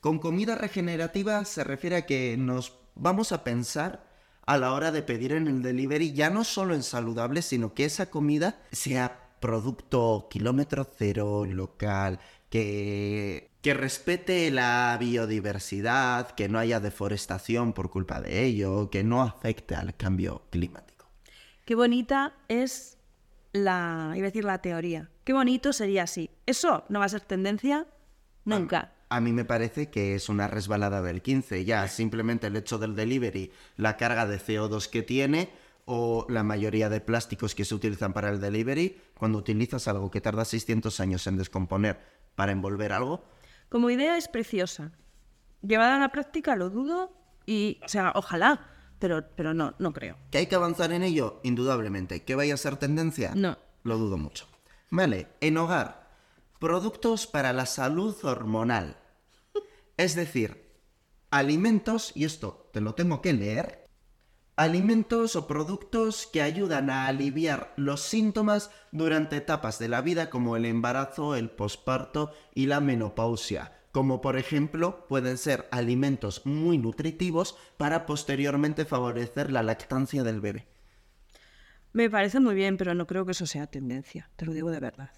Con 0.00 0.18
comida 0.18 0.54
regenerativa 0.54 1.44
se 1.44 1.64
refiere 1.64 1.96
a 1.96 2.06
que 2.06 2.36
nos 2.38 2.78
vamos 2.94 3.32
a 3.32 3.44
pensar 3.44 4.08
a 4.46 4.56
la 4.56 4.72
hora 4.72 4.90
de 4.92 5.02
pedir 5.02 5.32
en 5.32 5.46
el 5.46 5.62
delivery 5.62 6.12
ya 6.12 6.30
no 6.30 6.44
solo 6.44 6.74
en 6.74 6.82
saludable, 6.82 7.42
sino 7.42 7.74
que 7.74 7.84
esa 7.84 8.10
comida 8.10 8.60
sea 8.72 9.30
producto 9.40 10.28
kilómetro 10.30 10.84
cero, 10.84 11.44
local, 11.46 12.20
que, 12.48 13.50
que 13.62 13.74
respete 13.74 14.50
la 14.50 14.96
biodiversidad, 14.98 16.30
que 16.32 16.48
no 16.48 16.58
haya 16.58 16.80
deforestación 16.80 17.72
por 17.72 17.90
culpa 17.90 18.20
de 18.20 18.44
ello, 18.44 18.90
que 18.90 19.04
no 19.04 19.22
afecte 19.22 19.74
al 19.74 19.96
cambio 19.96 20.42
climático. 20.50 20.99
Qué 21.70 21.76
bonita 21.76 22.34
es 22.48 22.98
la, 23.52 24.12
iba 24.16 24.24
a 24.24 24.30
decir 24.30 24.42
la 24.44 24.60
teoría. 24.60 25.08
Qué 25.22 25.32
bonito 25.32 25.72
sería 25.72 26.02
así. 26.02 26.28
Eso 26.44 26.82
no 26.88 26.98
va 26.98 27.04
a 27.04 27.08
ser 27.08 27.20
tendencia 27.20 27.86
nunca. 28.44 28.92
A 29.08 29.20
mí 29.20 29.30
me 29.30 29.44
parece 29.44 29.88
que 29.88 30.16
es 30.16 30.28
una 30.28 30.48
resbalada 30.48 31.00
del 31.00 31.22
15. 31.22 31.64
Ya 31.64 31.86
simplemente 31.86 32.48
el 32.48 32.56
hecho 32.56 32.78
del 32.78 32.96
delivery, 32.96 33.52
la 33.76 33.96
carga 33.96 34.26
de 34.26 34.40
CO2 34.40 34.90
que 34.90 35.02
tiene 35.02 35.48
o 35.84 36.26
la 36.28 36.42
mayoría 36.42 36.88
de 36.88 37.00
plásticos 37.00 37.54
que 37.54 37.64
se 37.64 37.76
utilizan 37.76 38.12
para 38.14 38.30
el 38.30 38.40
delivery, 38.40 39.00
cuando 39.16 39.38
utilizas 39.38 39.86
algo 39.86 40.10
que 40.10 40.20
tarda 40.20 40.44
600 40.44 40.98
años 40.98 41.24
en 41.28 41.36
descomponer 41.36 42.00
para 42.34 42.50
envolver 42.50 42.92
algo, 42.92 43.22
Como 43.68 43.90
idea 43.90 44.16
es 44.16 44.26
preciosa. 44.26 44.90
Llevada 45.62 45.94
a 45.94 46.00
la 46.00 46.10
práctica 46.10 46.56
lo 46.56 46.68
dudo 46.68 47.12
y, 47.46 47.78
o 47.84 47.88
sea, 47.88 48.10
ojalá, 48.16 48.66
pero, 49.00 49.24
pero 49.34 49.52
no, 49.54 49.74
no 49.80 49.92
creo. 49.92 50.16
¿que 50.30 50.38
hay 50.38 50.46
que 50.46 50.54
avanzar 50.54 50.92
en 50.92 51.02
ello? 51.02 51.40
Indudablemente. 51.42 52.22
¿Que 52.22 52.36
vaya 52.36 52.54
a 52.54 52.58
ser 52.58 52.76
tendencia? 52.76 53.32
No. 53.34 53.58
Lo 53.82 53.98
dudo 53.98 54.18
mucho. 54.18 54.46
Vale, 54.90 55.28
en 55.40 55.56
hogar, 55.56 56.10
productos 56.60 57.26
para 57.26 57.52
la 57.52 57.66
salud 57.66 58.16
hormonal. 58.22 58.96
Es 59.96 60.14
decir, 60.14 60.70
alimentos, 61.30 62.12
y 62.14 62.24
esto 62.24 62.68
te 62.72 62.80
lo 62.80 62.94
tengo 62.94 63.22
que 63.22 63.32
leer, 63.32 63.86
alimentos 64.56 65.36
o 65.36 65.46
productos 65.46 66.28
que 66.30 66.42
ayudan 66.42 66.90
a 66.90 67.06
aliviar 67.06 67.72
los 67.76 68.02
síntomas 68.02 68.70
durante 68.92 69.36
etapas 69.36 69.78
de 69.78 69.88
la 69.88 70.02
vida 70.02 70.28
como 70.28 70.56
el 70.56 70.66
embarazo, 70.66 71.34
el 71.34 71.50
posparto 71.50 72.32
y 72.54 72.66
la 72.66 72.80
menopausia. 72.80 73.79
Como 73.92 74.20
por 74.20 74.36
ejemplo 74.36 75.06
pueden 75.08 75.36
ser 75.36 75.68
alimentos 75.72 76.46
muy 76.46 76.78
nutritivos 76.78 77.56
para 77.76 78.06
posteriormente 78.06 78.84
favorecer 78.84 79.50
la 79.50 79.62
lactancia 79.62 80.22
del 80.22 80.40
bebé. 80.40 80.66
Me 81.92 82.08
parece 82.08 82.38
muy 82.38 82.54
bien, 82.54 82.76
pero 82.76 82.94
no 82.94 83.06
creo 83.06 83.26
que 83.26 83.32
eso 83.32 83.46
sea 83.46 83.66
tendencia. 83.66 84.30
Te 84.36 84.46
lo 84.46 84.52
digo 84.52 84.70
de 84.70 84.78
verdad. 84.78 85.10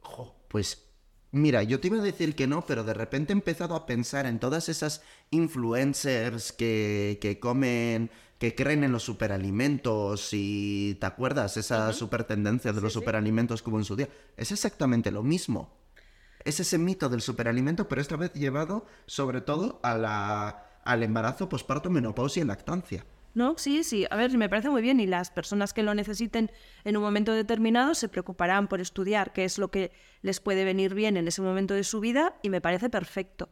Jo, 0.00 0.36
pues 0.46 0.86
mira, 1.32 1.64
yo 1.64 1.80
te 1.80 1.88
iba 1.88 1.98
a 1.98 2.02
decir 2.02 2.36
que 2.36 2.46
no, 2.46 2.64
pero 2.64 2.84
de 2.84 2.94
repente 2.94 3.32
he 3.32 3.36
empezado 3.36 3.74
a 3.74 3.84
pensar 3.84 4.26
en 4.26 4.38
todas 4.38 4.68
esas 4.68 5.02
influencers 5.30 6.52
que, 6.52 7.18
que 7.20 7.40
comen, 7.40 8.10
que 8.38 8.54
creen 8.54 8.84
en 8.84 8.92
los 8.92 9.02
superalimentos 9.02 10.30
y 10.32 10.96
¿te 11.00 11.06
acuerdas? 11.06 11.56
Esa 11.56 11.92
super 11.92 12.22
tendencia 12.22 12.72
de 12.72 12.80
los 12.80 12.92
superalimentos 12.92 13.62
como 13.62 13.78
en 13.78 13.84
su 13.84 13.96
día. 13.96 14.08
Es 14.36 14.52
exactamente 14.52 15.10
lo 15.10 15.24
mismo. 15.24 15.77
Es 16.48 16.60
ese 16.60 16.78
mito 16.78 17.10
del 17.10 17.20
superalimento, 17.20 17.88
pero 17.88 18.00
esta 18.00 18.16
vez 18.16 18.32
llevado 18.32 18.86
sobre 19.04 19.42
todo 19.42 19.80
a 19.82 19.98
la, 19.98 20.80
al 20.82 21.02
embarazo, 21.02 21.46
posparto, 21.50 21.90
menopausia 21.90 22.42
y 22.42 22.46
lactancia. 22.46 23.04
No, 23.34 23.58
sí, 23.58 23.84
sí. 23.84 24.06
A 24.10 24.16
ver, 24.16 24.34
me 24.38 24.48
parece 24.48 24.70
muy 24.70 24.80
bien 24.80 24.98
y 24.98 25.06
las 25.06 25.30
personas 25.30 25.74
que 25.74 25.82
lo 25.82 25.92
necesiten 25.92 26.50
en 26.84 26.96
un 26.96 27.02
momento 27.02 27.32
determinado 27.32 27.94
se 27.94 28.08
preocuparán 28.08 28.66
por 28.66 28.80
estudiar 28.80 29.34
qué 29.34 29.44
es 29.44 29.58
lo 29.58 29.70
que 29.70 29.92
les 30.22 30.40
puede 30.40 30.64
venir 30.64 30.94
bien 30.94 31.18
en 31.18 31.28
ese 31.28 31.42
momento 31.42 31.74
de 31.74 31.84
su 31.84 32.00
vida 32.00 32.38
y 32.42 32.48
me 32.48 32.62
parece 32.62 32.88
perfecto. 32.88 33.50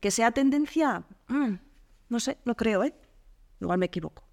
Que 0.00 0.10
sea 0.10 0.30
tendencia, 0.30 1.04
mm, 1.28 1.56
no 2.08 2.20
sé, 2.20 2.38
no 2.46 2.56
creo, 2.56 2.84
¿eh? 2.84 2.94
Igual 3.60 3.80
me 3.80 3.86
equivoco. 3.86 4.26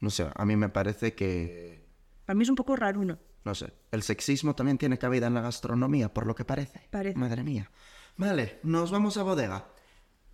No 0.00 0.10
sé, 0.10 0.28
a 0.34 0.44
mí 0.44 0.56
me 0.56 0.68
parece 0.68 1.14
que 1.14 1.86
Para 2.24 2.36
mí 2.36 2.42
es 2.42 2.50
un 2.50 2.56
poco 2.56 2.74
raro 2.74 2.98
uno. 2.98 3.20
No 3.46 3.54
sé, 3.54 3.72
el 3.92 4.02
sexismo 4.02 4.56
también 4.56 4.76
tiene 4.76 4.98
cabida 4.98 5.28
en 5.28 5.34
la 5.34 5.40
gastronomía, 5.40 6.12
por 6.12 6.26
lo 6.26 6.34
que 6.34 6.44
parece. 6.44 6.88
Parece. 6.90 7.16
Madre 7.16 7.44
mía. 7.44 7.70
Vale, 8.16 8.58
nos 8.64 8.90
vamos 8.90 9.16
a 9.18 9.22
bodega. 9.22 9.68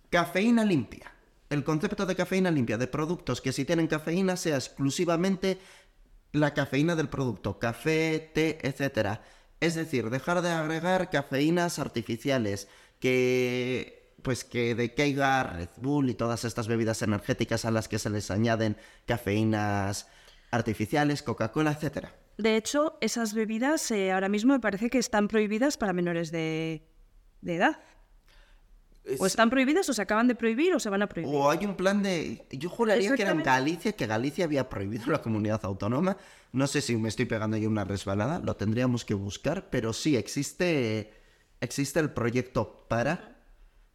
Cafeína 0.09 0.65
limpia. 0.65 1.13
El 1.47 1.63
concepto 1.63 2.07
de 2.07 2.15
cafeína 2.15 2.49
limpia, 2.49 2.79
de 2.79 2.87
productos 2.87 3.39
que 3.39 3.53
si 3.53 3.65
tienen 3.65 3.85
cafeína 3.85 4.35
sea 4.35 4.55
exclusivamente 4.55 5.59
la 6.31 6.55
cafeína 6.55 6.95
del 6.95 7.07
producto, 7.07 7.59
café, 7.59 8.31
té, 8.33 8.57
etc. 8.63 9.19
Es 9.59 9.75
decir, 9.75 10.09
dejar 10.09 10.41
de 10.41 10.49
agregar 10.49 11.11
cafeínas 11.11 11.77
artificiales, 11.77 12.67
que 12.99 14.15
pues 14.23 14.43
que 14.43 14.73
de 14.73 14.95
caiga 14.95 15.43
Red 15.43 15.69
Bull 15.77 16.09
y 16.09 16.15
todas 16.15 16.45
estas 16.45 16.67
bebidas 16.67 17.03
energéticas 17.03 17.63
a 17.65 17.69
las 17.69 17.87
que 17.87 17.99
se 17.99 18.09
les 18.09 18.31
añaden 18.31 18.75
cafeínas 19.05 20.07
artificiales, 20.49 21.21
Coca-Cola, 21.21 21.73
etcétera. 21.73 22.22
De 22.37 22.55
hecho, 22.57 22.97
esas 23.01 23.33
bebidas 23.33 23.89
eh, 23.91 24.11
ahora 24.11 24.29
mismo 24.29 24.53
me 24.53 24.59
parece 24.59 24.89
que 24.89 24.97
están 24.97 25.27
prohibidas 25.27 25.77
para 25.77 25.93
menores 25.93 26.31
de, 26.31 26.83
de 27.41 27.55
edad. 27.55 27.79
O 29.19 29.25
están 29.25 29.49
prohibidas 29.49 29.87
o 29.89 29.93
se 29.93 30.01
acaban 30.01 30.29
de 30.29 30.35
prohibir 30.35 30.73
o 30.73 30.79
se 30.79 30.89
van 30.89 31.01
a 31.01 31.07
prohibir. 31.09 31.35
O 31.35 31.49
hay 31.51 31.65
un 31.65 31.75
plan 31.75 32.01
de... 32.01 32.45
Yo 32.51 32.69
juraría 32.69 33.13
que 33.15 33.21
era 33.21 33.31
en. 33.31 33.43
Galicia, 33.43 33.91
que 33.91 34.07
Galicia 34.07 34.45
había 34.45 34.69
prohibido 34.69 35.11
la 35.11 35.21
comunidad 35.21 35.59
autónoma. 35.65 36.15
No 36.53 36.67
sé 36.67 36.79
si 36.81 36.95
me 36.95 37.09
estoy 37.09 37.25
pegando 37.25 37.57
yo 37.57 37.67
una 37.69 37.83
resbalada, 37.83 38.39
lo 38.39 38.55
tendríamos 38.55 39.03
que 39.03 39.13
buscar, 39.13 39.69
pero 39.69 39.91
sí, 39.91 40.15
existe, 40.15 41.13
existe 41.59 41.99
el 41.99 42.11
proyecto 42.11 42.85
para 42.87 43.35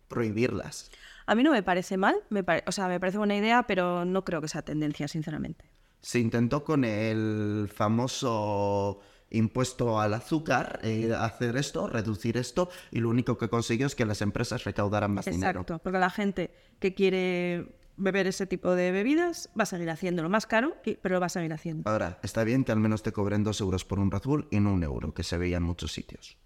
prohibirlas. 0.08 0.90
A 1.26 1.34
mí 1.34 1.42
no 1.42 1.52
me 1.52 1.62
parece 1.62 1.96
mal, 1.96 2.16
me 2.30 2.42
pare- 2.44 2.64
o 2.66 2.72
sea, 2.72 2.86
me 2.88 3.00
parece 3.00 3.16
buena 3.18 3.36
idea, 3.36 3.62
pero 3.66 4.04
no 4.04 4.24
creo 4.24 4.40
que 4.42 4.48
sea 4.48 4.62
tendencia, 4.62 5.08
sinceramente. 5.08 5.64
Se 6.00 6.18
intentó 6.18 6.64
con 6.64 6.84
el 6.84 7.70
famoso 7.74 9.00
impuesto 9.30 10.00
al 10.00 10.14
azúcar 10.14 10.80
eh, 10.82 11.12
hacer 11.14 11.56
esto, 11.56 11.86
reducir 11.86 12.36
esto, 12.36 12.70
y 12.90 13.00
lo 13.00 13.10
único 13.10 13.36
que 13.36 13.48
consiguió 13.48 13.86
es 13.86 13.94
que 13.94 14.06
las 14.06 14.22
empresas 14.22 14.64
recaudaran 14.64 15.12
más 15.12 15.26
dinero. 15.26 15.60
Exacto, 15.60 15.78
porque 15.82 15.98
la 15.98 16.10
gente 16.10 16.50
que 16.78 16.94
quiere 16.94 17.66
beber 17.98 18.28
ese 18.28 18.46
tipo 18.46 18.74
de 18.74 18.92
bebidas 18.92 19.50
va 19.58 19.64
a 19.64 19.66
seguir 19.66 19.90
haciéndolo 19.90 20.28
más 20.28 20.46
caro, 20.46 20.76
pero 21.02 21.16
lo 21.16 21.20
va 21.20 21.26
a 21.26 21.30
seguir 21.30 21.52
haciendo. 21.52 21.88
Ahora, 21.90 22.18
está 22.22 22.44
bien 22.44 22.64
que 22.64 22.72
al 22.72 22.78
menos 22.78 23.02
te 23.02 23.12
cobren 23.12 23.42
dos 23.44 23.60
euros 23.60 23.84
por 23.84 23.98
un 23.98 24.10
Red 24.10 24.22
Bull 24.24 24.48
y 24.50 24.60
no 24.60 24.72
un 24.72 24.82
euro, 24.82 25.12
que 25.12 25.24
se 25.24 25.36
veía 25.36 25.58
en 25.58 25.64
muchos 25.64 25.92
sitios. 25.92 26.38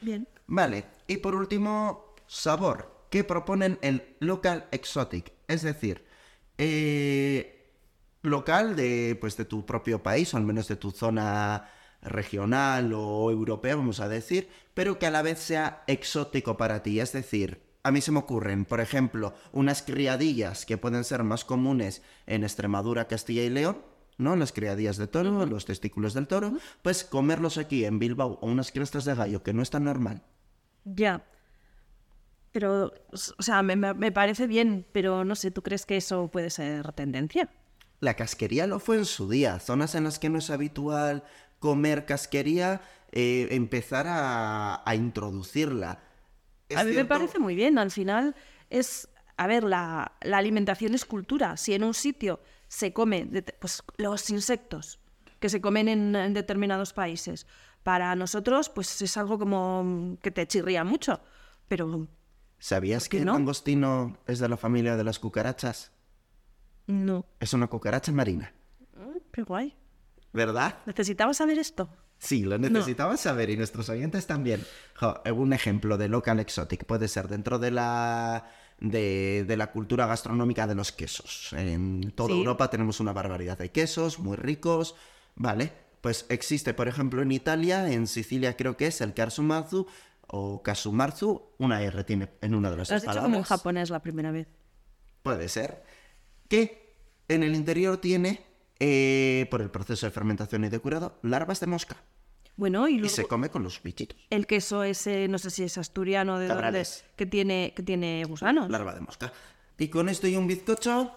Bien. 0.00 0.26
Vale, 0.46 0.84
y 1.06 1.18
por 1.18 1.34
último, 1.34 2.14
sabor. 2.26 3.00
¿Qué 3.10 3.24
proponen 3.24 3.78
el 3.82 4.14
local 4.20 4.68
exotic? 4.70 5.32
Es 5.48 5.62
decir, 5.62 6.04
eh, 6.58 7.59
local 8.22 8.76
de, 8.76 9.16
pues, 9.20 9.36
de 9.36 9.44
tu 9.44 9.64
propio 9.66 10.02
país, 10.02 10.32
o 10.34 10.36
al 10.36 10.44
menos 10.44 10.68
de 10.68 10.76
tu 10.76 10.90
zona 10.90 11.68
regional 12.02 12.92
o 12.94 13.30
europea, 13.30 13.76
vamos 13.76 14.00
a 14.00 14.08
decir, 14.08 14.48
pero 14.74 14.98
que 14.98 15.06
a 15.06 15.10
la 15.10 15.22
vez 15.22 15.38
sea 15.38 15.84
exótico 15.86 16.56
para 16.56 16.82
ti. 16.82 17.00
Es 17.00 17.12
decir, 17.12 17.62
a 17.82 17.90
mí 17.90 18.00
se 18.00 18.12
me 18.12 18.18
ocurren, 18.20 18.64
por 18.64 18.80
ejemplo, 18.80 19.34
unas 19.52 19.82
criadillas 19.82 20.64
que 20.66 20.78
pueden 20.78 21.04
ser 21.04 21.22
más 21.24 21.44
comunes 21.44 22.02
en 22.26 22.42
Extremadura, 22.44 23.06
Castilla 23.08 23.42
y 23.42 23.50
León, 23.50 23.82
¿no? 24.18 24.36
Las 24.36 24.52
criadillas 24.52 24.96
de 24.96 25.06
toro, 25.06 25.44
los 25.46 25.64
testículos 25.66 26.14
del 26.14 26.26
toro, 26.26 26.52
pues 26.82 27.04
comerlos 27.04 27.58
aquí 27.58 27.84
en 27.84 27.98
Bilbao 27.98 28.38
o 28.40 28.46
unas 28.46 28.72
crestas 28.72 29.04
de 29.04 29.14
gallo, 29.14 29.42
que 29.42 29.52
no 29.52 29.62
es 29.62 29.70
tan 29.70 29.84
normal. 29.84 30.22
Ya. 30.84 31.22
Pero, 32.52 32.92
o 33.38 33.42
sea, 33.42 33.62
me, 33.62 33.76
me- 33.76 33.94
me 33.94 34.10
parece 34.12 34.46
bien, 34.46 34.86
pero 34.92 35.24
no 35.24 35.34
sé, 35.36 35.50
¿tú 35.50 35.62
crees 35.62 35.86
que 35.86 35.96
eso 35.96 36.28
puede 36.30 36.50
ser 36.50 36.92
tendencia? 36.92 37.48
La 38.00 38.14
casquería 38.14 38.66
lo 38.66 38.80
fue 38.80 38.96
en 38.96 39.04
su 39.04 39.28
día. 39.28 39.58
Zonas 39.60 39.94
en 39.94 40.04
las 40.04 40.18
que 40.18 40.28
no 40.30 40.38
es 40.38 40.50
habitual 40.50 41.22
comer 41.58 42.06
casquería, 42.06 42.80
eh, 43.12 43.48
empezar 43.50 44.06
a, 44.08 44.82
a 44.88 44.94
introducirla. 44.94 46.00
Es 46.70 46.78
a 46.78 46.84
mí 46.84 46.92
me 46.92 47.04
parece 47.04 47.38
muy 47.38 47.54
bien. 47.54 47.76
Al 47.78 47.90
final 47.90 48.34
es, 48.70 49.08
a 49.36 49.46
ver, 49.46 49.64
la, 49.64 50.12
la 50.22 50.38
alimentación 50.38 50.94
es 50.94 51.04
cultura. 51.04 51.56
Si 51.58 51.74
en 51.74 51.84
un 51.84 51.92
sitio 51.92 52.40
se 52.68 52.92
come, 52.94 53.26
de- 53.26 53.42
pues 53.42 53.82
los 53.98 54.30
insectos 54.30 55.00
que 55.38 55.50
se 55.50 55.60
comen 55.60 55.88
en, 55.88 56.16
en 56.16 56.32
determinados 56.32 56.92
países, 56.94 57.46
para 57.82 58.14
nosotros, 58.14 58.68
pues 58.70 59.00
es 59.02 59.16
algo 59.16 59.38
como 59.38 60.16
que 60.22 60.30
te 60.30 60.46
chirría 60.46 60.84
mucho. 60.84 61.20
Pero 61.68 62.08
¿Sabías 62.58 63.08
que 63.08 63.18
el 63.18 63.24
no? 63.26 63.32
langostino 63.34 64.16
es 64.26 64.38
de 64.38 64.48
la 64.48 64.56
familia 64.56 64.96
de 64.96 65.04
las 65.04 65.18
cucarachas? 65.18 65.92
No. 66.86 67.24
Es 67.40 67.52
una 67.52 67.66
cucaracha 67.66 68.12
marina. 68.12 68.52
Mm, 68.96 69.18
Qué 69.32 69.42
guay. 69.42 69.74
¿Verdad? 70.32 70.78
¿Necesitaba 70.86 71.34
saber 71.34 71.58
esto? 71.58 71.88
Sí, 72.18 72.42
lo 72.44 72.58
necesitabas 72.58 73.20
saber 73.20 73.48
y 73.50 73.56
nuestros 73.56 73.88
oyentes 73.88 74.26
también. 74.26 74.62
Jo, 74.94 75.22
un 75.34 75.52
ejemplo 75.54 75.96
de 75.96 76.08
local 76.08 76.38
exotic 76.38 76.84
puede 76.84 77.08
ser 77.08 77.28
dentro 77.28 77.58
de 77.58 77.70
la 77.70 78.46
de, 78.78 79.44
de 79.48 79.56
la 79.56 79.72
cultura 79.72 80.06
gastronómica 80.06 80.66
de 80.66 80.74
los 80.74 80.92
quesos. 80.92 81.52
En 81.54 82.12
toda 82.14 82.28
Sí. 82.30 82.38
Europa 82.38 82.68
tenemos 82.70 83.00
una 83.00 83.12
barbaridad 83.12 83.56
de 83.58 83.70
quesos 83.70 84.18
muy 84.18 84.36
ricos, 84.36 84.94
¿vale? 85.34 85.72
Pues 86.02 86.26
existe, 86.28 86.74
por 86.74 86.88
ejemplo, 86.88 87.20
en 87.22 87.32
Italia, 87.32 87.90
en 87.90 88.06
Sicilia 88.06 88.56
creo 88.56 88.76
que 88.76 88.86
es 88.86 89.00
el 89.00 89.12
Karsumazu 89.14 89.86
o 90.28 90.62
Kasumarzu, 90.62 91.42
una 91.58 91.82
R 91.82 92.04
tiene 92.04 92.28
en 92.40 92.54
una 92.54 92.70
de 92.70 92.76
las 92.76 92.90
Lo 92.90 92.96
has 92.96 93.02
dicho 93.02 93.20
como 93.20 93.36
en 93.38 93.42
japonés 93.42 93.90
la 93.90 94.00
primera 94.00 94.30
vez. 94.30 94.46
Puede 95.22 95.48
ser. 95.48 95.82
Que 96.50 96.94
en 97.28 97.44
el 97.44 97.54
interior 97.54 97.96
tiene, 97.98 98.42
eh, 98.80 99.46
por 99.50 99.62
el 99.62 99.70
proceso 99.70 100.04
de 100.06 100.10
fermentación 100.10 100.64
y 100.64 100.68
de 100.68 100.78
curado, 100.80 101.16
larvas 101.22 101.60
de 101.60 101.66
mosca. 101.68 101.96
Bueno, 102.56 102.88
y 102.88 103.00
Y 103.02 103.08
se 103.08 103.24
come 103.24 103.48
con 103.48 103.62
los 103.62 103.80
bichitos. 103.82 104.18
el 104.28 104.46
queso 104.46 104.82
ese, 104.82 105.28
no 105.28 105.38
sé 105.38 105.48
si 105.50 105.62
es 105.62 105.78
asturiano 105.78 106.38
de 106.40 106.48
dónde, 106.48 106.86
que 107.16 107.24
tiene, 107.24 107.72
que 107.74 107.82
tiene 107.82 108.24
gusanos. 108.24 108.68
Larva 108.68 108.92
de 108.94 109.00
mosca. 109.00 109.32
Y 109.78 109.88
con 109.88 110.08
esto 110.10 110.26
y 110.26 110.36
un 110.36 110.46
bizcocho, 110.46 111.12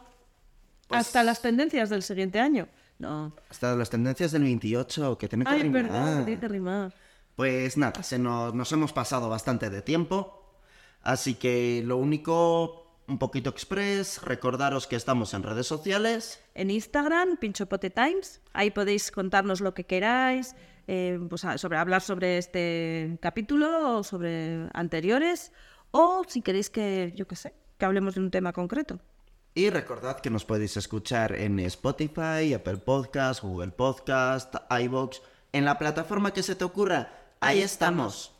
pues- 0.87 1.01
Hasta 1.01 1.23
las 1.23 1.41
tendencias 1.41 1.89
del 1.89 2.03
siguiente 2.03 2.39
año. 2.39 2.67
No. 2.99 3.35
hasta 3.49 3.75
las 3.75 3.89
tendencias 3.89 4.31
del 4.31 4.43
28, 4.43 5.17
que 5.17 5.27
tiene 5.27 5.43
que 5.43 5.51
Ay, 5.51 5.63
rimar. 5.63 5.81
perdón, 5.87 6.25
tiene 6.25 6.39
que 6.39 6.47
rimar. 6.47 6.93
Pues 7.35 7.75
nada, 7.75 8.03
se 8.03 8.19
nos, 8.19 8.53
nos 8.53 8.71
hemos 8.71 8.93
pasado 8.93 9.27
bastante 9.27 9.69
de 9.71 9.81
tiempo. 9.81 10.53
Así 11.01 11.33
que 11.33 11.81
lo 11.83 11.97
único, 11.97 12.82
un 13.07 13.19
poquito 13.19 13.49
express, 13.49 14.21
recordaros 14.23 14.87
que 14.87 14.95
estamos 14.95 15.33
en 15.33 15.43
redes 15.43 15.67
sociales. 15.67 16.41
En 16.55 16.71
Instagram, 16.71 17.37
Pinchopote 17.37 17.89
Times, 17.89 18.41
ahí 18.53 18.71
podéis 18.71 19.11
contarnos 19.11 19.59
lo 19.61 19.73
que 19.73 19.85
queráis, 19.85 20.55
eh, 20.87 21.19
pues, 21.29 21.43
a- 21.45 21.57
sobre 21.57 21.77
hablar 21.77 22.01
sobre 22.01 22.37
este 22.37 23.17
capítulo 23.21 23.97
o 23.99 24.03
sobre 24.03 24.67
anteriores, 24.73 25.51
o 25.91 26.23
si 26.27 26.41
queréis 26.41 26.69
que, 26.69 27.13
yo 27.15 27.27
qué 27.27 27.35
sé, 27.35 27.53
que 27.77 27.85
hablemos 27.85 28.15
de 28.15 28.21
un 28.21 28.31
tema 28.31 28.53
concreto. 28.53 28.99
Y 29.55 29.69
recordad 29.69 30.19
que 30.19 30.31
nos 30.31 30.45
podéis 30.45 30.77
escuchar 30.77 31.33
en 31.35 31.59
Spotify, 31.59 32.53
Apple 32.55 32.77
Podcast, 32.77 33.43
Google 33.43 33.71
Podcast, 33.71 34.55
iVoox, 34.71 35.19
en 35.51 35.65
la 35.65 35.77
plataforma 35.77 36.33
que 36.33 36.41
se 36.41 36.55
te 36.55 36.63
ocurra. 36.63 37.11
Ahí 37.39 37.61
estamos. 37.61 38.32